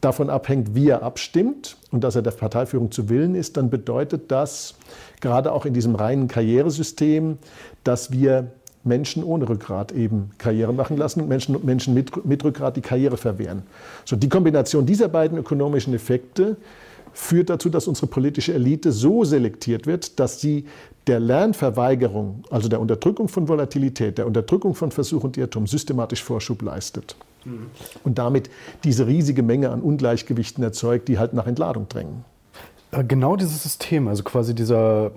davon 0.00 0.30
abhängt, 0.30 0.74
wie 0.74 0.88
er 0.88 1.02
abstimmt 1.02 1.76
und 1.90 2.04
dass 2.04 2.14
er 2.14 2.22
der 2.22 2.30
Parteiführung 2.30 2.92
zu 2.92 3.08
Willen 3.08 3.34
ist, 3.34 3.56
dann 3.56 3.68
bedeutet 3.70 4.30
das 4.30 4.74
gerade 5.20 5.52
auch 5.52 5.66
in 5.66 5.74
diesem 5.74 5.96
reinen 5.96 6.28
Karrieresystem, 6.28 7.38
dass 7.82 8.12
wir 8.12 8.52
Menschen 8.84 9.24
ohne 9.24 9.48
Rückgrat 9.48 9.92
eben 9.92 10.30
Karriere 10.38 10.72
machen 10.72 10.96
lassen 10.96 11.20
und 11.20 11.28
Menschen, 11.28 11.64
Menschen 11.64 11.94
mit, 11.94 12.24
mit 12.24 12.44
Rückgrat 12.44 12.76
die 12.76 12.80
Karriere 12.80 13.16
verwehren. 13.16 13.62
So, 14.04 14.16
die 14.16 14.28
Kombination 14.28 14.86
dieser 14.86 15.08
beiden 15.08 15.38
ökonomischen 15.38 15.94
Effekte 15.94 16.56
führt 17.12 17.50
dazu, 17.50 17.68
dass 17.68 17.88
unsere 17.88 18.06
politische 18.06 18.54
Elite 18.54 18.92
so 18.92 19.24
selektiert 19.24 19.86
wird, 19.86 20.20
dass 20.20 20.40
sie 20.40 20.66
der 21.06 21.20
Lernverweigerung, 21.20 22.44
also 22.50 22.68
der 22.68 22.80
Unterdrückung 22.80 23.28
von 23.28 23.48
Volatilität, 23.48 24.18
der 24.18 24.26
Unterdrückung 24.26 24.74
von 24.74 24.90
Versuch 24.90 25.24
und 25.24 25.36
Irrtum 25.36 25.66
systematisch 25.66 26.22
Vorschub 26.22 26.62
leistet. 26.62 27.16
Mhm. 27.44 27.70
Und 28.04 28.18
damit 28.18 28.50
diese 28.84 29.06
riesige 29.06 29.42
Menge 29.42 29.70
an 29.70 29.80
Ungleichgewichten 29.80 30.62
erzeugt, 30.62 31.08
die 31.08 31.18
halt 31.18 31.32
nach 31.32 31.46
Entladung 31.46 31.88
drängen. 31.88 32.24
Äh, 32.90 33.04
genau 33.04 33.36
dieses 33.36 33.62
System, 33.62 34.06
also 34.08 34.22
quasi 34.22 34.54
dieser 34.54 35.12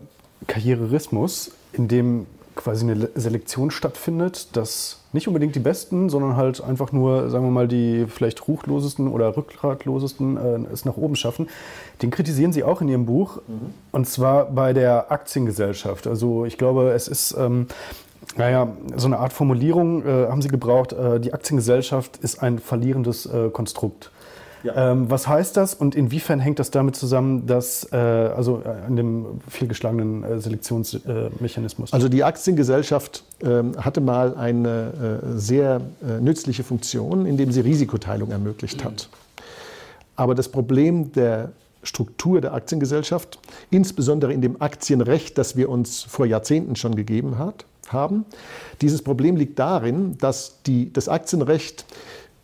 Karriererismus, 0.47 1.51
in 1.73 1.87
dem 1.87 2.25
quasi 2.55 2.89
eine 2.89 3.09
Selektion 3.15 3.71
stattfindet, 3.71 4.55
dass 4.55 4.99
nicht 5.13 5.27
unbedingt 5.27 5.55
die 5.55 5.59
Besten, 5.59 6.09
sondern 6.09 6.35
halt 6.37 6.63
einfach 6.63 6.91
nur, 6.91 7.29
sagen 7.29 7.45
wir 7.45 7.51
mal, 7.51 7.67
die 7.67 8.05
vielleicht 8.07 8.47
ruchlosesten 8.47 9.07
oder 9.07 9.35
rückgratlosesten 9.35 10.37
äh, 10.37 10.73
es 10.73 10.85
nach 10.85 10.97
oben 10.97 11.15
schaffen. 11.15 11.49
Den 12.01 12.11
kritisieren 12.11 12.53
Sie 12.53 12.63
auch 12.63 12.81
in 12.81 12.87
Ihrem 12.87 13.05
Buch, 13.05 13.37
mhm. 13.47 13.73
und 13.91 14.07
zwar 14.07 14.45
bei 14.45 14.73
der 14.73 15.11
Aktiengesellschaft. 15.11 16.07
Also 16.07 16.45
ich 16.45 16.57
glaube, 16.57 16.91
es 16.91 17.07
ist... 17.07 17.35
Ähm, 17.37 17.67
naja, 18.37 18.67
so 18.95 19.07
eine 19.07 19.17
Art 19.17 19.33
Formulierung 19.33 20.05
äh, 20.05 20.27
haben 20.27 20.41
Sie 20.41 20.47
gebraucht. 20.47 20.93
Äh, 20.93 21.19
die 21.19 21.33
Aktiengesellschaft 21.33 22.17
ist 22.17 22.41
ein 22.41 22.59
verlierendes 22.59 23.25
äh, 23.25 23.49
Konstrukt. 23.49 24.11
Ja. 24.63 24.91
Ähm, 24.91 25.09
was 25.09 25.27
heißt 25.27 25.57
das 25.57 25.73
und 25.73 25.95
inwiefern 25.95 26.39
hängt 26.39 26.59
das 26.59 26.71
damit 26.71 26.95
zusammen, 26.95 27.47
dass, 27.47 27.87
äh, 27.91 27.95
also 27.95 28.61
äh, 28.63 28.85
an 28.85 28.95
dem 28.95 29.25
vielgeschlagenen 29.47 30.23
äh, 30.23 30.39
Selektionsmechanismus? 30.39 31.93
Also 31.93 32.09
die 32.09 32.23
Aktiengesellschaft 32.23 33.23
ähm, 33.41 33.73
hatte 33.77 34.01
mal 34.01 34.35
eine 34.35 35.21
äh, 35.23 35.37
sehr 35.37 35.81
äh, 36.01 36.21
nützliche 36.21 36.63
Funktion, 36.63 37.25
indem 37.25 37.51
sie 37.51 37.61
Risikoteilung 37.61 38.31
ermöglicht 38.31 38.83
hat. 38.83 39.09
Aber 40.15 40.35
das 40.35 40.49
Problem 40.49 41.11
der 41.13 41.51
Struktur 41.83 42.41
der 42.41 42.53
Aktiengesellschaft, 42.53 43.39
insbesondere 43.71 44.33
in 44.33 44.41
dem 44.41 44.61
Aktienrecht, 44.61 45.37
das 45.37 45.55
wir 45.55 45.69
uns 45.69 46.03
vor 46.03 46.25
Jahrzehnten 46.25 46.75
schon 46.75 46.95
gegeben 46.95 47.39
hat, 47.39 47.65
haben, 47.87 48.25
dieses 48.81 49.01
Problem 49.01 49.35
liegt 49.35 49.57
darin, 49.59 50.17
dass 50.19 50.61
die, 50.65 50.93
das 50.93 51.09
Aktienrecht 51.09 51.85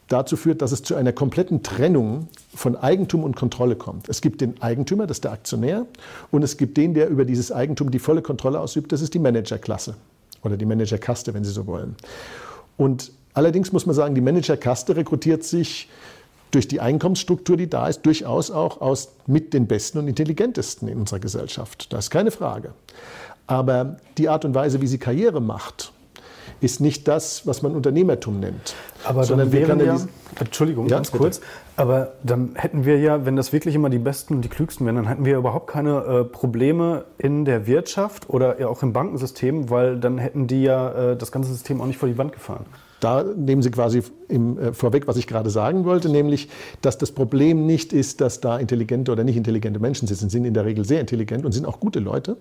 dazu 0.07 0.37
führt, 0.37 0.61
dass 0.61 0.71
es 0.71 0.83
zu 0.83 0.95
einer 0.95 1.11
kompletten 1.11 1.63
Trennung 1.63 2.29
von 2.55 2.75
Eigentum 2.75 3.23
und 3.23 3.35
Kontrolle 3.35 3.75
kommt. 3.75 4.09
Es 4.09 4.21
gibt 4.21 4.41
den 4.41 4.61
Eigentümer, 4.61 5.07
das 5.07 5.17
ist 5.17 5.23
der 5.25 5.31
Aktionär, 5.31 5.85
und 6.31 6.43
es 6.43 6.57
gibt 6.57 6.77
den, 6.77 6.93
der 6.93 7.09
über 7.09 7.25
dieses 7.25 7.51
Eigentum 7.51 7.91
die 7.91 7.99
volle 7.99 8.21
Kontrolle 8.21 8.59
ausübt, 8.59 8.91
das 8.91 9.01
ist 9.01 9.13
die 9.13 9.19
Managerklasse 9.19 9.95
oder 10.43 10.57
die 10.57 10.65
Managerkaste, 10.65 11.33
wenn 11.33 11.43
Sie 11.43 11.51
so 11.51 11.67
wollen. 11.67 11.95
Und 12.77 13.11
allerdings 13.33 13.73
muss 13.73 13.85
man 13.85 13.95
sagen, 13.95 14.15
die 14.15 14.21
Managerkaste 14.21 14.95
rekrutiert 14.95 15.43
sich 15.43 15.89
durch 16.51 16.67
die 16.67 16.79
Einkommensstruktur, 16.79 17.57
die 17.57 17.69
da 17.69 17.87
ist, 17.87 18.05
durchaus 18.05 18.51
auch 18.51 18.79
aus 18.79 19.09
mit 19.25 19.53
den 19.53 19.67
Besten 19.67 19.97
und 19.97 20.07
intelligentesten 20.07 20.87
in 20.87 20.99
unserer 20.99 21.19
Gesellschaft. 21.19 21.91
Das 21.91 22.05
ist 22.05 22.09
keine 22.09 22.31
Frage. 22.31 22.71
Aber 23.47 23.97
die 24.17 24.29
Art 24.29 24.45
und 24.45 24.55
Weise, 24.55 24.81
wie 24.81 24.87
sie 24.87 24.97
Karriere 24.97 25.41
macht, 25.41 25.91
ist 26.61 26.81
nicht 26.81 27.07
das, 27.07 27.45
was 27.45 27.61
man 27.61 27.75
Unternehmertum 27.75 28.39
nennt. 28.39 28.75
Aber 29.03 29.25
dann 29.25 29.51
wären 29.51 29.79
ja, 29.79 29.97
Entschuldigung, 30.39 30.87
ja, 30.87 30.97
ganz 30.97 31.11
bitte. 31.11 31.23
kurz, 31.23 31.41
aber 31.75 32.13
dann 32.23 32.55
hätten 32.55 32.85
wir 32.85 32.99
ja, 32.99 33.25
wenn 33.25 33.35
das 33.35 33.53
wirklich 33.53 33.75
immer 33.75 33.89
die 33.89 33.99
Besten 33.99 34.35
und 34.35 34.41
die 34.41 34.49
Klügsten 34.49 34.85
wären, 34.85 34.95
dann 34.95 35.07
hätten 35.07 35.25
wir 35.25 35.37
überhaupt 35.37 35.67
keine 35.67 36.03
äh, 36.03 36.23
Probleme 36.23 37.05
in 37.17 37.45
der 37.45 37.67
Wirtschaft 37.67 38.29
oder 38.29 38.59
ja 38.59 38.67
auch 38.67 38.81
im 38.81 38.93
Bankensystem, 38.93 39.69
weil 39.69 39.99
dann 39.99 40.17
hätten 40.17 40.47
die 40.47 40.63
ja 40.63 41.11
äh, 41.11 41.17
das 41.17 41.31
ganze 41.31 41.51
System 41.51 41.81
auch 41.81 41.85
nicht 41.85 41.99
vor 41.99 42.09
die 42.09 42.17
Wand 42.17 42.33
gefahren. 42.33 42.65
Da 42.99 43.23
nehmen 43.23 43.61
Sie 43.61 43.69
quasi 43.69 44.01
im, 44.27 44.57
äh, 44.57 44.73
vorweg, 44.73 45.07
was 45.07 45.17
ich 45.17 45.27
gerade 45.27 45.49
sagen 45.49 45.85
wollte, 45.85 46.09
nämlich, 46.09 46.49
dass 46.81 46.97
das 46.97 47.11
Problem 47.11 47.65
nicht 47.65 47.93
ist, 47.93 48.21
dass 48.21 48.41
da 48.41 48.57
intelligente 48.57 49.11
oder 49.11 49.23
nicht 49.23 49.37
intelligente 49.37 49.79
Menschen 49.79 50.07
sitzen, 50.07 50.29
sind 50.29 50.45
in 50.45 50.53
der 50.53 50.65
Regel 50.65 50.83
sehr 50.83 50.99
intelligent 50.99 51.45
und 51.45 51.51
sind 51.51 51.65
auch 51.65 51.79
gute 51.79 51.99
Leute, 51.99 52.37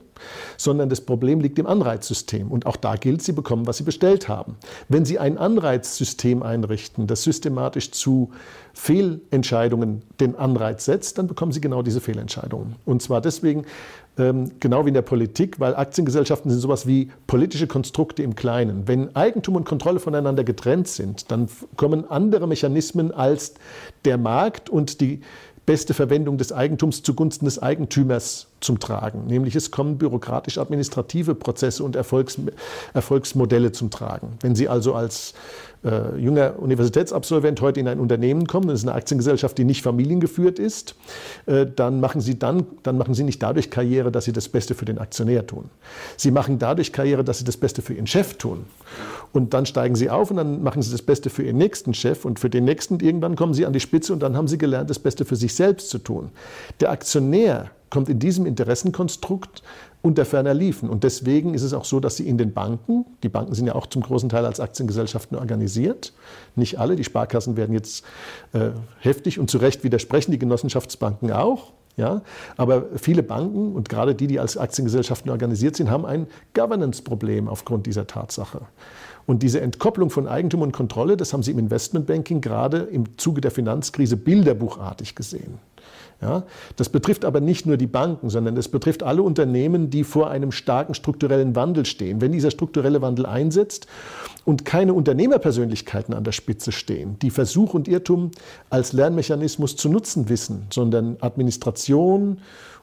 sondern 0.57 0.89
das 0.89 1.01
Problem 1.01 1.41
liegt 1.41 1.59
im 1.59 1.67
Anreizsystem. 1.67 2.51
Und 2.51 2.67
auch 2.67 2.77
da 2.77 2.97
gilt, 2.97 3.23
Sie 3.23 3.33
bekommen, 3.33 3.67
was 3.67 3.77
Sie 3.77 3.85
bestellt 3.85 4.29
haben. 4.29 4.57
Wenn 4.89 5.05
Sie 5.05 5.19
ein 5.19 5.39
Anreizsystem 5.39 6.43
einrichten, 6.43 7.07
das 7.07 7.23
systematisch 7.23 7.91
zu 7.91 8.31
Fehlentscheidungen 8.73 10.03
den 10.21 10.37
Anreiz 10.37 10.85
setzt, 10.85 11.19
dann 11.19 11.27
bekommen 11.27 11.53
Sie 11.53 11.61
genau 11.61 11.83
diese 11.83 12.01
Fehlentscheidungen. 12.01 12.77
Und 12.85 13.03
zwar 13.03 13.21
deswegen, 13.21 13.65
genau 14.17 14.85
wie 14.85 14.89
in 14.89 14.95
der 14.95 15.03
Politik, 15.03 15.61
weil 15.61 15.77
Aktiengesellschaften 15.77 16.51
sind 16.51 16.61
sowas 16.61 16.87
wie 16.87 17.11
politische 17.27 17.67
Konstrukte 17.67 18.23
im 18.23 18.35
Kleinen. 18.35 18.89
Wenn 18.89 19.15
Eigentum 19.15 19.57
und 19.57 19.65
Kontrolle 19.65 20.01
voneinander 20.01 20.43
getrennt 20.43 20.89
sind, 20.89 21.31
dann 21.31 21.49
kommen 21.77 22.11
andere 22.11 22.49
Mechanismen 22.49 23.13
als 23.13 23.55
der 24.07 24.17
Markt 24.17 24.71
und 24.71 25.01
die 25.03 25.21
beste 25.67 25.95
Verwendung 25.95 26.39
des 26.39 26.53
Eigentums 26.53 27.03
zugunsten 27.03 27.45
des 27.45 27.61
Eigentümers 27.61 28.47
zum 28.61 28.79
Tragen. 28.79 29.27
Nämlich 29.27 29.57
es 29.57 29.73
kommen 29.73 29.99
bürokratisch-administrative 29.99 31.35
Prozesse 31.35 31.83
und 31.83 31.97
Erfolgs 31.97 32.39
Erfolgsmodelle 32.95 33.73
zum 33.73 33.91
Tragen. 33.91 34.39
Wenn 34.41 34.55
Sie 34.55 34.69
also 34.69 34.95
als 34.95 35.35
äh, 35.87 36.19
junger 36.19 36.59
Universitätsabsolvent 36.59 37.61
heute 37.61 37.81
in 37.81 37.89
ein 37.89 38.01
Unternehmen 38.01 38.47
kommen, 38.47 38.69
das 38.69 38.81
ist 38.81 38.89
eine 38.89 38.97
Aktiengesellschaft, 38.97 39.57
die 39.57 39.65
nicht 39.65 39.83
familiengeführt 39.83 40.59
ist, 40.59 40.97
äh, 41.47 41.65
dann 41.65 42.01
machen 42.01 42.21
Sie 42.21 42.39
dann, 42.39 42.67
dann 42.83 42.99
machen 42.99 43.15
Sie 43.15 43.23
nicht 43.23 43.43
dadurch 43.43 43.71
Karriere, 43.71 44.11
dass 44.11 44.25
Sie 44.25 44.33
das 44.33 44.49
Beste 44.49 44.75
für 44.75 44.85
den 44.85 44.99
Aktionär 44.99 45.47
tun. 45.47 45.71
Sie 46.17 46.31
machen 46.31 46.59
dadurch 46.59 46.93
Karriere, 46.93 47.23
dass 47.23 47.39
Sie 47.39 47.45
das 47.45 47.57
Beste 47.57 47.83
für 47.83 47.95
Ihren 47.95 48.07
Chef 48.07 48.35
tun. 48.35 48.67
Und 49.33 49.55
dann 49.55 49.67
steigen 49.67 49.95
Sie 49.95 50.11
auf 50.11 50.31
und 50.31 50.39
dann 50.39 50.63
machen 50.63 50.83
Sie 50.83 50.91
das 50.91 51.03
Beste 51.03 51.31
für 51.31 51.43
Ihren 51.43 51.59
nächsten 51.59 51.95
Chef 51.95 52.25
und 52.25 52.41
für 52.41 52.51
den 52.51 52.65
nächsten. 52.65 53.01
Irgendwann 53.01 53.37
kommen 53.37 53.55
Sie 53.55 53.67
an 53.67 53.73
die 53.73 53.81
Spitze 53.81 54.13
und 54.13 54.21
dann 54.21 54.37
haben 54.37 54.49
Sie 54.49 54.59
gelernt, 54.59 54.91
das 54.91 54.99
Beste 54.99 55.25
für 55.25 55.37
sich 55.37 55.55
selbst 55.55 55.91
zu 55.91 55.99
tun. 55.99 56.31
Der 56.81 56.91
Aktionär 56.91 57.71
kommt 57.91 58.09
in 58.09 58.19
diesem 58.19 58.47
Interessenkonstrukt 58.47 59.63
unter 60.03 60.25
ferner 60.25 60.55
liefen. 60.55 60.89
Und 60.89 61.05
deswegen 61.05 61.55
ist 61.55 61.63
es 61.63 61.73
auch 61.73 61.85
so, 61.85 62.01
dass 62.01 62.17
sie 62.17 62.29
in 62.29 62.39
den 62.39 62.53
Banken, 62.53 63.05
die 63.23 63.29
Banken 63.29 63.55
sind 63.55 63.67
ja 63.67 63.75
auch 63.75 63.87
zum 63.87 64.03
großen 64.03 64.29
Teil 64.29 64.45
als 64.45 64.61
Aktiengesellschaften 64.61 65.37
organisiert, 65.37 66.13
nicht 66.55 66.79
alle, 66.79 66.97
die 66.97 67.05
Sparkassen 67.05 67.57
werden 67.57 67.73
jetzt 67.73 68.05
äh, 68.53 68.71
heftig 69.01 69.39
und 69.39 69.51
zu 69.51 69.59
Recht 69.59 69.85
widersprechen, 69.85 70.31
die 70.31 70.39
Genossenschaftsbanken 70.39 71.33
auch. 71.33 71.73
Ja, 71.97 72.21
aber 72.59 72.85
viele 72.97 73.23
Banken 73.23 73.75
und 73.75 73.89
gerade 73.89 74.15
die, 74.15 74.27
die 74.27 74.39
als 74.39 74.59
Aktiengesellschaften 74.59 75.31
organisiert 75.31 75.77
sind, 75.77 75.91
haben 75.91 76.05
ein 76.05 76.27
Governance-Problem 76.53 77.49
aufgrund 77.49 77.87
dieser 77.87 78.07
Tatsache. 78.07 78.61
Und 79.25 79.43
diese 79.43 79.63
Entkopplung 79.63 80.11
von 80.11 80.29
Eigentum 80.29 80.61
und 80.61 80.73
Kontrolle, 80.73 81.17
das 81.17 81.33
haben 81.33 81.43
Sie 81.43 81.53
im 81.53 81.59
Investmentbanking 81.59 82.43
gerade 82.43 82.81
im 82.81 83.17
Zuge 83.19 83.41
der 83.41 83.51
Finanzkrise 83.51 84.19
bilderbuchartig 84.19 85.15
gesehen. 85.15 85.59
Ja, 86.23 86.45
das 86.77 86.89
betrifft 86.89 87.27
aber 87.27 87.41
nicht 87.41 87.67
nur 87.67 87.77
die 87.77 87.87
Banken, 87.87 88.31
sondern 88.31 88.57
es 88.57 88.69
betrifft 88.69 89.03
alle 89.03 89.23
Unternehmen, 89.23 89.91
die 89.91 90.03
vor 90.03 90.31
einem 90.31 90.51
starken 90.51 90.95
strukturellen 90.95 91.55
Wandel 91.55 91.85
stehen. 91.85 92.23
Wenn 92.23 92.33
dieser 92.33 92.51
strukturelle 92.51 93.03
Wandel 93.03 93.27
einsetzt 93.27 93.87
und 94.47 94.65
keine 94.65 94.95
Unternehmerpersönlichkeiten 94.95 96.15
an 96.15 96.25
der 96.25 96.33
Spitze 96.33 96.73
stehen, 96.73 97.19
die 97.21 97.29
Versuch 97.29 97.75
und 97.75 97.87
Irrtum 97.87 98.31
als 98.71 98.95
Lernmechanismus 98.95 99.77
zu 99.77 99.91
nutzen 99.91 100.31
wissen, 100.31 100.67
sondern 100.73 101.19
Administration 101.21 102.39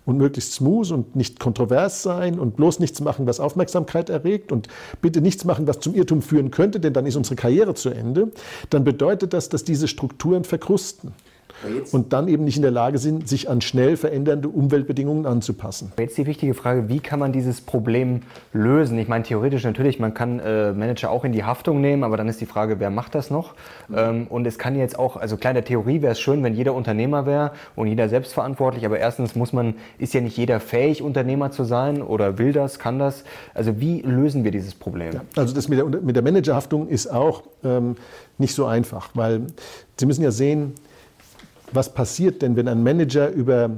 und 0.06 0.18
möglichst 0.18 0.54
smooth 0.54 0.92
und 0.92 1.16
nicht 1.16 1.40
kontrovers 1.40 2.04
sein 2.04 2.38
und 2.38 2.56
bloß 2.56 2.80
nichts 2.80 3.02
machen, 3.02 3.26
was 3.26 3.40
Aufmerksamkeit 3.40 4.12
erregt 4.12 4.52
und 4.52 4.68
bitte 5.02 5.22
nichts 5.22 5.44
machen, 5.44 5.66
was 5.66 5.80
zum 5.80 5.96
Irrtum 5.96 6.22
führen 6.22 6.52
könnte, 6.52 6.80
denn 6.80 6.94
dann 6.94 7.08
ist 7.08 7.16
unsere 7.16 7.36
Karriere 7.36 7.74
zu 7.74 7.90
Ende, 7.90 8.32
dann 8.70 8.84
bedeutet 8.84 9.34
das, 9.34 9.50
dass 9.50 9.64
diese 9.64 9.88
Strukturen 9.88 10.44
verkrusten 10.44 11.14
und 11.92 12.14
dann 12.14 12.28
eben 12.28 12.44
nicht 12.44 12.58
in 12.58 12.62
der 12.62 12.72
Lage 12.72 12.98
sind, 12.98 13.28
sich 13.28 13.50
an 13.50 13.62
schnell 13.62 13.98
verändernde 13.98 14.50
Umweltbedingungen 14.50 15.26
anzupassen. 15.26 15.92
Jetzt 15.98 16.18
die 16.18 16.26
wichtige 16.26 16.54
Frage, 16.54 16.90
wie 16.90 17.00
kann 17.00 17.20
man 17.20 17.32
dieses 17.32 17.62
Problem 17.62 18.22
lösen? 18.52 18.98
Ich 18.98 19.08
meine, 19.08 19.24
theoretisch 19.24 19.64
natürlich, 19.64 20.00
man 20.00 20.14
kann 20.14 20.40
äh, 20.40 20.74
Manager 20.74 21.12
auch 21.12 21.24
in 21.24 21.32
die 21.32 21.44
Haftung 21.44 21.82
nehmen, 21.82 22.04
aber 22.04 22.18
dann 22.18 22.28
ist 22.28 22.42
die 22.42 22.46
Frage, 22.46 22.80
wer 22.80 22.90
macht 22.90 23.16
das 23.16 23.30
noch? 23.30 23.54
Ähm, 23.96 24.28
und 24.30 24.46
es 24.46 24.58
kann 24.58 24.76
jetzt 24.76 24.98
auch, 24.98 25.18
also 25.18 25.38
kleine 25.38 25.64
Theorie 25.64 26.02
wäre 26.02 26.14
es 26.14 26.20
schön, 26.20 26.44
wenn 26.44 26.54
jeder 26.54 26.74
Unternehmer 26.74 27.26
wäre 27.26 27.52
und 27.76 27.88
jeder 27.88 28.10
selbstverantwortlich, 28.10 28.86
aber 28.86 29.00
erstens 29.00 29.36
muss 29.36 29.54
man, 29.54 29.76
ist 29.98 30.14
ja 30.14 30.22
nicht 30.22 30.38
jeder 30.38 30.60
fähig, 30.60 31.02
Unternehmer 31.02 31.52
zu 31.52 31.64
sein 31.64 32.02
oder 32.02 32.38
will 32.38 32.54
das, 32.54 32.80
kann 32.80 33.00
das. 33.00 33.24
Also 33.54 33.80
wie 33.80 34.02
lösen 34.02 34.44
wir 34.44 34.52
dieses 34.52 34.76
Problem? 34.76 35.14
Ja, 35.14 35.22
also 35.36 35.54
das 35.54 35.68
mit 35.68 35.80
der, 35.80 35.86
mit 35.86 36.16
der 36.16 36.24
Managerhaftung 36.24 36.88
ist 36.88 37.08
auch 37.08 37.44
ähm, 37.64 37.96
nicht 38.38 38.56
so 38.56 38.66
einfach, 38.66 39.10
weil 39.14 39.42
Sie 39.96 40.08
müssen 40.08 40.24
ja 40.24 40.32
sehen, 40.32 40.74
was 41.74 41.94
passiert 41.94 42.42
denn, 42.42 42.56
wenn 42.56 42.68
ein 42.68 42.84
Manager, 42.84 43.30
über, 43.30 43.70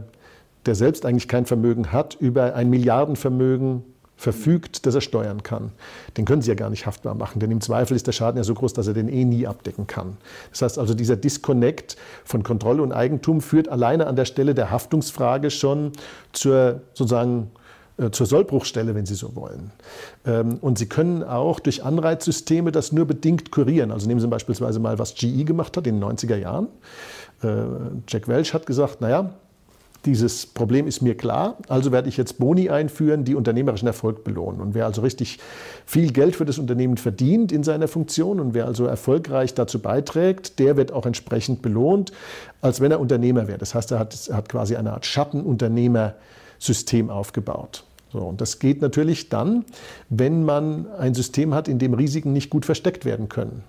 der 0.65 0.75
selbst 0.75 1.05
eigentlich 1.05 1.27
kein 1.27 1.45
Vermögen 1.45 1.91
hat, 1.91 2.15
über 2.19 2.55
ein 2.55 2.69
Milliardenvermögen 2.69 3.83
verfügt, 4.17 4.85
das 4.85 4.95
er 4.95 5.01
steuern 5.01 5.43
kann. 5.43 5.71
Den 6.15 6.25
können 6.25 6.41
Sie 6.41 6.49
ja 6.49 6.55
gar 6.55 6.69
nicht 6.69 6.85
haftbar 6.85 7.15
machen, 7.15 7.39
denn 7.39 7.51
im 7.51 7.59
Zweifel 7.59 7.95
ist 7.95 8.07
der 8.07 8.13
Schaden 8.13 8.37
ja 8.37 8.43
so 8.43 8.53
groß, 8.53 8.73
dass 8.73 8.87
er 8.87 8.93
den 8.93 9.09
eh 9.09 9.25
nie 9.25 9.45
abdecken 9.45 9.87
kann. 9.87 10.17
Das 10.51 10.61
heißt 10.61 10.79
also, 10.79 10.93
dieser 10.93 11.17
Disconnect 11.17 11.97
von 12.23 12.43
Kontrolle 12.43 12.81
und 12.81 12.93
Eigentum 12.93 13.41
führt 13.41 13.67
alleine 13.67 14.07
an 14.07 14.15
der 14.15 14.25
Stelle 14.25 14.55
der 14.55 14.71
Haftungsfrage 14.71 15.51
schon 15.51 15.91
zur 16.31 16.81
sozusagen 16.93 17.51
zur 18.11 18.25
Sollbruchstelle, 18.25 18.93
wenn 18.93 19.05
Sie 19.05 19.15
so 19.15 19.35
wollen. 19.35 19.71
Ähm, 20.25 20.57
und 20.61 20.77
Sie 20.77 20.87
können 20.87 21.23
auch 21.23 21.59
durch 21.59 21.83
Anreizsysteme 21.83 22.71
das 22.71 22.91
nur 22.91 23.05
bedingt 23.05 23.51
kurieren. 23.51 23.91
Also 23.91 24.07
nehmen 24.07 24.19
Sie 24.19 24.27
beispielsweise 24.27 24.79
mal, 24.79 24.99
was 24.99 25.15
GE 25.15 25.45
gemacht 25.45 25.77
hat 25.77 25.87
in 25.87 25.99
den 25.99 26.03
90er 26.03 26.35
Jahren. 26.35 26.67
Äh, 27.41 27.47
Jack 28.07 28.27
Welch 28.27 28.53
hat 28.53 28.65
gesagt, 28.65 29.01
naja, 29.01 29.33
dieses 30.05 30.45
Problem 30.45 30.87
ist 30.87 31.01
mir 31.01 31.17
klar, 31.17 31.57
also 31.67 31.91
werde 31.91 32.09
ich 32.09 32.17
jetzt 32.17 32.37
Boni 32.37 32.69
einführen, 32.69 33.23
die 33.23 33.33
unternehmerischen 33.33 33.87
Erfolg 33.87 34.23
belohnen. 34.23 34.61
Und 34.61 34.75
wer 34.75 34.85
also 34.85 35.01
richtig 35.01 35.39
viel 35.85 36.11
Geld 36.11 36.35
für 36.35 36.45
das 36.45 36.59
Unternehmen 36.59 36.97
verdient 36.97 37.51
in 37.51 37.63
seiner 37.63 37.87
Funktion 37.87 38.39
und 38.39 38.53
wer 38.53 38.65
also 38.65 38.85
erfolgreich 38.85 39.55
dazu 39.55 39.79
beiträgt, 39.79 40.59
der 40.59 40.77
wird 40.77 40.91
auch 40.91 41.05
entsprechend 41.05 41.61
belohnt, 41.61 42.11
als 42.61 42.81
wenn 42.81 42.91
er 42.91 42.99
Unternehmer 42.99 43.47
wäre. 43.47 43.57
Das 43.57 43.73
heißt, 43.73 43.91
er 43.91 43.99
hat, 43.99 44.13
hat 44.31 44.49
quasi 44.49 44.75
eine 44.75 44.93
Art 44.93 45.05
Schattenunternehmersystem 46.65 47.09
aufgebaut. 47.09 47.83
So, 48.11 48.19
und 48.19 48.39
das 48.39 48.59
geht 48.59 48.81
natürlich 48.81 49.27
dann, 49.27 49.65
wenn 50.09 50.45
man 50.45 50.87
ein 50.97 51.13
System 51.13 51.53
hat, 51.53 51.67
in 51.67 51.79
dem 51.79 51.93
Risiken 51.93 52.31
nicht 52.31 52.49
gut 52.49 52.65
versteckt 52.65 53.03
werden 53.03 53.27
können. 53.27 53.63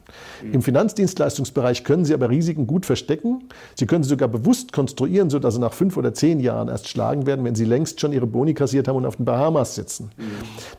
Mhm. 0.45 0.55
Im 0.55 0.63
Finanzdienstleistungsbereich 0.63 1.83
können 1.83 2.05
Sie 2.05 2.15
aber 2.15 2.31
Risiken 2.31 2.69
gut 2.69 2.87
verstecken. 2.87 3.49
Sie 3.75 3.87
können 3.87 4.05
sie 4.05 4.11
sogar 4.11 4.29
bewusst 4.29 4.73
konstruieren, 4.73 5.31
sodass 5.31 5.55
sie 5.55 5.61
nach 5.61 5.73
fünf 5.73 5.97
oder 5.97 6.15
zehn 6.15 6.39
Jahren 6.39 6.69
erst 6.69 6.87
schlagen 6.87 7.27
werden, 7.27 7.45
wenn 7.45 7.57
Sie 7.57 7.65
längst 7.65 8.01
schon 8.01 8.13
Ihre 8.13 8.27
Boni 8.27 8.55
kassiert 8.55 8.87
haben 8.87 8.97
und 8.97 9.07
auf 9.07 9.17
den 9.17 9.25
Bahamas 9.25 9.75
sitzen. 9.75 10.11
Mhm. 10.17 10.25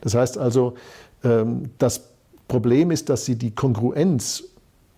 Das 0.00 0.14
heißt 0.14 0.38
also, 0.38 0.74
ähm, 1.22 1.64
das 1.76 2.04
Problem 2.46 2.90
ist, 2.90 3.10
dass 3.10 3.26
Sie 3.26 3.36
die 3.36 3.50
Kongruenz 3.50 4.44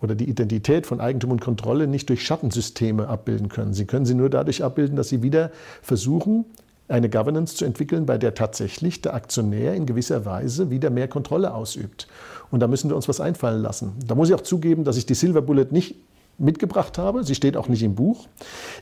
oder 0.01 0.15
die 0.15 0.29
Identität 0.29 0.87
von 0.87 0.99
Eigentum 0.99 1.31
und 1.31 1.41
Kontrolle 1.41 1.87
nicht 1.87 2.09
durch 2.09 2.23
Schattensysteme 2.25 3.07
abbilden 3.07 3.49
können. 3.49 3.73
Sie 3.73 3.85
können 3.85 4.05
sie 4.05 4.15
nur 4.15 4.29
dadurch 4.29 4.63
abbilden, 4.63 4.95
dass 4.95 5.09
Sie 5.09 5.21
wieder 5.21 5.51
versuchen, 5.81 6.45
eine 6.91 7.09
Governance 7.09 7.55
zu 7.55 7.65
entwickeln, 7.65 8.05
bei 8.05 8.17
der 8.17 8.33
tatsächlich 8.33 9.01
der 9.01 9.13
Aktionär 9.13 9.73
in 9.73 9.85
gewisser 9.85 10.25
Weise 10.25 10.69
wieder 10.69 10.89
mehr 10.89 11.07
Kontrolle 11.07 11.53
ausübt. 11.53 12.07
Und 12.49 12.59
da 12.59 12.67
müssen 12.67 12.89
wir 12.89 12.95
uns 12.95 13.07
was 13.07 13.21
einfallen 13.21 13.61
lassen. 13.61 13.93
Da 14.05 14.15
muss 14.15 14.29
ich 14.29 14.35
auch 14.35 14.41
zugeben, 14.41 14.83
dass 14.83 14.97
ich 14.97 15.05
die 15.05 15.13
Silver 15.15 15.41
Bullet 15.41 15.67
nicht 15.71 15.95
mitgebracht 16.37 16.97
habe. 16.97 17.23
Sie 17.23 17.35
steht 17.35 17.55
auch 17.55 17.67
nicht 17.67 17.83
im 17.83 17.95
Buch. 17.95 18.27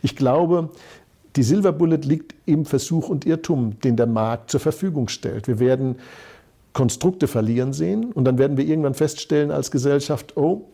Ich 0.02 0.16
glaube, 0.16 0.70
die 1.36 1.44
Silver 1.44 1.72
Bullet 1.72 1.98
liegt 1.98 2.36
im 2.46 2.66
Versuch 2.66 3.10
und 3.10 3.26
Irrtum, 3.26 3.80
den 3.82 3.96
der 3.96 4.08
Markt 4.08 4.52
zur 4.52 4.60
Verfügung 4.60 5.08
stellt. 5.08 5.48
Wir 5.48 5.60
werden 5.60 5.98
Konstrukte 6.74 7.28
verlieren 7.28 7.74
sehen 7.74 8.12
und 8.12 8.26
dann 8.26 8.38
werden 8.38 8.58
wir 8.58 8.66
irgendwann 8.66 8.94
feststellen 8.94 9.52
als 9.52 9.72
Gesellschaft, 9.72 10.38
oh, 10.38 10.66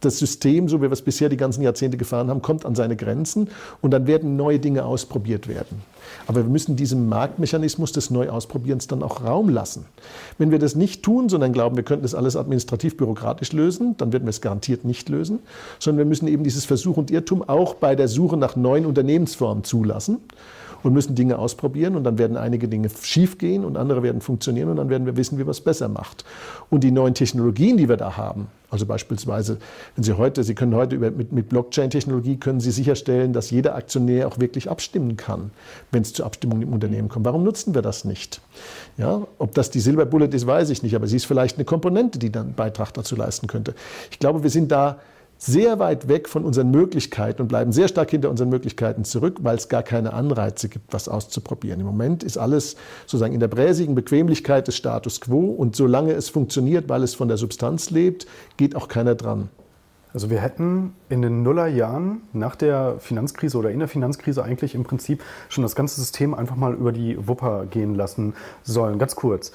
das 0.00 0.18
System, 0.18 0.68
so 0.68 0.78
wie 0.78 0.82
wir 0.82 0.92
es 0.92 1.02
bisher 1.02 1.28
die 1.28 1.36
ganzen 1.36 1.62
Jahrzehnte 1.62 1.96
gefahren 1.96 2.28
haben, 2.30 2.42
kommt 2.42 2.64
an 2.64 2.74
seine 2.74 2.96
Grenzen 2.96 3.48
und 3.80 3.90
dann 3.90 4.06
werden 4.06 4.36
neue 4.36 4.58
Dinge 4.58 4.84
ausprobiert 4.84 5.48
werden. 5.48 5.82
Aber 6.26 6.42
wir 6.42 6.50
müssen 6.50 6.76
diesem 6.76 7.08
Marktmechanismus 7.08 7.92
des 7.92 8.10
Neuausprobierens 8.10 8.86
dann 8.86 9.02
auch 9.02 9.24
Raum 9.24 9.48
lassen. 9.48 9.86
Wenn 10.38 10.50
wir 10.50 10.58
das 10.58 10.74
nicht 10.74 11.02
tun, 11.02 11.28
sondern 11.28 11.52
glauben, 11.52 11.76
wir 11.76 11.82
könnten 11.82 12.02
das 12.02 12.14
alles 12.14 12.36
administrativ 12.36 12.96
bürokratisch 12.96 13.52
lösen, 13.52 13.96
dann 13.98 14.12
werden 14.12 14.24
wir 14.24 14.30
es 14.30 14.40
garantiert 14.40 14.84
nicht 14.84 15.08
lösen, 15.08 15.40
sondern 15.78 15.98
wir 15.98 16.08
müssen 16.08 16.28
eben 16.28 16.44
dieses 16.44 16.64
Versuch 16.64 16.96
und 16.96 17.10
Irrtum 17.10 17.42
auch 17.46 17.74
bei 17.74 17.94
der 17.94 18.08
Suche 18.08 18.36
nach 18.36 18.56
neuen 18.56 18.86
Unternehmensformen 18.86 19.64
zulassen 19.64 20.18
und 20.82 20.92
müssen 20.92 21.14
Dinge 21.14 21.38
ausprobieren 21.38 21.96
und 21.96 22.04
dann 22.04 22.18
werden 22.18 22.36
einige 22.36 22.68
Dinge 22.68 22.88
schiefgehen 23.02 23.64
und 23.64 23.76
andere 23.76 24.02
werden 24.02 24.20
funktionieren 24.20 24.68
und 24.68 24.76
dann 24.76 24.88
werden 24.88 25.06
wir 25.06 25.16
wissen, 25.16 25.38
wie 25.38 25.44
man 25.44 25.50
es 25.50 25.60
besser 25.60 25.88
macht. 25.88 26.24
Und 26.70 26.84
die 26.84 26.90
neuen 26.90 27.14
Technologien, 27.14 27.76
die 27.76 27.88
wir 27.88 27.96
da 27.96 28.16
haben, 28.16 28.48
also 28.70 28.84
beispielsweise, 28.84 29.58
wenn 29.96 30.04
Sie 30.04 30.12
heute, 30.12 30.44
Sie 30.44 30.54
können 30.54 30.74
heute 30.74 30.96
über, 30.96 31.10
mit, 31.10 31.32
mit 31.32 31.48
Blockchain-Technologie 31.48 32.36
können 32.36 32.60
Sie 32.60 32.70
sicherstellen, 32.70 33.32
dass 33.32 33.50
jeder 33.50 33.74
Aktionär 33.74 34.28
auch 34.28 34.38
wirklich 34.38 34.68
abstimmen 34.68 35.16
kann, 35.16 35.50
wenn 35.90 36.02
es 36.02 36.12
zur 36.12 36.26
Abstimmung 36.26 36.60
im 36.60 36.72
Unternehmen 36.72 37.08
kommt. 37.08 37.24
Warum 37.24 37.44
nutzen 37.44 37.74
wir 37.74 37.80
das 37.80 38.04
nicht? 38.04 38.42
Ja, 38.98 39.26
ob 39.38 39.54
das 39.54 39.70
die 39.70 39.80
Silberbullet 39.80 40.34
ist, 40.34 40.46
weiß 40.46 40.68
ich 40.68 40.82
nicht, 40.82 40.94
aber 40.94 41.06
sie 41.06 41.16
ist 41.16 41.24
vielleicht 41.24 41.56
eine 41.56 41.64
Komponente, 41.64 42.18
die 42.18 42.30
dann 42.30 42.48
einen 42.48 42.54
Beitrag 42.54 42.92
dazu 42.92 43.16
leisten 43.16 43.46
könnte. 43.46 43.74
Ich 44.10 44.18
glaube, 44.18 44.42
wir 44.42 44.50
sind 44.50 44.70
da 44.70 44.98
sehr 45.38 45.78
weit 45.78 46.08
weg 46.08 46.28
von 46.28 46.44
unseren 46.44 46.70
Möglichkeiten 46.70 47.42
und 47.42 47.48
bleiben 47.48 47.72
sehr 47.72 47.88
stark 47.88 48.10
hinter 48.10 48.28
unseren 48.28 48.48
Möglichkeiten 48.48 49.04
zurück, 49.04 49.38
weil 49.42 49.56
es 49.56 49.68
gar 49.68 49.84
keine 49.84 50.12
Anreize 50.12 50.68
gibt, 50.68 50.92
was 50.92 51.08
auszuprobieren. 51.08 51.80
Im 51.80 51.86
Moment 51.86 52.24
ist 52.24 52.36
alles 52.36 52.76
sozusagen 53.06 53.32
in 53.32 53.40
der 53.40 53.48
bräsigen 53.48 53.94
Bequemlichkeit 53.94 54.66
des 54.66 54.76
Status 54.76 55.20
quo 55.20 55.46
und 55.46 55.76
solange 55.76 56.12
es 56.12 56.28
funktioniert, 56.28 56.88
weil 56.88 57.04
es 57.04 57.14
von 57.14 57.28
der 57.28 57.36
Substanz 57.36 57.90
lebt, 57.90 58.26
geht 58.56 58.74
auch 58.74 58.88
keiner 58.88 59.14
dran. 59.14 59.48
Also 60.12 60.30
wir 60.30 60.40
hätten 60.40 60.94
in 61.10 61.22
den 61.22 61.42
Nullerjahren 61.42 62.22
nach 62.32 62.56
der 62.56 62.96
Finanzkrise 62.98 63.58
oder 63.58 63.70
in 63.70 63.78
der 63.78 63.88
Finanzkrise 63.88 64.42
eigentlich 64.42 64.74
im 64.74 64.82
Prinzip 64.82 65.22
schon 65.48 65.62
das 65.62 65.76
ganze 65.76 66.00
System 66.00 66.34
einfach 66.34 66.56
mal 66.56 66.74
über 66.74 66.92
die 66.92 67.28
Wupper 67.28 67.66
gehen 67.66 67.94
lassen 67.94 68.34
sollen. 68.64 68.98
Ganz 68.98 69.14
kurz. 69.14 69.52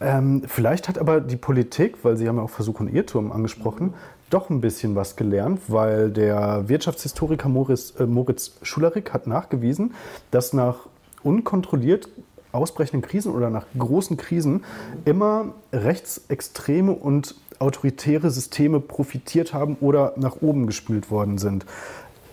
Ähm, 0.00 0.42
vielleicht 0.46 0.88
hat 0.88 0.98
aber 0.98 1.20
die 1.20 1.36
Politik, 1.36 2.04
weil 2.04 2.16
Sie 2.16 2.28
haben 2.28 2.36
ja 2.36 2.42
auch 2.42 2.50
Versuch 2.50 2.78
und 2.80 2.88
Irrtum 2.88 3.32
angesprochen, 3.32 3.94
doch 4.30 4.50
ein 4.50 4.60
bisschen 4.60 4.94
was 4.94 5.16
gelernt, 5.16 5.60
weil 5.68 6.10
der 6.10 6.68
Wirtschaftshistoriker 6.68 7.48
Moritz, 7.48 7.94
äh, 7.98 8.06
Moritz 8.06 8.52
Schularik 8.62 9.12
hat 9.12 9.26
nachgewiesen, 9.26 9.94
dass 10.30 10.52
nach 10.52 10.86
unkontrolliert 11.22 12.08
ausbrechenden 12.52 13.02
Krisen 13.02 13.34
oder 13.34 13.50
nach 13.50 13.66
großen 13.76 14.16
Krisen 14.16 14.64
immer 15.04 15.54
rechtsextreme 15.72 16.92
und 16.92 17.34
autoritäre 17.58 18.30
Systeme 18.30 18.80
profitiert 18.80 19.52
haben 19.52 19.76
oder 19.80 20.14
nach 20.16 20.40
oben 20.40 20.66
gespült 20.66 21.10
worden 21.10 21.38
sind. 21.38 21.66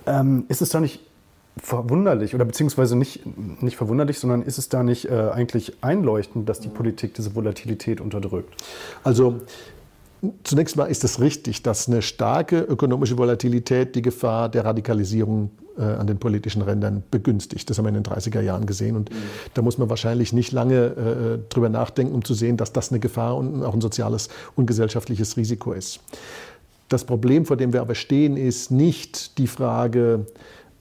Ähm, 0.06 0.46
ist 0.48 0.62
es 0.62 0.70
da 0.70 0.80
nicht 0.80 1.02
verwunderlich 1.58 2.36
oder 2.36 2.46
beziehungsweise 2.46 2.98
nicht, 2.98 3.24
nicht 3.62 3.78
verwunderlich, 3.78 4.20
sondern 4.20 4.42
ist 4.42 4.58
es 4.58 4.70
da 4.70 4.84
nicht 4.84 5.06
äh, 5.06 5.30
eigentlich 5.34 5.78
einleuchtend, 5.82 6.50
dass 6.50 6.60
die 6.60 6.68
Politik 6.68 7.14
diese 7.14 7.34
Volatilität 7.34 8.02
unterdrückt? 8.02 8.54
Also 9.04 9.42
Zunächst 10.44 10.76
mal 10.76 10.86
ist 10.86 11.04
es 11.04 11.20
richtig, 11.20 11.62
dass 11.62 11.88
eine 11.88 12.02
starke 12.02 12.60
ökonomische 12.60 13.18
Volatilität 13.18 13.96
die 13.96 14.02
Gefahr 14.02 14.50
der 14.50 14.66
Radikalisierung 14.66 15.52
äh, 15.78 15.84
an 15.84 16.08
den 16.08 16.18
politischen 16.18 16.62
Rändern 16.62 17.04
begünstigt. 17.12 17.70
Das 17.70 17.78
haben 17.78 17.86
wir 17.86 17.90
in 17.90 18.02
den 18.02 18.04
30er 18.04 18.42
Jahren 18.42 18.66
gesehen. 18.66 18.96
Und 18.96 19.10
da 19.54 19.62
muss 19.62 19.78
man 19.78 19.90
wahrscheinlich 19.90 20.34
nicht 20.34 20.52
lange 20.52 20.86
äh, 20.86 21.50
drüber 21.50 21.70
nachdenken, 21.70 22.16
um 22.16 22.24
zu 22.24 22.34
sehen, 22.34 22.58
dass 22.58 22.72
das 22.72 22.92
eine 22.92 23.00
Gefahr 23.00 23.36
und 23.36 23.64
auch 23.64 23.74
ein 23.74 23.82
soziales 23.82 24.30
und 24.56 24.66
gesellschaftliches 24.66 25.38
Risiko 25.38 25.74
ist. 25.74 26.00
Das 26.88 27.04
Problem, 27.04 27.46
vor 27.46 27.58
dem 27.58 27.74
wir 27.74 27.82
aber 27.82 27.96
stehen, 27.96 28.38
ist 28.38 28.72
nicht 28.72 29.38
die 29.38 29.48
Frage, 29.48 30.28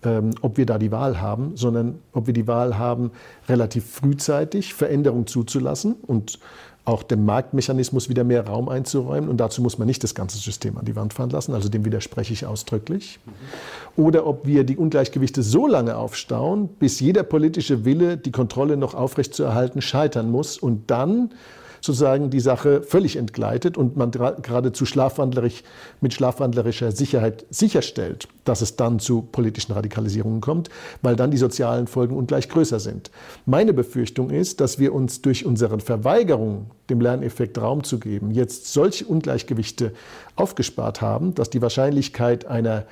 ähm, 0.04 0.30
ob 0.42 0.58
wir 0.58 0.66
da 0.66 0.78
die 0.78 0.92
Wahl 0.92 1.20
haben, 1.20 1.56
sondern 1.56 1.98
ob 2.12 2.26
wir 2.26 2.34
die 2.34 2.46
Wahl 2.46 2.78
haben, 2.78 3.10
relativ 3.48 3.86
frühzeitig 3.90 4.74
Veränderungen 4.74 5.26
zuzulassen 5.26 5.94
und 6.06 6.38
auch 6.84 7.02
dem 7.02 7.24
Marktmechanismus 7.24 8.08
wieder 8.08 8.24
mehr 8.24 8.46
Raum 8.46 8.68
einzuräumen. 8.68 9.30
Und 9.30 9.38
dazu 9.38 9.62
muss 9.62 9.78
man 9.78 9.86
nicht 9.86 10.04
das 10.04 10.14
ganze 10.14 10.38
System 10.38 10.76
an 10.76 10.84
die 10.84 10.96
Wand 10.96 11.14
fahren 11.14 11.30
lassen, 11.30 11.54
also 11.54 11.68
dem 11.68 11.84
widerspreche 11.84 12.32
ich 12.32 12.44
ausdrücklich. 12.44 13.18
Oder 13.96 14.26
ob 14.26 14.46
wir 14.46 14.64
die 14.64 14.76
Ungleichgewichte 14.76 15.42
so 15.42 15.66
lange 15.66 15.96
aufstauen, 15.96 16.68
bis 16.68 17.00
jeder 17.00 17.22
politische 17.22 17.84
Wille, 17.84 18.16
die 18.18 18.32
Kontrolle 18.32 18.76
noch 18.76 18.94
aufrechtzuerhalten, 18.94 19.80
scheitern 19.80 20.30
muss 20.30 20.58
und 20.58 20.90
dann 20.90 21.30
sozusagen 21.84 22.30
die 22.30 22.40
Sache 22.40 22.82
völlig 22.82 23.16
entgleitet 23.16 23.76
und 23.76 23.94
man 23.94 24.10
geradezu 24.10 24.86
schlafwandlerisch, 24.86 25.62
mit 26.00 26.14
schlafwandlerischer 26.14 26.92
Sicherheit 26.92 27.44
sicherstellt, 27.50 28.26
dass 28.44 28.62
es 28.62 28.76
dann 28.76 29.00
zu 29.00 29.20
politischen 29.20 29.72
Radikalisierungen 29.72 30.40
kommt, 30.40 30.70
weil 31.02 31.14
dann 31.14 31.30
die 31.30 31.36
sozialen 31.36 31.86
Folgen 31.86 32.16
ungleich 32.16 32.48
größer 32.48 32.80
sind. 32.80 33.10
Meine 33.44 33.74
Befürchtung 33.74 34.30
ist, 34.30 34.60
dass 34.60 34.78
wir 34.78 34.94
uns 34.94 35.20
durch 35.20 35.44
unsere 35.44 35.78
Verweigerung, 35.78 36.70
dem 36.88 37.02
Lerneffekt 37.02 37.60
Raum 37.60 37.84
zu 37.84 37.98
geben, 37.98 38.30
jetzt 38.30 38.72
solche 38.72 39.04
Ungleichgewichte 39.04 39.92
aufgespart 40.36 41.02
haben, 41.02 41.34
dass 41.34 41.50
die 41.50 41.60
Wahrscheinlichkeit 41.60 42.46
einer 42.46 42.86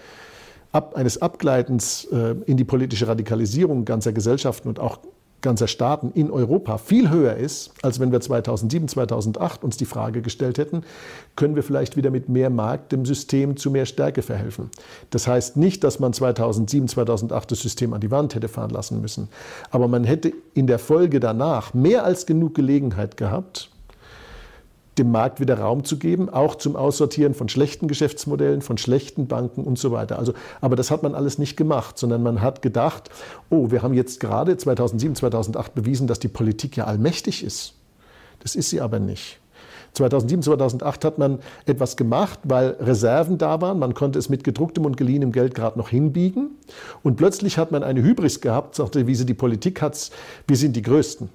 Ab, 0.71 0.97
eines 0.97 1.21
Abgleitens 1.21 2.07
äh, 2.07 2.35
in 2.47 2.57
die 2.57 2.65
politische 2.65 3.07
Radikalisierung 3.07 3.85
ganzer 3.85 4.15
Gesellschaften 4.15 4.69
und 4.69 4.81
auch 4.81 5.01
ganzer 5.43 5.67
Staaten 5.67 6.13
in 6.15 6.31
Europa 6.31 6.79
viel 6.79 7.11
höher 7.11 7.37
ist, 7.37 7.73
als 7.83 8.01
wenn 8.01 8.13
wir 8.13 8.21
2007, 8.21 8.89
2008 8.89 9.65
uns 9.65 9.77
die 9.77 9.85
Frage 9.85 10.23
gestellt 10.23 10.59
hätten, 10.59 10.83
können 11.37 11.57
wir 11.57 11.63
vielleicht 11.63 11.97
wieder 11.97 12.11
mit 12.11 12.29
mehr 12.29 12.51
Markt 12.51 12.93
dem 12.93 13.05
System 13.05 13.57
zu 13.57 13.71
mehr 13.71 13.87
Stärke 13.87 14.23
verhelfen. 14.23 14.71
Das 15.11 15.27
heißt 15.27 15.57
nicht, 15.57 15.85
dass 15.85 15.99
man 15.99 16.13
2007, 16.13 16.89
2008 16.89 17.51
das 17.51 17.61
System 17.61 17.93
an 17.93 18.01
die 18.01 18.11
Wand 18.11 18.35
hätte 18.35 18.49
fahren 18.49 18.71
lassen 18.71 19.01
müssen, 19.01 19.29
aber 19.71 19.89
man 19.89 20.05
hätte 20.05 20.33
in 20.55 20.67
der 20.67 20.79
Folge 20.79 21.21
danach 21.21 21.75
mehr 21.75 22.05
als 22.05 22.25
genug 22.27 22.55
Gelegenheit 22.55 23.17
gehabt, 23.17 23.72
dem 24.99 25.11
Markt 25.11 25.41
wieder 25.41 25.59
Raum 25.59 25.85
zu 25.85 25.99
geben, 25.99 26.29
auch 26.29 26.55
zum 26.55 26.77
Aussortieren 26.77 27.35
von 27.35 27.49
schlechten 27.49 27.89
Geschäftsmodellen, 27.89 28.61
von 28.61 28.77
schlechten 28.77 29.27
Banken 29.27 29.65
und 29.65 29.79
so 29.79 29.91
weiter. 29.91 30.19
Also, 30.19 30.35
aber 30.61 30.77
das 30.77 30.91
hat 30.91 31.03
man 31.03 31.15
alles 31.15 31.39
nicht 31.39 31.57
gemacht, 31.57 31.99
sondern 31.99 32.23
man 32.23 32.43
hat 32.43 32.63
gedacht, 32.63 33.11
oh, 33.49 33.71
wir 33.71 33.83
haben 33.83 33.95
jetzt 33.95 34.21
gerade 34.21 34.57
2007, 34.57 35.17
2008 35.17 35.75
bewiesen, 35.75 36.07
dass 36.07 36.19
die 36.19 36.29
Politik 36.29 36.77
ja 36.77 36.85
allmächtig 36.85 37.43
ist. 37.43 37.75
Das 38.41 38.55
ist 38.55 38.71
sie 38.71 38.81
aber 38.81 38.99
nicht. 38.99 39.39
2007, 39.95 40.43
2008 40.43 41.05
hat 41.05 41.19
man 41.19 41.39
etwas 41.67 41.97
gemacht, 41.97 42.39
weil 42.45 42.77
Reserven 42.81 43.37
da 43.39 43.61
waren. 43.61 43.79
Man 43.79 43.95
konnte 43.95 44.19
es 44.19 44.29
mit 44.29 44.43
gedrucktem 44.43 44.87
und 44.87 44.97
geliehenem 44.97 45.33
Geld 45.33 45.55
gerade 45.55 45.79
noch 45.79 45.91
hinbiegen. 45.91 46.51
Und 47.03 47.17
plötzlich 47.17 47.59
hat 47.59 47.73
man 47.73 47.83
eine 47.83 48.03
Hybris 48.03 48.41
gehabt, 48.41 48.75
sagte, 48.75 49.07
wie 49.07 49.15
sie 49.15 49.27
die 49.27 49.35
Politik 49.35 49.83
hat, 49.83 50.11
wir 50.47 50.57
sind 50.57 50.77
die 50.77 50.83
Größten. 50.83 51.29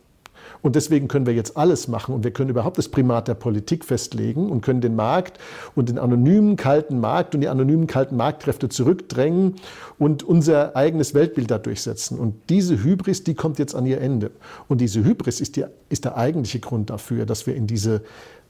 Und 0.61 0.75
deswegen 0.75 1.07
können 1.07 1.25
wir 1.25 1.33
jetzt 1.33 1.57
alles 1.57 1.87
machen 1.87 2.13
und 2.13 2.23
wir 2.23 2.31
können 2.31 2.49
überhaupt 2.49 2.77
das 2.77 2.89
Primat 2.89 3.27
der 3.27 3.35
Politik 3.35 3.85
festlegen 3.85 4.49
und 4.49 4.61
können 4.61 4.81
den 4.81 4.95
Markt 4.95 5.39
und 5.75 5.89
den 5.89 5.99
anonymen 5.99 6.55
kalten 6.55 6.99
Markt 6.99 7.35
und 7.35 7.41
die 7.41 7.47
anonymen 7.47 7.87
kalten 7.87 8.17
Marktkräfte 8.17 8.69
zurückdrängen 8.69 9.55
und 9.99 10.23
unser 10.23 10.75
eigenes 10.75 11.13
Weltbild 11.13 11.51
da 11.51 11.57
durchsetzen. 11.57 12.19
Und 12.19 12.35
diese 12.49 12.83
Hybris, 12.83 13.23
die 13.23 13.35
kommt 13.35 13.59
jetzt 13.59 13.75
an 13.75 13.85
ihr 13.85 14.01
Ende. 14.01 14.31
Und 14.67 14.81
diese 14.81 15.03
Hybris 15.03 15.41
ist, 15.41 15.55
die, 15.55 15.65
ist 15.89 16.05
der 16.05 16.17
eigentliche 16.17 16.59
Grund 16.59 16.89
dafür, 16.89 17.25
dass 17.25 17.47
wir 17.47 17.55
in 17.55 17.67
diese 17.67 18.01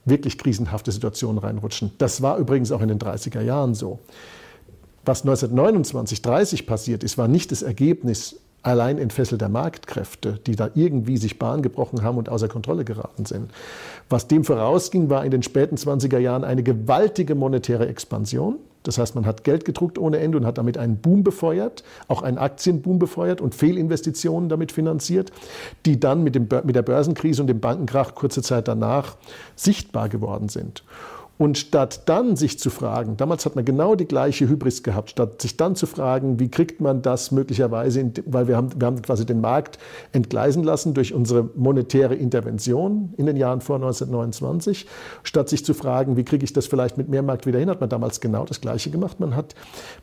wirklich 0.05 0.38
krisenhafte 0.38 0.91
Situation 0.91 1.38
reinrutschen. 1.38 1.91
Das 1.97 2.22
war 2.22 2.38
übrigens 2.38 2.72
auch 2.72 2.82
in 2.82 2.88
den 2.88 2.99
30er 2.99 3.41
Jahren 3.41 3.76
so. 3.76 3.99
Was 5.05 5.22
1929, 5.22 6.22
30 6.22 6.68
passiert 6.68 7.03
ist, 7.03 7.18
war 7.18 7.28
nicht 7.28 7.51
das 7.51 7.62
Ergebnis 7.62 8.41
allein 8.68 8.97
entfesselter 8.97 9.47
Marktkräfte, 9.47 10.39
die 10.45 10.57
da 10.57 10.70
irgendwie 10.76 11.15
sich 11.15 11.39
Bahn 11.39 11.61
gebrochen 11.61 12.03
haben 12.03 12.18
und 12.18 12.28
außer 12.28 12.49
Kontrolle 12.49 12.84
geraten 12.84 13.26
sind. 13.26 13.49
Was 14.09 14.28
dem 14.28 14.43
vorausging, 14.43 15.09
war 15.09 15.24
in 15.24 15.32
den 15.32 15.41
späten 15.41 15.78
20er 15.78 16.18
Jahren 16.18 16.43
eine 16.43 16.63
gewaltige 16.63 17.34
monetäre 17.34 17.88
Expansion. 17.88 18.57
Das 18.84 18.97
heißt, 18.97 19.15
man 19.15 19.26
hat 19.26 19.45
Geld 19.45 19.63
gedruckt 19.63 19.97
ohne 19.97 20.20
Ende 20.20 20.38
und 20.38 20.45
hat 20.45 20.57
damit 20.57 20.78
einen 20.78 20.97
Boom 20.97 21.24
befeuert, 21.24 21.86
auch 22.09 22.22
einen 22.22 22.38
Aktienboom 22.38 22.99
befeuert 22.99 23.39
und 23.39 23.55
Fehlinvestitionen 23.55 24.49
damit 24.49 24.74
finanziert, 24.74 25.32
die 25.86 25.97
dann 25.97 26.24
mit, 26.24 26.36
dem, 26.36 26.49
mit 26.63 26.76
der 26.76 26.84
Börsenkrise 26.84 27.41
und 27.41 27.47
dem 27.47 27.61
Bankenkrach 27.61 28.15
kurze 28.15 28.41
Zeit 28.41 28.68
danach 28.68 29.15
sichtbar 29.55 30.09
geworden 30.09 30.49
sind. 30.49 30.84
Und 31.38 31.58
statt 31.60 32.04
dann 32.08 32.36
sich 32.36 32.58
zu 32.58 32.72
fragen, 32.72 33.16
damals 33.16 33.46
hat 33.46 33.56
man 33.56 33.64
genau 33.64 33.96
die 33.96 34.06
gleiche 34.06 34.50
Hybris 34.50 34.82
gehabt, 34.82 35.12
statt 35.12 35.42
sich 35.42 35.56
dann 35.56 35.76
zu 35.76 35.86
fragen, 35.86 36.40
wie 36.40 36.50
kriegt 36.50 36.82
man 36.82 37.04
das 37.04 37.32
möglicherweise, 37.32 38.00
in, 38.00 38.14
weil 38.26 38.48
wir 38.48 38.58
haben, 38.58 38.70
wir 38.80 38.88
haben 38.88 39.02
quasi 39.04 39.26
den 39.26 39.40
Markt 39.40 39.78
entgleisen 40.14 40.64
lassen 40.64 40.96
durch 40.96 41.14
unsere 41.14 41.50
monetäre 41.56 42.16
Intervention 42.16 43.14
in 43.18 43.28
den 43.28 43.38
Jahren 43.38 43.62
vor 43.62 43.76
1929, 43.76 44.88
statt 45.22 45.48
sich 45.50 45.64
zu 45.64 45.76
fragen, 45.76 46.18
wie 46.18 46.24
kriege 46.24 46.44
ich 46.44 46.54
das 46.54 46.66
vielleicht 46.66 46.98
mit 46.98 47.08
mehr 47.08 47.22
Markt 47.22 47.46
wieder 47.46 47.60
hin, 47.60 47.70
hat 47.70 47.82
man 47.82 47.90
damals 47.90 48.20
genau 48.20 48.44
das 48.46 48.60
Gleiche 48.60 48.90
gemacht. 48.90 49.20
Man 49.20 49.36
hat 49.36 49.54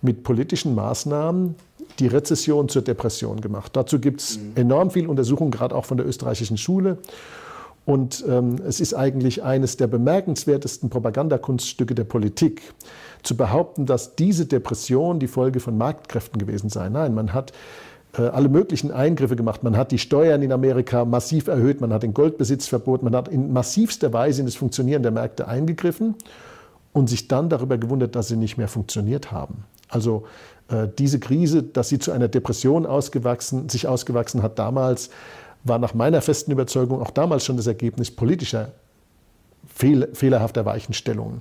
mit 0.02 0.22
politischen 0.22 0.76
Maßnahmen 0.76 1.56
die 1.98 2.06
Rezession 2.06 2.68
zur 2.68 2.82
Depression 2.82 3.40
gemacht. 3.40 3.74
Dazu 3.74 3.98
gibt 3.98 4.20
es 4.20 4.38
mhm. 4.38 4.52
enorm 4.54 4.90
viel 4.90 5.08
Untersuchungen, 5.08 5.50
gerade 5.50 5.74
auch 5.74 5.84
von 5.84 5.96
der 5.96 6.06
österreichischen 6.06 6.58
Schule. 6.58 6.98
Und 7.86 8.24
ähm, 8.26 8.56
es 8.66 8.80
ist 8.80 8.94
eigentlich 8.94 9.42
eines 9.42 9.76
der 9.76 9.86
bemerkenswertesten 9.86 10.88
Propagandakunststücke 10.88 11.94
der 11.94 12.04
Politik, 12.04 12.62
zu 13.22 13.36
behaupten, 13.36 13.86
dass 13.86 14.16
diese 14.16 14.46
Depression 14.46 15.18
die 15.18 15.28
Folge 15.28 15.60
von 15.60 15.76
Marktkräften 15.76 16.38
gewesen 16.38 16.68
sei. 16.68 16.88
Nein, 16.88 17.14
man 17.14 17.32
hat 17.32 17.52
äh, 18.16 18.22
alle 18.22 18.48
möglichen 18.48 18.90
Eingriffe 18.90 19.36
gemacht. 19.36 19.62
Man 19.62 19.76
hat 19.76 19.90
die 19.90 19.98
Steuern 19.98 20.42
in 20.42 20.52
Amerika 20.52 21.04
massiv 21.04 21.48
erhöht, 21.48 21.80
man 21.80 21.92
hat 21.92 22.02
den 22.02 22.14
Goldbesitz 22.14 22.68
verboten, 22.68 23.04
man 23.04 23.16
hat 23.16 23.28
in 23.28 23.52
massivster 23.52 24.12
Weise 24.12 24.40
in 24.40 24.46
das 24.46 24.54
Funktionieren 24.54 25.02
der 25.02 25.12
Märkte 25.12 25.48
eingegriffen 25.48 26.14
und 26.92 27.08
sich 27.08 27.28
dann 27.28 27.48
darüber 27.48 27.78
gewundert, 27.78 28.14
dass 28.14 28.28
sie 28.28 28.36
nicht 28.36 28.56
mehr 28.56 28.68
funktioniert 28.68 29.32
haben. 29.32 29.64
Also 29.88 30.24
äh, 30.68 30.86
diese 30.98 31.18
Krise, 31.18 31.62
dass 31.62 31.88
sie 31.88 31.98
zu 31.98 32.12
einer 32.12 32.28
Depression 32.28 32.86
ausgewachsen, 32.86 33.68
sich 33.68 33.88
ausgewachsen 33.88 34.42
hat 34.42 34.58
damals, 34.58 35.10
war 35.64 35.78
nach 35.78 35.94
meiner 35.94 36.20
festen 36.20 36.52
Überzeugung 36.52 37.00
auch 37.00 37.10
damals 37.10 37.44
schon 37.44 37.56
das 37.56 37.66
Ergebnis 37.66 38.10
politischer 38.10 38.72
fehl, 39.66 40.08
fehlerhafter 40.12 40.64
Weichenstellungen. 40.64 41.40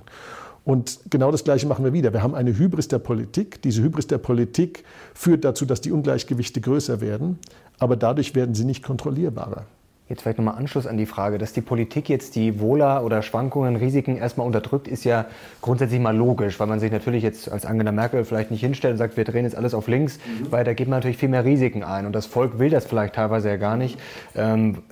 Und 0.64 1.00
genau 1.10 1.30
das 1.30 1.44
Gleiche 1.44 1.66
machen 1.66 1.84
wir 1.84 1.92
wieder. 1.92 2.12
Wir 2.14 2.22
haben 2.22 2.34
eine 2.34 2.56
Hybris 2.56 2.88
der 2.88 2.98
Politik. 2.98 3.60
Diese 3.62 3.82
Hybris 3.82 4.06
der 4.06 4.16
Politik 4.18 4.84
führt 5.12 5.44
dazu, 5.44 5.66
dass 5.66 5.82
die 5.82 5.92
Ungleichgewichte 5.92 6.60
größer 6.62 7.02
werden, 7.02 7.38
aber 7.78 7.96
dadurch 7.96 8.34
werden 8.34 8.54
sie 8.54 8.64
nicht 8.64 8.82
kontrollierbarer. 8.82 9.66
Jetzt 10.06 10.20
vielleicht 10.20 10.36
nochmal 10.36 10.56
Anschluss 10.56 10.86
an 10.86 10.98
die 10.98 11.06
Frage, 11.06 11.38
dass 11.38 11.54
die 11.54 11.62
Politik 11.62 12.10
jetzt 12.10 12.36
die 12.36 12.60
Wohler 12.60 13.02
oder 13.04 13.22
Schwankungen, 13.22 13.76
Risiken 13.76 14.18
erstmal 14.18 14.46
unterdrückt, 14.46 14.86
ist 14.86 15.04
ja 15.04 15.24
grundsätzlich 15.62 15.98
mal 15.98 16.14
logisch, 16.14 16.60
weil 16.60 16.66
man 16.66 16.78
sich 16.78 16.92
natürlich 16.92 17.22
jetzt 17.22 17.50
als 17.50 17.64
Angela 17.64 17.90
Merkel 17.90 18.26
vielleicht 18.26 18.50
nicht 18.50 18.60
hinstellt 18.60 18.92
und 18.92 18.98
sagt, 18.98 19.16
wir 19.16 19.24
drehen 19.24 19.44
jetzt 19.44 19.56
alles 19.56 19.72
auf 19.72 19.88
links, 19.88 20.18
mhm. 20.18 20.52
weil 20.52 20.62
da 20.62 20.74
geht 20.74 20.88
man 20.88 20.98
natürlich 20.98 21.16
viel 21.16 21.30
mehr 21.30 21.46
Risiken 21.46 21.82
ein 21.82 22.04
und 22.04 22.12
das 22.12 22.26
Volk 22.26 22.58
will 22.58 22.68
das 22.68 22.84
vielleicht 22.84 23.14
teilweise 23.14 23.48
ja 23.48 23.56
gar 23.56 23.78
nicht. 23.78 23.98
Ähm, 24.36 24.82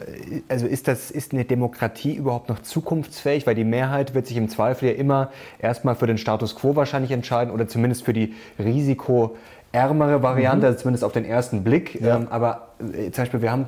also 0.48 0.66
ist 0.66 0.88
das, 0.88 1.10
ist 1.10 1.34
eine 1.34 1.44
Demokratie 1.44 2.14
überhaupt 2.14 2.48
noch 2.48 2.60
zukunftsfähig, 2.60 3.46
weil 3.46 3.54
die 3.54 3.64
Mehrheit 3.64 4.14
wird 4.14 4.26
sich 4.26 4.38
im 4.38 4.48
Zweifel 4.48 4.88
ja 4.88 4.94
immer 4.94 5.30
erstmal 5.58 5.94
für 5.94 6.06
den 6.06 6.16
Status 6.16 6.56
quo 6.56 6.74
wahrscheinlich 6.74 7.10
entscheiden 7.10 7.52
oder 7.52 7.68
zumindest 7.68 8.02
für 8.02 8.14
die 8.14 8.32
risikoärmere 8.58 10.22
Variante, 10.22 10.60
mhm. 10.60 10.64
also 10.64 10.78
zumindest 10.78 11.04
auf 11.04 11.12
den 11.12 11.26
ersten 11.26 11.64
Blick. 11.64 12.00
Ja. 12.00 12.16
Ähm, 12.16 12.28
aber 12.30 12.68
äh, 12.80 13.10
zum 13.10 13.22
Beispiel, 13.24 13.42
wir 13.42 13.52
haben 13.52 13.66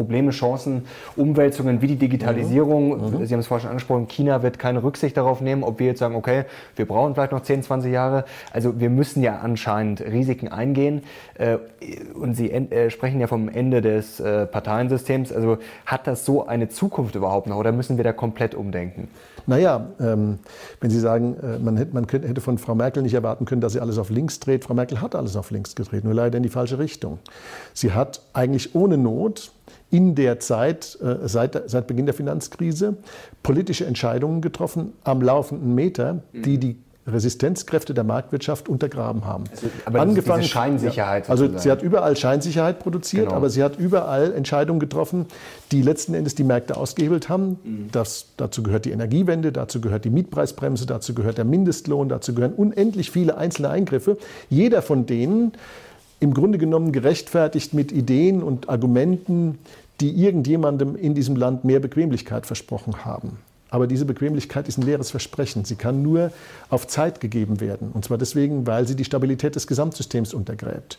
Probleme, 0.00 0.30
Chancen, 0.30 0.86
Umwälzungen 1.14 1.82
wie 1.82 1.88
die 1.88 1.96
Digitalisierung. 1.96 3.18
Mhm. 3.18 3.26
Sie 3.26 3.34
haben 3.34 3.40
es 3.40 3.48
vorhin 3.48 3.64
schon 3.64 3.70
angesprochen, 3.72 4.08
China 4.08 4.42
wird 4.42 4.58
keine 4.58 4.82
Rücksicht 4.82 5.14
darauf 5.14 5.42
nehmen, 5.42 5.62
ob 5.62 5.78
wir 5.78 5.88
jetzt 5.88 5.98
sagen, 5.98 6.14
okay, 6.14 6.44
wir 6.74 6.86
brauchen 6.86 7.12
vielleicht 7.14 7.32
noch 7.32 7.42
10, 7.42 7.64
20 7.64 7.92
Jahre. 7.92 8.24
Also 8.50 8.80
wir 8.80 8.88
müssen 8.88 9.22
ja 9.22 9.40
anscheinend 9.40 10.00
Risiken 10.00 10.48
eingehen. 10.48 11.02
Äh, 11.34 11.58
und 12.14 12.34
Sie 12.34 12.50
äh, 12.50 12.88
sprechen 12.88 13.20
ja 13.20 13.26
vom 13.26 13.50
Ende 13.50 13.82
des 13.82 14.20
äh, 14.20 14.46
Parteiensystems. 14.46 15.34
Also 15.34 15.58
hat 15.84 16.06
das 16.06 16.24
so 16.24 16.46
eine 16.46 16.70
Zukunft 16.70 17.14
überhaupt 17.14 17.46
noch 17.46 17.58
oder 17.58 17.70
müssen 17.70 17.98
wir 17.98 18.04
da 18.04 18.14
komplett 18.14 18.54
umdenken? 18.54 19.08
Naja, 19.46 19.86
ähm, 20.00 20.38
wenn 20.80 20.90
Sie 20.90 21.00
sagen, 21.00 21.36
man, 21.62 21.76
hätte, 21.76 21.94
man 21.94 22.06
hätte 22.06 22.40
von 22.40 22.56
Frau 22.56 22.74
Merkel 22.74 23.02
nicht 23.02 23.14
erwarten 23.14 23.44
können, 23.44 23.60
dass 23.60 23.72
sie 23.72 23.80
alles 23.80 23.98
auf 23.98 24.10
links 24.10 24.38
dreht. 24.38 24.64
Frau 24.64 24.74
Merkel 24.74 25.00
hat 25.00 25.14
alles 25.14 25.34
auf 25.34 25.50
links 25.50 25.74
gedreht, 25.74 26.04
nur 26.04 26.14
leider 26.14 26.36
in 26.36 26.42
die 26.42 26.50
falsche 26.50 26.78
Richtung. 26.78 27.18
Sie 27.74 27.92
hat 27.92 28.22
eigentlich 28.32 28.74
ohne 28.74 28.96
Not 28.96 29.50
in 29.90 30.14
der 30.14 30.40
Zeit, 30.40 30.98
äh, 31.02 31.28
seit, 31.28 31.68
seit 31.68 31.86
Beginn 31.86 32.06
der 32.06 32.14
Finanzkrise, 32.14 32.96
politische 33.42 33.86
Entscheidungen 33.86 34.40
getroffen 34.40 34.92
am 35.04 35.20
laufenden 35.22 35.74
Meter, 35.74 36.22
die 36.32 36.58
die 36.58 36.76
Resistenzkräfte 37.06 37.94
der 37.94 38.04
Marktwirtschaft 38.04 38.68
untergraben 38.68 39.24
haben. 39.24 39.44
Also, 39.50 39.66
aber 39.84 40.00
Angefangen, 40.00 40.42
diese 40.42 40.52
Scheinsicherheit. 40.52 41.26
Ja, 41.26 41.30
also 41.30 41.58
sie 41.58 41.70
hat 41.70 41.82
überall 41.82 42.16
Scheinsicherheit 42.16 42.78
produziert, 42.78 43.26
genau. 43.26 43.36
aber 43.36 43.50
sie 43.50 43.62
hat 43.62 43.78
überall 43.78 44.32
Entscheidungen 44.32 44.80
getroffen, 44.80 45.26
die 45.72 45.82
letzten 45.82 46.14
Endes 46.14 46.34
die 46.34 46.44
Märkte 46.44 46.76
ausgehebelt 46.76 47.28
haben. 47.28 47.58
Mhm. 47.64 47.88
Das, 47.92 48.26
dazu 48.36 48.62
gehört 48.62 48.84
die 48.84 48.90
Energiewende, 48.90 49.50
dazu 49.50 49.80
gehört 49.80 50.04
die 50.04 50.10
Mietpreisbremse, 50.10 50.86
dazu 50.86 51.14
gehört 51.14 51.38
der 51.38 51.44
Mindestlohn, 51.44 52.08
dazu 52.08 52.34
gehören 52.34 52.52
unendlich 52.52 53.10
viele 53.10 53.36
einzelne 53.36 53.70
Eingriffe. 53.70 54.16
Jeder 54.50 54.82
von 54.82 55.06
denen 55.06 55.52
im 56.20 56.34
Grunde 56.34 56.58
genommen 56.58 56.92
gerechtfertigt 56.92 57.74
mit 57.74 57.92
Ideen 57.92 58.42
und 58.42 58.68
Argumenten, 58.68 59.58
die 60.00 60.10
irgendjemandem 60.10 60.96
in 60.96 61.14
diesem 61.14 61.36
Land 61.36 61.64
mehr 61.64 61.80
Bequemlichkeit 61.80 62.46
versprochen 62.46 63.04
haben. 63.04 63.38
Aber 63.70 63.86
diese 63.86 64.04
Bequemlichkeit 64.04 64.68
ist 64.68 64.78
ein 64.78 64.82
leeres 64.82 65.10
Versprechen. 65.10 65.64
Sie 65.64 65.76
kann 65.76 66.02
nur 66.02 66.32
auf 66.68 66.86
Zeit 66.86 67.20
gegeben 67.20 67.60
werden. 67.60 67.90
Und 67.92 68.04
zwar 68.04 68.18
deswegen, 68.18 68.66
weil 68.66 68.86
sie 68.86 68.96
die 68.96 69.04
Stabilität 69.04 69.54
des 69.54 69.66
Gesamtsystems 69.66 70.34
untergräbt. 70.34 70.98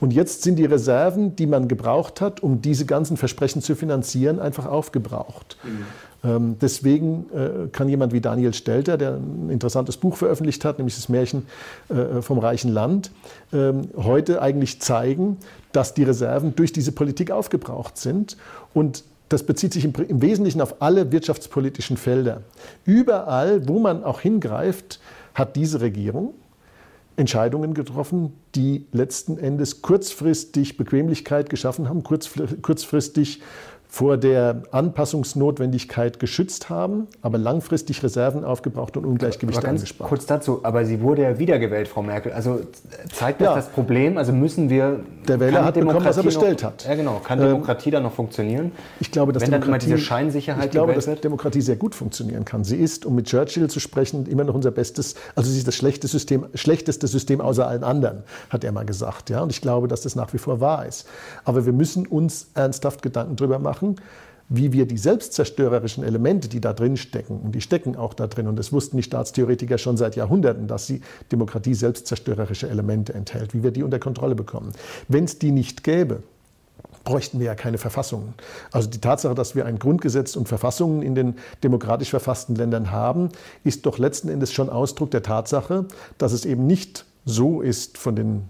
Und 0.00 0.12
jetzt 0.12 0.42
sind 0.42 0.56
die 0.56 0.64
Reserven, 0.64 1.36
die 1.36 1.46
man 1.46 1.68
gebraucht 1.68 2.20
hat, 2.20 2.42
um 2.42 2.62
diese 2.62 2.86
ganzen 2.86 3.16
Versprechen 3.16 3.60
zu 3.60 3.76
finanzieren, 3.76 4.40
einfach 4.40 4.66
aufgebraucht. 4.66 5.58
Mhm. 5.62 5.86
Ähm, 6.22 6.56
deswegen 6.60 7.26
äh, 7.34 7.68
kann 7.68 7.88
jemand 7.88 8.12
wie 8.12 8.20
Daniel 8.20 8.52
Stelter, 8.52 8.98
der 8.98 9.14
ein 9.14 9.48
interessantes 9.50 9.96
Buch 9.96 10.16
veröffentlicht 10.16 10.64
hat, 10.64 10.78
nämlich 10.78 10.96
das 10.96 11.08
Märchen 11.08 11.46
äh, 11.88 12.20
vom 12.20 12.38
reichen 12.38 12.72
Land, 12.72 13.10
ähm, 13.52 13.88
heute 13.96 14.42
eigentlich 14.42 14.80
zeigen, 14.80 15.38
dass 15.72 15.94
die 15.94 16.02
Reserven 16.02 16.54
durch 16.56 16.72
diese 16.72 16.92
Politik 16.92 17.30
aufgebraucht 17.30 17.96
sind. 17.96 18.36
Und 18.74 19.04
das 19.28 19.44
bezieht 19.44 19.72
sich 19.72 19.84
im 19.84 20.22
Wesentlichen 20.22 20.60
auf 20.60 20.82
alle 20.82 21.12
wirtschaftspolitischen 21.12 21.96
Felder. 21.96 22.42
Überall, 22.84 23.68
wo 23.68 23.78
man 23.78 24.02
auch 24.02 24.20
hingreift, 24.20 24.98
hat 25.34 25.54
diese 25.54 25.80
Regierung 25.80 26.34
Entscheidungen 27.20 27.74
getroffen, 27.74 28.32
die 28.54 28.86
letzten 28.92 29.38
Endes 29.38 29.82
kurzfristig 29.82 30.76
Bequemlichkeit 30.76 31.50
geschaffen 31.50 31.88
haben, 31.88 32.02
kurzfristig 32.02 33.40
vor 33.90 34.16
der 34.16 34.62
Anpassungsnotwendigkeit 34.70 36.20
geschützt 36.20 36.70
haben, 36.70 37.08
aber 37.22 37.38
langfristig 37.38 38.04
Reserven 38.04 38.44
aufgebraucht 38.44 38.96
und 38.96 39.04
Ungleichgewichte 39.04 39.66
angespart. 39.66 40.08
Kurz 40.08 40.26
dazu, 40.26 40.60
aber 40.62 40.84
sie 40.84 41.00
wurde 41.00 41.22
ja 41.22 41.38
wiedergewählt, 41.40 41.88
Frau 41.88 42.02
Merkel. 42.02 42.32
Also 42.32 42.60
zeigt 43.12 43.40
das 43.40 43.46
ja. 43.46 43.54
das 43.56 43.68
Problem? 43.68 44.16
Also 44.16 44.32
müssen 44.32 44.70
wir. 44.70 45.00
Der 45.28 45.40
Wähler 45.40 45.64
hat 45.64 45.74
bekommen, 45.74 46.04
was 46.04 46.16
er 46.16 46.22
bestellt 46.22 46.64
hat. 46.64 46.84
Ja, 46.84 46.94
genau. 46.94 47.20
Kann 47.22 47.38
Demokratie 47.38 47.88
ähm, 47.88 47.92
dann 47.92 48.02
noch 48.04 48.12
funktionieren? 48.12 48.72
Ich 49.00 49.10
glaube, 49.10 49.32
dass 49.32 49.42
Wenn 49.42 49.52
Demokratie, 49.52 49.86
dann 49.86 49.88
immer 49.90 49.96
diese 49.96 50.06
Scheinsicherheit 50.06 50.64
Ich 50.66 50.70
glaube, 50.70 50.94
dass 50.94 51.06
wird? 51.06 51.24
Demokratie 51.24 51.60
sehr 51.60 51.76
gut 51.76 51.94
funktionieren 51.94 52.44
kann. 52.44 52.64
Sie 52.64 52.76
ist, 52.76 53.04
um 53.06 53.14
mit 53.14 53.26
Churchill 53.26 53.68
zu 53.68 53.80
sprechen, 53.80 54.26
immer 54.26 54.44
noch 54.44 54.54
unser 54.54 54.70
bestes, 54.70 55.14
also 55.34 55.50
sie 55.50 55.58
ist 55.58 55.66
das 55.66 55.76
schlechte 55.76 56.08
System, 56.08 56.46
schlechteste 56.54 57.06
System 57.06 57.40
außer 57.40 57.66
allen 57.66 57.84
anderen, 57.84 58.22
hat 58.48 58.64
er 58.64 58.72
mal 58.72 58.84
gesagt. 58.84 59.30
Ja? 59.30 59.42
Und 59.42 59.50
ich 59.50 59.60
glaube, 59.60 59.88
dass 59.88 60.02
das 60.02 60.16
nach 60.16 60.32
wie 60.32 60.38
vor 60.38 60.60
wahr 60.60 60.86
ist. 60.86 61.06
Aber 61.44 61.66
wir 61.66 61.72
müssen 61.72 62.06
uns 62.06 62.48
ernsthaft 62.54 63.02
Gedanken 63.02 63.36
darüber 63.36 63.58
machen, 63.58 63.96
wie 64.50 64.72
wir 64.72 64.84
die 64.84 64.98
selbstzerstörerischen 64.98 66.02
Elemente, 66.04 66.48
die 66.48 66.60
da 66.60 66.72
drin 66.72 66.96
stecken, 66.96 67.38
und 67.38 67.54
die 67.54 67.60
stecken 67.60 67.96
auch 67.96 68.12
da 68.12 68.26
drin, 68.26 68.48
und 68.48 68.56
das 68.56 68.72
wussten 68.72 68.96
die 68.96 69.02
Staatstheoretiker 69.04 69.78
schon 69.78 69.96
seit 69.96 70.16
Jahrhunderten, 70.16 70.66
dass 70.66 70.88
die 70.88 71.00
Demokratie 71.30 71.74
selbstzerstörerische 71.74 72.68
Elemente 72.68 73.14
enthält, 73.14 73.54
wie 73.54 73.62
wir 73.62 73.70
die 73.70 73.84
unter 73.84 74.00
Kontrolle 74.00 74.34
bekommen. 74.34 74.72
Wenn 75.08 75.24
es 75.24 75.38
die 75.38 75.52
nicht 75.52 75.84
gäbe, 75.84 76.24
bräuchten 77.04 77.38
wir 77.38 77.46
ja 77.46 77.54
keine 77.54 77.78
Verfassungen. 77.78 78.34
Also 78.72 78.90
die 78.90 79.00
Tatsache, 79.00 79.36
dass 79.36 79.54
wir 79.54 79.66
ein 79.66 79.78
Grundgesetz 79.78 80.34
und 80.34 80.48
Verfassungen 80.48 81.02
in 81.02 81.14
den 81.14 81.36
demokratisch 81.62 82.10
verfassten 82.10 82.56
Ländern 82.56 82.90
haben, 82.90 83.28
ist 83.62 83.86
doch 83.86 83.98
letzten 83.98 84.28
Endes 84.28 84.52
schon 84.52 84.68
Ausdruck 84.68 85.12
der 85.12 85.22
Tatsache, 85.22 85.86
dass 86.18 86.32
es 86.32 86.44
eben 86.44 86.66
nicht 86.66 87.04
so 87.24 87.60
ist 87.62 87.98
von 87.98 88.16
den 88.16 88.48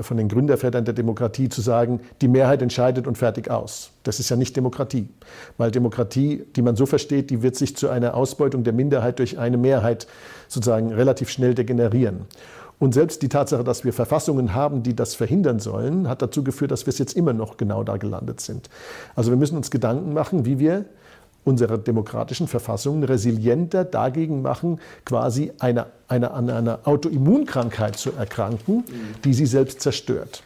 von 0.00 0.16
den 0.16 0.28
Gründervätern 0.28 0.84
der 0.84 0.94
Demokratie 0.94 1.48
zu 1.48 1.60
sagen, 1.60 2.00
die 2.20 2.28
Mehrheit 2.28 2.62
entscheidet 2.62 3.06
und 3.06 3.18
fertig 3.18 3.50
aus. 3.50 3.90
Das 4.02 4.20
ist 4.20 4.28
ja 4.30 4.36
nicht 4.36 4.56
Demokratie. 4.56 5.08
Weil 5.58 5.70
Demokratie, 5.70 6.44
die 6.56 6.62
man 6.62 6.76
so 6.76 6.86
versteht, 6.86 7.30
die 7.30 7.42
wird 7.42 7.56
sich 7.56 7.76
zu 7.76 7.88
einer 7.88 8.14
Ausbeutung 8.14 8.64
der 8.64 8.72
Minderheit 8.72 9.18
durch 9.18 9.38
eine 9.38 9.56
Mehrheit 9.56 10.06
sozusagen 10.48 10.92
relativ 10.92 11.28
schnell 11.28 11.54
degenerieren. 11.54 12.26
Und 12.78 12.92
selbst 12.92 13.22
die 13.22 13.28
Tatsache, 13.28 13.64
dass 13.64 13.84
wir 13.84 13.92
Verfassungen 13.92 14.54
haben, 14.54 14.82
die 14.82 14.96
das 14.96 15.14
verhindern 15.14 15.58
sollen, 15.58 16.08
hat 16.08 16.22
dazu 16.22 16.42
geführt, 16.42 16.70
dass 16.70 16.86
wir 16.86 16.90
es 16.90 16.98
jetzt 16.98 17.16
immer 17.16 17.32
noch 17.32 17.56
genau 17.56 17.84
da 17.84 17.96
gelandet 17.96 18.40
sind. 18.40 18.68
Also 19.14 19.30
wir 19.30 19.36
müssen 19.36 19.56
uns 19.56 19.70
Gedanken 19.70 20.12
machen, 20.12 20.44
wie 20.44 20.58
wir 20.58 20.84
unsere 21.44 21.78
demokratischen 21.78 22.48
Verfassungen 22.48 23.04
resilienter 23.04 23.84
dagegen 23.84 24.42
machen, 24.42 24.80
quasi 25.04 25.52
eine, 25.58 25.86
eine, 26.08 26.32
an 26.32 26.50
einer 26.50 26.80
Autoimmunkrankheit 26.84 27.96
zu 27.96 28.12
erkranken, 28.12 28.84
die 29.24 29.34
sie 29.34 29.46
selbst 29.46 29.80
zerstört. 29.80 30.42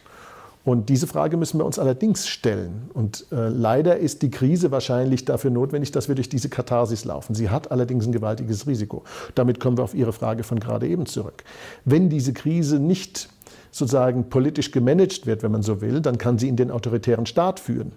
Und 0.65 0.89
diese 0.89 1.07
Frage 1.07 1.37
müssen 1.37 1.57
wir 1.57 1.65
uns 1.65 1.79
allerdings 1.79 2.27
stellen. 2.27 2.91
Und 2.93 3.25
äh, 3.31 3.47
leider 3.47 3.97
ist 3.97 4.21
die 4.21 4.29
Krise 4.29 4.71
wahrscheinlich 4.71 5.25
dafür 5.25 5.51
notwendig, 5.51 5.91
dass 5.91 6.09
wir 6.09 6.15
durch 6.15 6.29
diese 6.29 6.49
Katharsis 6.49 7.05
laufen. 7.05 7.33
Sie 7.33 7.49
hat 7.49 7.71
allerdings 7.71 8.05
ein 8.05 8.11
gewaltiges 8.11 8.67
Risiko. 8.67 9.03
Damit 9.35 9.59
kommen 9.59 9.77
wir 9.77 9.83
auf 9.83 9.95
Ihre 9.95 10.13
Frage 10.13 10.43
von 10.43 10.59
gerade 10.59 10.87
eben 10.87 11.05
zurück. 11.05 11.43
Wenn 11.85 12.09
diese 12.09 12.33
Krise 12.33 12.77
nicht 12.77 13.29
sozusagen 13.71 14.29
politisch 14.29 14.71
gemanagt 14.71 15.25
wird, 15.25 15.43
wenn 15.43 15.51
man 15.51 15.61
so 15.61 15.81
will, 15.81 16.01
dann 16.01 16.17
kann 16.17 16.37
sie 16.37 16.47
in 16.47 16.55
den 16.55 16.71
autoritären 16.71 17.25
Staat 17.25 17.59
führen. 17.59 17.91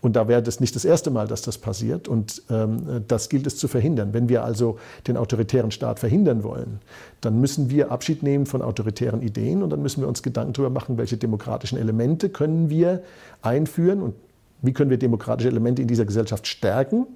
Und 0.00 0.16
da 0.16 0.28
wäre 0.28 0.42
das 0.42 0.60
nicht 0.60 0.76
das 0.76 0.84
erste 0.84 1.10
Mal, 1.10 1.26
dass 1.26 1.42
das 1.42 1.58
passiert. 1.58 2.08
Und 2.08 2.42
ähm, 2.50 3.04
das 3.08 3.28
gilt 3.28 3.46
es 3.46 3.56
zu 3.56 3.68
verhindern. 3.68 4.12
Wenn 4.12 4.28
wir 4.28 4.44
also 4.44 4.78
den 5.06 5.16
autoritären 5.16 5.70
Staat 5.70 5.98
verhindern 5.98 6.42
wollen, 6.42 6.80
dann 7.20 7.40
müssen 7.40 7.70
wir 7.70 7.90
Abschied 7.90 8.22
nehmen 8.22 8.46
von 8.46 8.60
autoritären 8.62 9.22
Ideen 9.22 9.62
und 9.62 9.70
dann 9.70 9.82
müssen 9.82 10.00
wir 10.00 10.08
uns 10.08 10.22
Gedanken 10.22 10.52
darüber 10.52 10.70
machen, 10.70 10.98
welche 10.98 11.16
demokratischen 11.16 11.78
Elemente 11.78 12.28
können 12.28 12.68
wir 12.68 13.02
einführen 13.42 14.02
und 14.02 14.14
wie 14.62 14.72
können 14.72 14.90
wir 14.90 14.98
demokratische 14.98 15.48
Elemente 15.48 15.82
in 15.82 15.88
dieser 15.88 16.04
Gesellschaft 16.04 16.46
stärken 16.46 17.06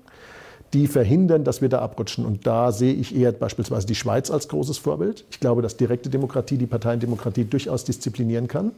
die 0.75 0.87
verhindern, 0.87 1.45
dass 1.45 1.62
wir 1.62 1.69
da 1.69 1.81
abrutschen. 1.81 2.27
Und 2.27 2.47
da 2.47 2.73
sehe 2.73 2.93
ich 2.93 3.14
eher 3.16 3.33
beispielsweise 3.33 3.87
die 3.87 3.95
Schweiz 3.95 4.31
als 4.31 4.49
großes 4.49 4.79
Vorbild. 4.79 5.25
Ich 5.31 5.41
glaube, 5.41 5.62
dass 5.62 5.77
direkte 5.77 6.11
Demokratie 6.11 6.59
die 6.59 6.66
Parteiendemokratie 6.66 7.45
durchaus 7.45 7.85
disziplinieren 7.85 8.49
kann. 8.49 8.66
Mhm. 8.66 8.73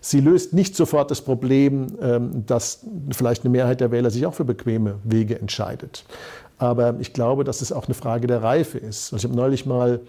Sie 0.00 0.20
löst 0.20 0.52
nicht 0.52 0.76
sofort 0.76 1.10
das 1.10 1.20
Problem, 1.20 1.88
ähm, 2.00 2.44
dass 2.46 2.80
vielleicht 3.10 3.44
eine 3.44 3.50
Mehrheit 3.50 3.80
der 3.80 3.90
Wähler 3.90 4.10
sich 4.10 4.24
auch 4.26 4.34
für 4.34 4.44
bequeme 4.44 4.96
Wege 5.04 5.38
entscheidet. 5.38 6.04
Aber 6.58 6.96
ich 7.00 7.12
glaube, 7.12 7.44
dass 7.44 7.62
es 7.62 7.72
auch 7.72 7.86
eine 7.86 7.94
Frage 7.94 8.26
der 8.26 8.42
Reife 8.42 8.78
ist. 8.78 9.12
Also 9.12 9.16
ich 9.16 9.24
habe 9.24 9.34
neulich 9.34 9.64
mal 9.66 10.00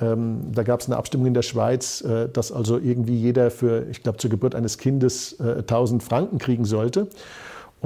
ähm, 0.00 0.52
da 0.52 0.62
gab 0.62 0.80
es 0.80 0.86
eine 0.86 0.96
Abstimmung 0.96 1.26
in 1.26 1.34
der 1.34 1.42
Schweiz, 1.42 2.02
äh, 2.02 2.28
dass 2.28 2.52
also 2.52 2.78
irgendwie 2.78 3.16
jeder 3.16 3.50
für, 3.50 3.86
ich 3.90 4.02
glaube, 4.02 4.18
zur 4.18 4.30
Geburt 4.30 4.54
eines 4.54 4.78
Kindes 4.78 5.40
äh, 5.40 5.58
1000 5.60 6.02
Franken 6.02 6.38
kriegen 6.38 6.64
sollte. 6.64 7.08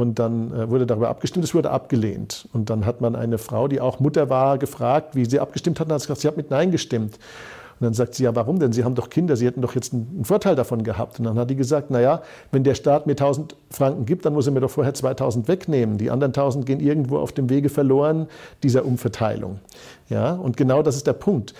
Und 0.00 0.18
dann 0.18 0.52
äh, 0.52 0.70
wurde 0.70 0.86
darüber 0.86 1.10
abgestimmt, 1.10 1.44
es 1.44 1.54
wurde 1.54 1.70
abgelehnt. 1.70 2.48
Und 2.52 2.70
dann 2.70 2.86
hat 2.86 3.00
man 3.00 3.14
eine 3.14 3.36
Frau, 3.36 3.68
die 3.68 3.80
auch 3.80 4.00
Mutter 4.00 4.30
war, 4.30 4.56
gefragt, 4.56 5.14
wie 5.14 5.26
sie 5.26 5.40
abgestimmt 5.40 5.78
hat. 5.78 5.88
Und 5.88 5.92
hat 5.92 6.00
gesagt, 6.00 6.20
sie 6.20 6.28
hat 6.28 6.38
mit 6.38 6.50
Nein 6.50 6.70
gestimmt. 6.70 7.18
Und 7.80 7.84
dann 7.84 7.94
sagt 7.94 8.14
sie, 8.14 8.24
ja, 8.24 8.34
warum 8.34 8.58
denn? 8.58 8.72
Sie 8.72 8.84
haben 8.84 8.94
doch 8.94 9.08
Kinder, 9.08 9.36
Sie 9.36 9.46
hätten 9.46 9.62
doch 9.62 9.74
jetzt 9.74 9.94
einen 9.94 10.24
Vorteil 10.24 10.54
davon 10.54 10.84
gehabt. 10.84 11.18
Und 11.18 11.24
dann 11.24 11.38
hat 11.38 11.48
die 11.48 11.56
gesagt, 11.56 11.90
naja, 11.90 12.22
wenn 12.52 12.64
der 12.64 12.74
Staat 12.74 13.06
mir 13.06 13.12
1000 13.12 13.56
Franken 13.70 14.04
gibt, 14.04 14.24
dann 14.24 14.34
muss 14.34 14.46
er 14.46 14.52
mir 14.52 14.60
doch 14.60 14.70
vorher 14.70 14.92
2000 14.92 15.48
wegnehmen. 15.48 15.96
Die 15.96 16.10
anderen 16.10 16.30
1000 16.30 16.66
gehen 16.66 16.80
irgendwo 16.80 17.18
auf 17.18 17.32
dem 17.32 17.48
Wege 17.48 17.68
verloren 17.68 18.26
dieser 18.62 18.84
Umverteilung. 18.84 19.60
Ja, 20.08 20.32
und 20.32 20.56
genau 20.56 20.82
das 20.82 20.96
ist 20.96 21.06
der 21.06 21.14
Punkt. 21.14 21.54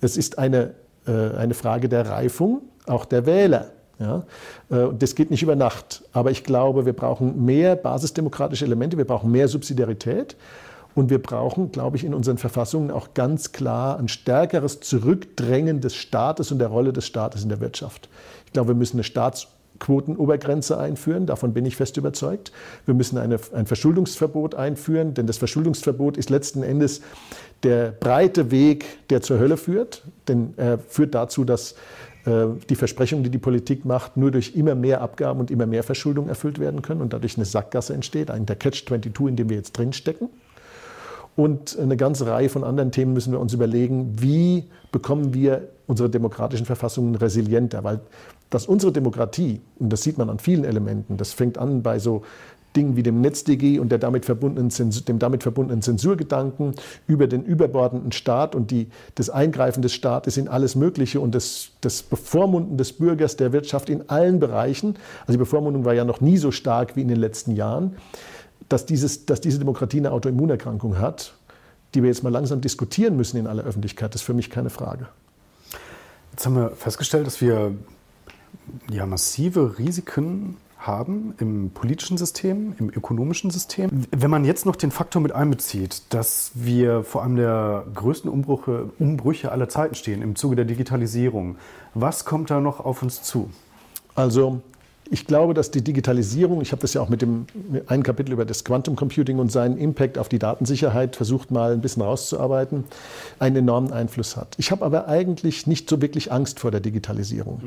Es 0.00 0.16
ist 0.16 0.38
eine, 0.38 0.74
äh, 1.06 1.36
eine 1.36 1.54
Frage 1.54 1.88
der 1.88 2.08
Reifung, 2.08 2.62
auch 2.86 3.04
der 3.04 3.26
Wähler. 3.26 3.70
Ja? 3.98 4.24
Äh, 4.70 4.88
das 4.98 5.14
geht 5.14 5.30
nicht 5.30 5.42
über 5.42 5.56
Nacht. 5.56 6.04
Aber 6.12 6.30
ich 6.30 6.44
glaube, 6.44 6.86
wir 6.86 6.92
brauchen 6.92 7.44
mehr 7.44 7.76
basisdemokratische 7.76 8.64
Elemente, 8.64 8.96
wir 8.96 9.06
brauchen 9.06 9.30
mehr 9.30 9.48
Subsidiarität. 9.48 10.36
Und 10.94 11.10
wir 11.10 11.22
brauchen, 11.22 11.70
glaube 11.70 11.96
ich, 11.96 12.02
in 12.02 12.12
unseren 12.12 12.38
Verfassungen 12.38 12.90
auch 12.90 13.14
ganz 13.14 13.52
klar 13.52 14.00
ein 14.00 14.08
stärkeres 14.08 14.80
Zurückdrängen 14.80 15.80
des 15.80 15.94
Staates 15.94 16.50
und 16.50 16.58
der 16.58 16.68
Rolle 16.68 16.92
des 16.92 17.06
Staates 17.06 17.44
in 17.44 17.48
der 17.48 17.60
Wirtschaft. 17.60 18.08
Ich 18.46 18.52
glaube, 18.52 18.70
wir 18.70 18.74
müssen 18.74 18.96
eine 18.96 19.04
Staatsquotenobergrenze 19.04 20.76
einführen, 20.76 21.26
davon 21.26 21.52
bin 21.52 21.64
ich 21.66 21.76
fest 21.76 21.98
überzeugt. 21.98 22.50
Wir 22.84 22.94
müssen 22.94 23.16
eine, 23.16 23.38
ein 23.54 23.66
Verschuldungsverbot 23.66 24.56
einführen, 24.56 25.14
denn 25.14 25.28
das 25.28 25.38
Verschuldungsverbot 25.38 26.16
ist 26.16 26.30
letzten 26.30 26.64
Endes 26.64 27.00
der 27.62 27.92
breite 27.92 28.50
Weg, 28.50 29.06
der 29.10 29.20
zur 29.20 29.38
Hölle 29.38 29.56
führt, 29.56 30.02
denn 30.26 30.54
er 30.56 30.78
führt 30.78 31.14
dazu, 31.14 31.44
dass 31.44 31.76
die 32.28 32.74
Versprechungen, 32.74 33.24
die 33.24 33.30
die 33.30 33.38
Politik 33.38 33.84
macht, 33.84 34.16
nur 34.16 34.30
durch 34.30 34.54
immer 34.54 34.74
mehr 34.74 35.00
Abgaben 35.00 35.40
und 35.40 35.50
immer 35.50 35.66
mehr 35.66 35.82
Verschuldung 35.82 36.28
erfüllt 36.28 36.58
werden 36.58 36.82
können 36.82 37.00
und 37.00 37.12
dadurch 37.12 37.36
eine 37.36 37.46
Sackgasse 37.46 37.94
entsteht, 37.94 38.30
ein 38.30 38.44
der 38.44 38.56
Catch-22, 38.56 39.28
in 39.28 39.36
dem 39.36 39.48
wir 39.48 39.56
jetzt 39.56 39.72
drinstecken. 39.72 40.28
Und 41.36 41.78
eine 41.78 41.96
ganze 41.96 42.26
Reihe 42.26 42.48
von 42.48 42.64
anderen 42.64 42.90
Themen 42.90 43.12
müssen 43.12 43.32
wir 43.32 43.38
uns 43.38 43.52
überlegen, 43.54 44.16
wie 44.20 44.64
bekommen 44.90 45.34
wir 45.34 45.68
unsere 45.86 46.10
demokratischen 46.10 46.66
Verfassungen 46.66 47.14
resilienter, 47.14 47.84
weil 47.84 48.00
dass 48.50 48.66
unsere 48.66 48.92
Demokratie, 48.92 49.60
und 49.78 49.92
das 49.92 50.02
sieht 50.02 50.18
man 50.18 50.30
an 50.30 50.38
vielen 50.38 50.64
Elementen, 50.64 51.16
das 51.16 51.32
fängt 51.32 51.58
an 51.58 51.82
bei 51.82 51.98
so 51.98 52.22
Dingen 52.78 52.96
wie 52.96 53.02
dem 53.02 53.20
NetzDG 53.20 53.80
und 53.80 53.90
der 53.90 53.98
damit 53.98 54.24
verbundenen 54.24 54.70
dem 55.08 55.18
damit 55.18 55.42
verbundenen 55.42 55.82
Zensurgedanken 55.82 56.74
über 57.06 57.26
den 57.26 57.42
überbordenden 57.42 58.12
Staat 58.12 58.54
und 58.54 58.70
die, 58.70 58.88
das 59.16 59.28
Eingreifen 59.28 59.82
des 59.82 59.92
Staates 59.92 60.36
in 60.36 60.46
alles 60.46 60.76
Mögliche 60.76 61.20
und 61.20 61.34
das, 61.34 61.70
das 61.80 62.02
Bevormunden 62.02 62.76
des 62.78 62.92
Bürgers, 62.92 63.36
der 63.36 63.52
Wirtschaft 63.52 63.90
in 63.90 64.08
allen 64.08 64.38
Bereichen. 64.38 64.94
Also 65.22 65.32
die 65.32 65.38
Bevormundung 65.38 65.84
war 65.84 65.94
ja 65.94 66.04
noch 66.04 66.20
nie 66.20 66.38
so 66.38 66.52
stark 66.52 66.94
wie 66.94 67.02
in 67.02 67.08
den 67.08 67.18
letzten 67.18 67.56
Jahren, 67.56 67.96
dass, 68.68 68.86
dieses, 68.86 69.26
dass 69.26 69.40
diese 69.40 69.58
Demokratie 69.58 69.98
eine 69.98 70.12
Autoimmunerkrankung 70.12 70.98
hat, 70.98 71.34
die 71.94 72.02
wir 72.02 72.08
jetzt 72.08 72.22
mal 72.22 72.32
langsam 72.32 72.60
diskutieren 72.60 73.16
müssen 73.16 73.38
in 73.38 73.46
aller 73.46 73.64
Öffentlichkeit, 73.64 74.14
ist 74.14 74.22
für 74.22 74.34
mich 74.34 74.50
keine 74.50 74.70
Frage. 74.70 75.08
Jetzt 76.32 76.46
haben 76.46 76.54
wir 76.54 76.70
festgestellt, 76.70 77.26
dass 77.26 77.40
wir 77.40 77.72
ja, 78.90 79.06
massive 79.06 79.78
Risiken 79.78 80.56
haben 80.78 81.34
im 81.38 81.70
politischen 81.70 82.16
System, 82.16 82.74
im 82.78 82.88
ökonomischen 82.88 83.50
System. 83.50 84.06
Wenn 84.10 84.30
man 84.30 84.44
jetzt 84.44 84.64
noch 84.64 84.76
den 84.76 84.90
Faktor 84.90 85.20
mit 85.20 85.32
einbezieht, 85.32 86.02
dass 86.10 86.52
wir 86.54 87.02
vor 87.02 87.22
einem 87.24 87.36
der 87.36 87.84
größten 87.94 88.30
Umbrüche, 88.30 88.90
Umbrüche 88.98 89.50
aller 89.52 89.68
Zeiten 89.68 89.94
stehen 89.94 90.22
im 90.22 90.36
Zuge 90.36 90.56
der 90.56 90.64
Digitalisierung, 90.64 91.56
was 91.94 92.24
kommt 92.24 92.50
da 92.50 92.60
noch 92.60 92.80
auf 92.80 93.02
uns 93.02 93.22
zu? 93.22 93.50
Also 94.14 94.62
ich 95.10 95.26
glaube, 95.26 95.54
dass 95.54 95.70
die 95.70 95.82
Digitalisierung, 95.82 96.60
ich 96.60 96.72
habe 96.72 96.82
das 96.82 96.94
ja 96.94 97.00
auch 97.00 97.08
mit 97.08 97.22
dem 97.22 97.46
einen 97.86 98.02
Kapitel 98.02 98.32
über 98.32 98.44
das 98.44 98.64
Quantum 98.64 98.94
Computing 98.96 99.38
und 99.38 99.50
seinen 99.50 99.78
Impact 99.78 100.18
auf 100.18 100.28
die 100.28 100.38
Datensicherheit 100.38 101.16
versucht 101.16 101.50
mal 101.50 101.72
ein 101.72 101.80
bisschen 101.80 102.02
rauszuarbeiten, 102.02 102.84
einen 103.38 103.56
enormen 103.56 103.92
Einfluss 103.92 104.36
hat. 104.36 104.54
Ich 104.58 104.70
habe 104.70 104.84
aber 104.84 105.08
eigentlich 105.08 105.66
nicht 105.66 105.88
so 105.88 106.02
wirklich 106.02 106.30
Angst 106.30 106.60
vor 106.60 106.70
der 106.70 106.80
Digitalisierung. 106.80 107.62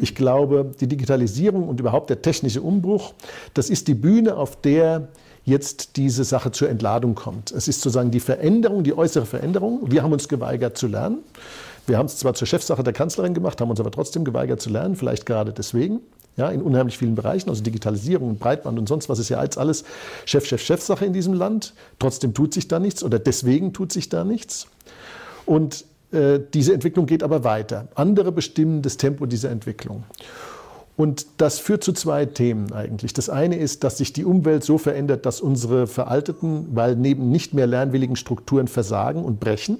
Ich 0.00 0.14
glaube, 0.14 0.72
die 0.80 0.86
Digitalisierung 0.86 1.68
und 1.68 1.80
überhaupt 1.80 2.10
der 2.10 2.22
technische 2.22 2.62
Umbruch, 2.62 3.14
das 3.54 3.70
ist 3.70 3.88
die 3.88 3.94
Bühne, 3.94 4.36
auf 4.36 4.60
der 4.60 5.08
jetzt 5.44 5.96
diese 5.96 6.24
Sache 6.24 6.52
zur 6.52 6.70
Entladung 6.70 7.14
kommt. 7.14 7.50
Es 7.50 7.68
ist 7.68 7.80
sozusagen 7.80 8.10
die 8.10 8.20
Veränderung, 8.20 8.82
die 8.82 8.96
äußere 8.96 9.26
Veränderung. 9.26 9.90
Wir 9.90 10.02
haben 10.02 10.12
uns 10.12 10.28
geweigert 10.28 10.78
zu 10.78 10.86
lernen. 10.86 11.18
Wir 11.86 11.98
haben 11.98 12.06
es 12.06 12.16
zwar 12.16 12.32
zur 12.32 12.46
Chefsache 12.46 12.82
der 12.82 12.94
Kanzlerin 12.94 13.34
gemacht, 13.34 13.60
haben 13.60 13.68
uns 13.68 13.80
aber 13.80 13.90
trotzdem 13.90 14.24
geweigert 14.24 14.62
zu 14.62 14.70
lernen, 14.70 14.96
vielleicht 14.96 15.26
gerade 15.26 15.52
deswegen 15.52 16.00
ja, 16.36 16.48
in 16.48 16.62
unheimlich 16.62 16.98
vielen 16.98 17.14
Bereichen, 17.14 17.48
also 17.48 17.62
Digitalisierung, 17.62 18.38
Breitband 18.38 18.78
und 18.78 18.88
sonst 18.88 19.08
was 19.08 19.18
ist 19.18 19.28
ja 19.28 19.38
als 19.38 19.56
alles 19.56 19.84
Chef, 20.24 20.46
Chef, 20.46 20.62
Chefsache 20.62 21.04
in 21.04 21.12
diesem 21.12 21.34
Land. 21.34 21.74
Trotzdem 21.98 22.34
tut 22.34 22.54
sich 22.54 22.68
da 22.68 22.78
nichts 22.78 23.02
oder 23.04 23.18
deswegen 23.18 23.72
tut 23.72 23.92
sich 23.92 24.08
da 24.08 24.24
nichts. 24.24 24.66
Und 25.46 25.84
äh, 26.12 26.40
diese 26.52 26.74
Entwicklung 26.74 27.06
geht 27.06 27.22
aber 27.22 27.44
weiter. 27.44 27.88
Andere 27.94 28.32
bestimmen 28.32 28.82
das 28.82 28.96
Tempo 28.96 29.26
dieser 29.26 29.50
Entwicklung. 29.50 30.04
Und 30.96 31.26
das 31.38 31.58
führt 31.58 31.82
zu 31.82 31.92
zwei 31.92 32.24
Themen 32.24 32.72
eigentlich. 32.72 33.12
Das 33.12 33.28
eine 33.28 33.56
ist, 33.56 33.82
dass 33.82 33.98
sich 33.98 34.12
die 34.12 34.24
Umwelt 34.24 34.62
so 34.62 34.78
verändert, 34.78 35.26
dass 35.26 35.40
unsere 35.40 35.88
veralteten, 35.88 36.68
weil 36.72 36.94
neben 36.94 37.30
nicht 37.30 37.52
mehr 37.52 37.66
lernwilligen 37.66 38.14
Strukturen 38.14 38.68
versagen 38.68 39.24
und 39.24 39.40
brechen. 39.40 39.78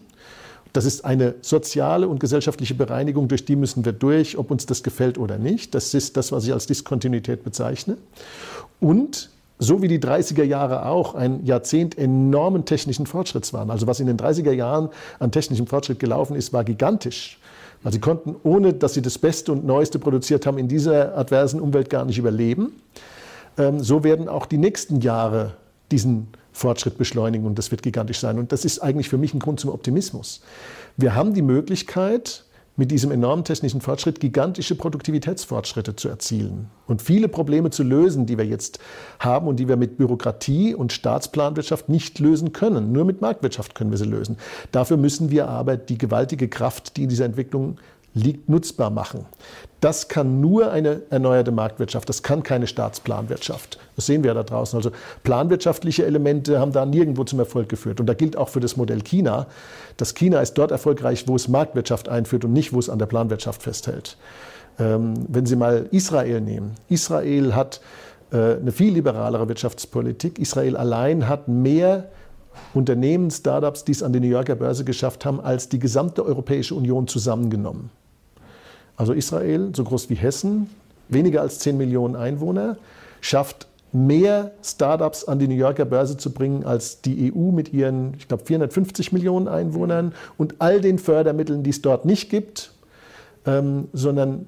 Das 0.75 0.85
ist 0.85 1.05
eine 1.05 1.37
soziale 1.41 2.09
und 2.09 2.19
gesellschaftliche 2.19 2.75
Bereinigung, 2.75 3.29
durch 3.29 3.45
die 3.45 3.55
müssen 3.55 3.85
wir 3.85 3.93
durch, 3.93 4.37
ob 4.37 4.51
uns 4.51 4.67
das 4.67 4.83
gefällt 4.83 5.19
oder 5.19 5.39
nicht. 5.39 5.73
Das 5.73 5.95
ist 5.95 6.17
das, 6.17 6.33
was 6.33 6.45
ich 6.47 6.53
als 6.53 6.67
Diskontinuität 6.67 7.45
bezeichne. 7.45 7.97
Und 8.81 9.31
so 9.61 9.83
wie 9.83 9.89
die 9.89 10.01
30er 10.01 10.43
Jahre 10.43 10.87
auch 10.87 11.15
ein 11.15 11.47
Jahrzehnt 11.47 11.97
enormen 11.97 12.65
technischen 12.65 13.07
Fortschritts 13.07 13.53
waren. 13.53 13.71
Also 13.71 13.87
was 13.87 14.01
in 14.01 14.09
den 14.09 14.17
30er 14.17 14.51
Jahren 14.51 14.89
an 15.21 15.31
technischem 15.31 15.69
Fortschritt 15.69 16.01
gelaufen 16.01 16.35
ist, 16.35 16.53
war 16.53 16.65
gigantisch. 16.65 17.39
Weil 17.85 17.93
sie 17.93 18.01
konnten, 18.01 18.35
ohne 18.43 18.73
dass 18.73 18.95
sie 18.95 19.03
das 19.03 19.17
Beste 19.17 19.53
und 19.53 19.65
Neueste 19.65 20.01
produziert 20.01 20.45
haben, 20.45 20.59
in 20.59 20.67
dieser 20.67 21.17
adversen 21.17 21.61
Umwelt 21.61 21.89
gar 21.89 22.05
nicht 22.05 22.19
überleben. 22.19 22.73
Ähm, 23.59 23.79
so 23.79 24.03
werden 24.03 24.29
auch 24.29 24.47
die 24.47 24.59
nächsten 24.59 25.01
Jahre 25.01 25.53
diesen 25.93 26.27
Fortschritt 26.55 26.97
beschleunigen 26.97 27.47
und 27.47 27.59
das 27.59 27.71
wird 27.71 27.83
gigantisch 27.83 28.21
sein. 28.21 28.39
Und 28.39 28.53
das 28.53 28.65
ist 28.65 28.79
eigentlich 28.79 29.11
für 29.11 29.19
mich 29.19 29.35
ein 29.35 29.41
Grund 29.41 29.61
zum 29.61 29.71
Optimismus. 29.71 30.41
Wir 30.97 31.15
haben 31.15 31.35
die 31.35 31.43
Möglichkeit, 31.43 32.45
mit 32.77 32.91
diesem 32.91 33.13
enormen 33.13 33.45
technischen 33.45 33.81
Fortschritt 33.81 34.19
gigantische 34.19 34.75
Produktivitätsfortschritte 34.75 35.95
zu 35.95 36.09
erzielen 36.09 36.71
und 36.89 37.03
viele 37.03 37.29
Probleme 37.29 37.71
zu 37.71 37.85
lösen, 37.85 38.27
die 38.27 38.37
wir 38.37 38.45
jetzt 38.45 38.81
haben 39.21 39.47
und 39.47 39.61
die 39.61 39.69
wir 39.69 39.77
mit 39.77 39.97
Bürokratie 39.97 40.75
und 40.75 40.93
Staatsplanwirtschaft 40.93 41.89
nicht 41.89 42.19
lösen 42.19 42.53
können. 42.53 42.91
Nur 42.91 43.05
mit 43.05 43.21
Marktwirtschaft 43.21 43.77
können 43.77 43.91
wir 43.91 43.99
sie 43.99 44.07
lösen. 44.07 44.39
Dafür 44.73 44.97
müssen 44.97 45.31
wir 45.31 45.49
aber 45.49 45.77
die 45.77 45.99
gewaltige 45.99 46.49
Kraft, 46.49 46.97
die 46.97 47.05
in 47.05 47.09
dieser 47.09 47.27
Entwicklung 47.27 47.79
liegt, 48.15 48.49
nutzbar 48.49 48.91
machen. 48.91 49.27
Das 49.81 50.09
kann 50.09 50.41
nur 50.41 50.71
eine 50.71 51.03
erneuerte 51.11 51.53
Marktwirtschaft, 51.53 52.09
das 52.09 52.23
kann 52.23 52.43
keine 52.43 52.67
Staatsplanwirtschaft. 52.67 53.79
Das 53.97 54.07
sehen 54.07 54.25
wir 54.25 54.33
da 54.33 54.43
draußen. 54.43 54.77
Also 54.79 54.93
planwirtschaftliche 55.25 56.07
Elemente 56.07 56.59
haben 56.59 56.73
da 56.73 56.87
nirgendwo 56.87 57.25
zum 57.25 57.39
Erfolg 57.39 57.69
geführt. 57.69 58.01
Und 58.01 58.07
da 58.07 58.15
gilt 58.15 58.37
auch 58.37 58.49
für 58.49 58.61
das 58.61 58.79
Modell 58.79 59.03
China, 59.03 59.47
dass 59.99 60.15
China 60.15 60.41
ist 60.41 60.55
dort 60.55 60.71
erfolgreich, 60.71 61.29
wo 61.29 61.37
es 61.37 61.49
Marktwirtschaft 61.49 62.09
einführt 62.09 62.45
und 62.47 62.55
nicht, 62.55 62.73
wo 62.73 62.79
es 62.79 62.89
an 62.89 62.99
der 62.99 63.07
Planwirtschaft 63.07 63.63
festhält. 63.63 64.17
Ähm, 64.79 65.27
wenn 65.29 65.45
Sie 65.45 65.57
mal 65.57 65.87
Israel 65.91 66.41
nehmen. 66.41 66.73
Israel 66.89 67.55
hat 67.55 67.81
äh, 68.33 68.57
eine 68.57 68.73
viel 68.73 68.95
liberalere 68.95 69.49
Wirtschaftspolitik. 69.49 70.39
Israel 70.39 70.77
allein 70.77 71.29
hat 71.29 71.47
mehr 71.49 72.09
Unternehmen, 72.73 73.31
Startups, 73.31 73.85
die 73.85 73.93
es 73.93 74.03
an 74.03 74.13
die 74.13 74.21
New 74.21 74.29
Yorker 74.29 74.55
Börse 74.55 74.85
geschafft 74.85 75.25
haben, 75.25 75.41
als 75.41 75.69
die 75.69 75.79
gesamte 75.79 76.25
Europäische 76.25 76.75
Union 76.75 77.07
zusammengenommen. 77.07 77.91
Also 78.97 79.13
Israel, 79.13 79.73
so 79.75 79.85
groß 79.85 80.11
wie 80.11 80.15
Hessen, 80.15 80.71
weniger 81.09 81.41
als 81.41 81.59
10 81.59 81.77
Millionen 81.77 82.17
Einwohner, 82.17 82.77
schafft 83.21 83.67
mehr 83.93 84.53
Startups 84.63 85.25
an 85.25 85.39
die 85.39 85.47
New 85.47 85.55
Yorker 85.55 85.85
Börse 85.85 86.17
zu 86.17 86.33
bringen 86.33 86.65
als 86.65 87.01
die 87.01 87.33
EU 87.33 87.53
mit 87.53 87.73
ihren, 87.73 88.15
ich 88.19 88.27
glaube, 88.27 88.45
450 88.45 89.13
Millionen 89.13 89.47
Einwohnern 89.47 90.13
und 90.37 90.57
all 90.59 90.81
den 90.81 90.99
Fördermitteln, 90.99 91.63
die 91.63 91.71
es 91.71 91.81
dort 91.81 92.05
nicht 92.05 92.29
gibt, 92.29 92.73
ähm, 93.47 93.89
sondern 93.93 94.47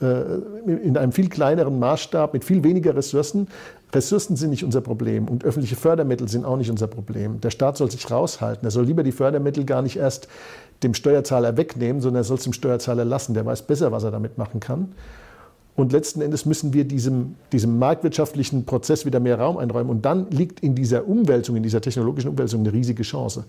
äh, 0.00 0.22
in 0.66 0.96
einem 0.96 1.12
viel 1.12 1.28
kleineren 1.28 1.78
Maßstab, 1.78 2.32
mit 2.32 2.44
viel 2.44 2.64
weniger 2.64 2.96
Ressourcen. 2.96 3.48
Ressourcen 3.92 4.36
sind 4.36 4.50
nicht 4.50 4.64
unser 4.64 4.82
Problem 4.82 5.28
und 5.28 5.44
öffentliche 5.44 5.76
Fördermittel 5.76 6.28
sind 6.28 6.44
auch 6.44 6.56
nicht 6.56 6.70
unser 6.70 6.86
Problem. 6.88 7.40
Der 7.40 7.50
Staat 7.50 7.78
soll 7.78 7.90
sich 7.90 8.10
raushalten. 8.10 8.66
Er 8.66 8.70
soll 8.70 8.84
lieber 8.84 9.02
die 9.02 9.12
Fördermittel 9.12 9.64
gar 9.64 9.80
nicht 9.80 9.96
erst 9.96 10.28
dem 10.82 10.94
Steuerzahler 10.94 11.56
wegnehmen, 11.56 12.02
sondern 12.02 12.20
er 12.20 12.24
soll 12.24 12.36
es 12.36 12.44
dem 12.44 12.52
Steuerzahler 12.52 13.04
lassen. 13.04 13.32
Der 13.34 13.46
weiß 13.46 13.62
besser, 13.62 13.90
was 13.90 14.04
er 14.04 14.10
damit 14.10 14.36
machen 14.36 14.60
kann. 14.60 14.92
Und 15.74 15.92
letzten 15.92 16.20
Endes 16.20 16.44
müssen 16.44 16.74
wir 16.74 16.84
diesem, 16.84 17.36
diesem 17.52 17.78
marktwirtschaftlichen 17.78 18.66
Prozess 18.66 19.06
wieder 19.06 19.20
mehr 19.20 19.38
Raum 19.38 19.56
einräumen. 19.56 19.90
Und 19.90 20.04
dann 20.04 20.28
liegt 20.30 20.60
in 20.60 20.74
dieser 20.74 21.06
Umwälzung, 21.06 21.56
in 21.56 21.62
dieser 21.62 21.80
technologischen 21.80 22.30
Umwälzung 22.30 22.60
eine 22.60 22.72
riesige 22.72 23.04
Chance. 23.04 23.44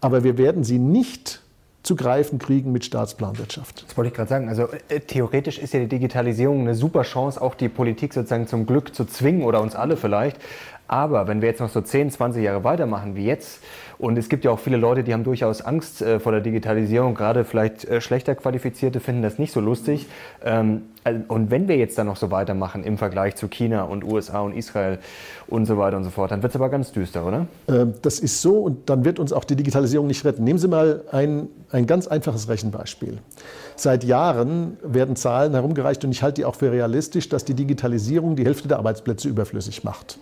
Aber 0.00 0.24
wir 0.24 0.36
werden 0.38 0.64
sie 0.64 0.78
nicht 0.78 1.40
zu 1.82 1.96
greifen 1.96 2.38
kriegen 2.38 2.72
mit 2.72 2.84
Staatsplanwirtschaft. 2.84 3.84
Das 3.88 3.96
wollte 3.96 4.08
ich 4.08 4.14
gerade 4.14 4.28
sagen. 4.28 4.48
Also 4.48 4.68
äh, 4.88 5.00
theoretisch 5.00 5.58
ist 5.58 5.72
ja 5.74 5.80
die 5.80 5.88
Digitalisierung 5.88 6.60
eine 6.60 6.74
super 6.74 7.02
Chance, 7.02 7.40
auch 7.40 7.54
die 7.54 7.68
Politik 7.68 8.12
sozusagen 8.12 8.46
zum 8.46 8.66
Glück 8.66 8.94
zu 8.94 9.04
zwingen 9.04 9.42
oder 9.42 9.60
uns 9.60 9.74
alle 9.74 9.96
vielleicht. 9.96 10.38
Aber 10.88 11.28
wenn 11.28 11.42
wir 11.42 11.48
jetzt 11.48 11.60
noch 11.60 11.68
so 11.68 11.82
10, 11.82 12.10
20 12.10 12.42
Jahre 12.42 12.64
weitermachen 12.64 13.14
wie 13.14 13.26
jetzt, 13.26 13.60
und 13.98 14.16
es 14.16 14.28
gibt 14.28 14.44
ja 14.44 14.52
auch 14.52 14.60
viele 14.60 14.76
Leute, 14.76 15.02
die 15.02 15.12
haben 15.12 15.24
durchaus 15.24 15.60
Angst 15.60 16.02
äh, 16.02 16.20
vor 16.20 16.32
der 16.32 16.40
Digitalisierung, 16.40 17.14
gerade 17.14 17.44
vielleicht 17.44 17.84
äh, 17.84 18.00
schlechter 18.00 18.34
Qualifizierte 18.36 19.00
finden 19.00 19.22
das 19.22 19.38
nicht 19.38 19.52
so 19.52 19.60
lustig. 19.60 20.06
Ähm, 20.44 20.82
und 21.28 21.50
wenn 21.50 21.68
wir 21.68 21.76
jetzt 21.76 21.98
dann 21.98 22.06
noch 22.06 22.16
so 22.16 22.30
weitermachen 22.30 22.84
im 22.84 22.96
Vergleich 22.96 23.34
zu 23.36 23.48
China 23.48 23.82
und 23.84 24.04
USA 24.04 24.40
und 24.40 24.54
Israel 24.54 24.98
und 25.46 25.66
so 25.66 25.78
weiter 25.78 25.96
und 25.96 26.04
so 26.04 26.10
fort, 26.10 26.30
dann 26.30 26.42
wird 26.42 26.52
es 26.52 26.56
aber 26.56 26.68
ganz 26.68 26.92
düster, 26.92 27.26
oder? 27.26 27.46
Ähm, 27.68 27.94
das 28.02 28.20
ist 28.20 28.40
so 28.40 28.60
und 28.60 28.88
dann 28.88 29.04
wird 29.04 29.18
uns 29.18 29.32
auch 29.32 29.44
die 29.44 29.56
Digitalisierung 29.56 30.06
nicht 30.06 30.24
retten. 30.24 30.44
Nehmen 30.44 30.58
Sie 30.58 30.68
mal 30.68 31.02
ein, 31.10 31.48
ein 31.72 31.86
ganz 31.86 32.06
einfaches 32.06 32.48
Rechenbeispiel. 32.48 33.18
Seit 33.74 34.04
Jahren 34.04 34.76
werden 34.82 35.16
Zahlen 35.16 35.54
herumgereicht 35.54 36.04
und 36.04 36.12
ich 36.12 36.22
halte 36.22 36.36
die 36.40 36.44
auch 36.44 36.54
für 36.54 36.70
realistisch, 36.70 37.28
dass 37.28 37.44
die 37.44 37.54
Digitalisierung 37.54 38.36
die 38.36 38.44
Hälfte 38.44 38.68
der 38.68 38.78
Arbeitsplätze 38.78 39.28
überflüssig 39.28 39.82
macht. 39.82 40.18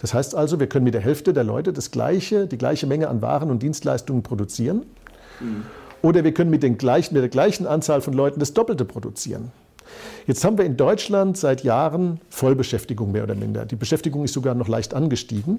Das 0.00 0.14
heißt 0.14 0.34
also, 0.34 0.58
wir 0.58 0.66
können 0.66 0.84
mit 0.84 0.94
der 0.94 1.02
Hälfte 1.02 1.32
der 1.32 1.44
Leute 1.44 1.72
das 1.72 1.90
gleiche, 1.90 2.46
die 2.46 2.58
gleiche 2.58 2.86
Menge 2.86 3.08
an 3.08 3.22
Waren 3.22 3.50
und 3.50 3.62
Dienstleistungen 3.62 4.22
produzieren. 4.22 4.86
Mhm. 5.40 5.64
Oder 6.02 6.24
wir 6.24 6.32
können 6.32 6.50
mit, 6.50 6.62
den 6.62 6.78
gleichen, 6.78 7.14
mit 7.14 7.22
der 7.22 7.28
gleichen 7.28 7.66
Anzahl 7.66 8.00
von 8.00 8.14
Leuten 8.14 8.40
das 8.40 8.54
Doppelte 8.54 8.86
produzieren. 8.86 9.52
Jetzt 10.26 10.44
haben 10.44 10.56
wir 10.56 10.64
in 10.64 10.76
Deutschland 10.76 11.36
seit 11.36 11.64
Jahren 11.64 12.20
Vollbeschäftigung 12.30 13.12
mehr 13.12 13.24
oder 13.24 13.34
minder. 13.34 13.66
Die 13.66 13.76
Beschäftigung 13.76 14.24
ist 14.24 14.32
sogar 14.32 14.54
noch 14.54 14.68
leicht 14.68 14.94
angestiegen. 14.94 15.58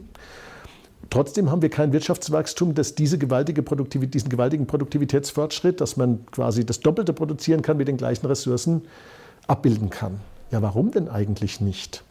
Trotzdem 1.10 1.52
haben 1.52 1.62
wir 1.62 1.70
kein 1.70 1.92
Wirtschaftswachstum, 1.92 2.74
das 2.74 2.96
diese 2.96 3.18
gewaltige 3.18 3.62
diesen 3.64 4.30
gewaltigen 4.30 4.66
Produktivitätsfortschritt, 4.66 5.82
dass 5.82 5.98
man 5.98 6.26
quasi 6.28 6.66
das 6.66 6.80
Doppelte 6.80 7.12
produzieren 7.14 7.62
kann 7.62 7.78
mit 7.78 7.88
den 7.88 7.98
gleichen 7.98 8.26
Ressourcen, 8.26 8.84
abbilden 9.48 9.90
kann. 9.90 10.22
Ja, 10.52 10.62
warum 10.62 10.92
denn 10.92 11.10
eigentlich 11.10 11.60
nicht? 11.60 12.04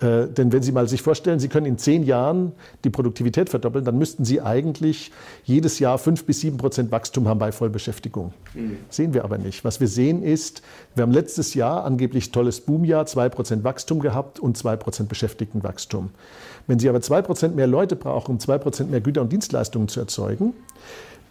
Äh, 0.00 0.28
denn 0.28 0.52
wenn 0.52 0.62
Sie 0.62 0.72
mal 0.72 0.88
sich 0.88 1.02
vorstellen, 1.02 1.38
Sie 1.38 1.48
können 1.48 1.66
in 1.66 1.78
zehn 1.78 2.04
Jahren 2.04 2.52
die 2.84 2.90
Produktivität 2.90 3.50
verdoppeln, 3.50 3.84
dann 3.84 3.98
müssten 3.98 4.24
Sie 4.24 4.40
eigentlich 4.40 5.12
jedes 5.44 5.78
Jahr 5.78 5.98
fünf 5.98 6.24
bis 6.24 6.40
sieben 6.40 6.56
Prozent 6.56 6.90
Wachstum 6.90 7.28
haben 7.28 7.38
bei 7.38 7.52
Vollbeschäftigung. 7.52 8.32
Mhm. 8.54 8.78
Sehen 8.88 9.12
wir 9.14 9.24
aber 9.24 9.36
nicht. 9.38 9.64
Was 9.64 9.80
wir 9.80 9.88
sehen 9.88 10.22
ist, 10.22 10.62
wir 10.94 11.02
haben 11.02 11.12
letztes 11.12 11.54
Jahr 11.54 11.84
angeblich 11.84 12.32
tolles 12.32 12.62
Boomjahr, 12.62 13.06
zwei 13.06 13.28
Prozent 13.28 13.62
Wachstum 13.62 14.00
gehabt 14.00 14.40
und 14.40 14.56
zwei 14.56 14.76
Prozent 14.76 15.08
Beschäftigtenwachstum. 15.08 16.10
Wenn 16.66 16.78
Sie 16.78 16.88
aber 16.88 17.02
zwei 17.02 17.20
Prozent 17.20 17.54
mehr 17.54 17.66
Leute 17.66 17.96
brauchen, 17.96 18.32
um 18.32 18.40
zwei 18.40 18.56
Prozent 18.56 18.90
mehr 18.90 19.00
Güter 19.00 19.20
und 19.20 19.32
Dienstleistungen 19.32 19.88
zu 19.88 20.00
erzeugen, 20.00 20.54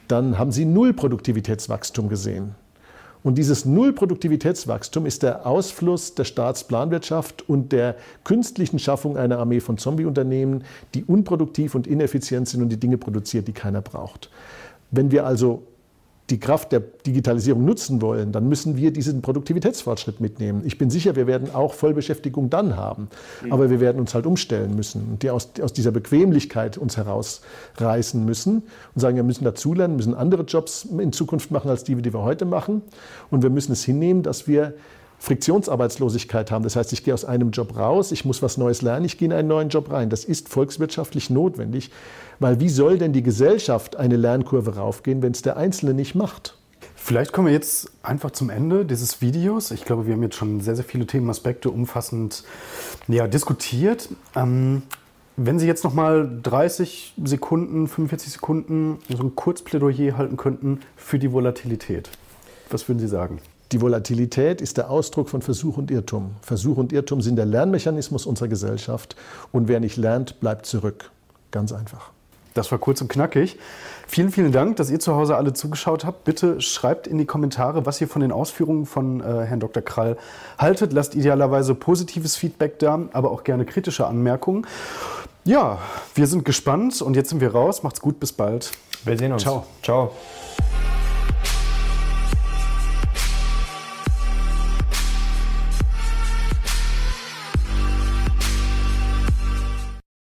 dann 0.08 0.38
haben 0.38 0.52
Sie 0.52 0.66
null 0.66 0.94
Produktivitätswachstum 0.94 2.10
gesehen. 2.10 2.56
Und 3.22 3.38
dieses 3.38 3.66
Nullproduktivitätswachstum 3.66 5.06
ist 5.06 5.24
der 5.24 5.46
Ausfluss 5.46 6.16
der 6.16 6.24
Staatsplanwirtschaft 6.24 7.48
und 7.50 7.72
der 7.74 7.96
künstlichen 8.24 8.80
Schaffung 8.80 9.18
einer 9.18 9.40
Armee 9.40 9.60
von 9.60 9.78
Zombieunternehmen, 9.78 10.64
die 10.94 11.04
unproduktiv 11.04 11.76
und 11.76 11.86
ineffizient 11.86 12.48
sind 12.48 12.62
und 12.62 12.70
die 12.70 12.80
Dinge 12.80 12.98
produziert, 12.98 13.48
die 13.48 13.54
keiner 13.54 13.82
braucht. 13.82 14.30
Wenn 14.92 15.12
wir 15.12 15.26
also 15.26 15.64
die 16.30 16.40
Kraft 16.40 16.72
der 16.72 16.80
Digitalisierung 16.80 17.66
nutzen 17.66 18.02
wollen, 18.02 18.32
dann 18.32 18.48
müssen 18.48 18.78
wir 18.78 18.92
diesen 18.92 19.22
Produktivitätsfortschritt 19.22 20.20
mitnehmen. 20.20 20.62
Ich 20.66 20.78
bin 20.78 20.90
sicher, 20.90 21.16
wir 21.16 21.28
werden 21.28 21.54
auch 21.54 21.74
Vollbeschäftigung 21.74 22.50
dann 22.50 22.76
haben. 22.76 23.10
Aber 23.50 23.70
wir 23.70 23.80
werden 23.80 24.00
uns 24.00 24.14
halt 24.14 24.26
umstellen 24.26 24.76
müssen 24.76 25.08
und 25.12 25.24
die 25.24 25.32
aus, 25.32 25.50
aus 25.62 25.74
dieser 25.74 25.92
Bequemlichkeit 25.92 26.78
uns 26.78 26.98
herausreißen 26.98 28.24
müssen 28.24 28.64
und 28.94 29.02
sagen, 29.02 29.16
wir 29.16 29.24
müssen 29.24 29.44
dazulernen, 29.44 29.96
müssen 29.96 30.14
andere 30.14 30.44
Jobs 30.44 30.86
in 30.86 31.12
Zukunft 31.12 31.52
machen 31.52 31.70
als 31.70 31.84
die, 31.84 31.96
die 31.96 32.14
wir 32.14 32.22
heute 32.22 32.46
machen. 32.46 32.84
Und 33.32 33.42
wir 33.42 33.50
müssen 33.50 33.72
es 33.72 33.84
hinnehmen, 33.84 34.22
dass 34.22 34.48
wir 34.48 34.74
Friktionsarbeitslosigkeit 35.20 36.50
haben. 36.50 36.64
Das 36.64 36.76
heißt, 36.76 36.92
ich 36.94 37.04
gehe 37.04 37.14
aus 37.14 37.26
einem 37.26 37.52
Job 37.52 37.78
raus, 37.78 38.12
ich 38.12 38.26
muss 38.26 38.42
was 38.42 38.58
Neues 38.58 38.82
lernen, 38.82 39.06
ich 39.06 39.18
gehe 39.18 39.28
in 39.28 39.34
einen 39.34 39.48
neuen 39.48 39.70
Job 39.70 39.92
rein. 39.92 40.10
Das 40.10 40.24
ist 40.24 40.50
volkswirtschaftlich 40.50 41.30
notwendig, 41.30 41.92
weil 42.40 42.60
wie 42.60 42.70
soll 42.70 42.98
denn 42.98 43.14
die 43.14 43.24
Gesellschaft 43.24 43.98
eine 43.98 44.16
Lernkurve 44.16 44.78
raufgehen, 44.78 45.22
wenn 45.22 45.34
es 45.34 45.42
der 45.42 45.58
Einzelne 45.58 45.94
nicht 45.94 46.16
macht? 46.16 46.56
Vielleicht 46.96 47.34
kommen 47.34 47.48
wir 47.48 47.54
jetzt 47.54 47.92
einfach 48.04 48.32
zum 48.32 48.50
Ende 48.50 48.86
dieses 48.86 49.22
Videos. 49.22 49.72
Ich 49.72 49.84
glaube, 49.84 50.06
wir 50.06 50.14
haben 50.14 50.24
jetzt 50.24 50.36
schon 50.36 50.62
sehr, 50.62 50.76
sehr 50.76 50.86
viele 50.86 51.08
Themenaspekte 51.08 51.70
umfassend 51.70 52.44
ja, 53.08 53.28
diskutiert. 53.28 54.10
Ähm, 54.36 54.84
wenn 55.36 55.58
Sie 55.58 55.68
jetzt 55.68 55.84
noch 55.84 55.94
mal 55.94 56.30
30 56.44 57.14
Sekunden, 57.24 57.88
45 57.88 58.34
Sekunden 58.34 59.00
so 59.08 59.24
ein 59.24 59.36
Kurzplädoyer 59.36 60.18
halten 60.18 60.38
könnten 60.38 60.82
für 60.98 61.18
die 61.18 61.32
Volatilität, 61.32 62.10
was 62.70 62.88
würden 62.88 63.00
Sie 63.00 63.08
sagen? 63.08 63.40
Die 63.72 63.82
Volatilität 63.82 64.62
ist 64.62 64.78
der 64.78 64.90
Ausdruck 64.90 65.30
von 65.30 65.44
Versuch 65.44 65.78
und 65.78 65.92
Irrtum. 65.92 66.32
Versuch 66.42 66.78
und 66.78 66.92
Irrtum 66.92 67.22
sind 67.22 67.36
der 67.36 67.46
Lernmechanismus 67.46 68.26
unserer 68.26 68.48
Gesellschaft 68.48 69.16
und 69.52 69.68
wer 69.68 69.80
nicht 69.80 69.96
lernt, 69.96 70.40
bleibt 70.40 70.66
zurück. 70.66 71.12
Ganz 71.52 71.72
einfach. 71.72 72.12
Das 72.56 72.72
war 72.72 72.80
kurz 72.80 73.00
und 73.02 73.10
knackig. 73.10 73.60
Vielen, 74.08 74.32
vielen 74.32 74.52
Dank, 74.52 74.78
dass 74.78 74.90
ihr 74.90 75.00
zu 75.00 75.16
Hause 75.16 75.38
alle 75.38 75.54
zugeschaut 75.54 76.04
habt. 76.04 76.24
Bitte 76.24 76.62
schreibt 76.62 77.06
in 77.06 77.20
die 77.20 77.26
Kommentare, 77.26 77.86
was 77.86 78.02
ihr 78.02 78.08
von 78.08 78.22
den 78.22 78.32
Ausführungen 78.32 78.88
von 78.88 79.22
äh, 79.22 79.46
Herrn 79.46 79.60
Dr. 79.60 79.84
Krall 79.84 80.18
haltet. 80.58 80.92
Lasst 80.92 81.14
idealerweise 81.14 81.76
positives 81.76 82.36
Feedback 82.36 82.80
da, 82.80 83.00
aber 83.14 83.30
auch 83.30 83.44
gerne 83.44 83.66
kritische 83.66 84.08
Anmerkungen. 84.08 84.66
Ja, 85.46 85.78
wir 86.16 86.26
sind 86.26 86.44
gespannt 86.44 87.02
und 87.04 87.16
jetzt 87.16 87.30
sind 87.30 87.40
wir 87.40 87.52
raus. 87.52 87.84
Macht's 87.84 88.02
gut, 88.02 88.20
bis 88.20 88.34
bald. 88.34 88.72
Wir 89.06 89.18
sehen 89.18 89.32
uns. 89.32 89.44
Ciao. 89.44 89.66
Ciao. 89.84 90.12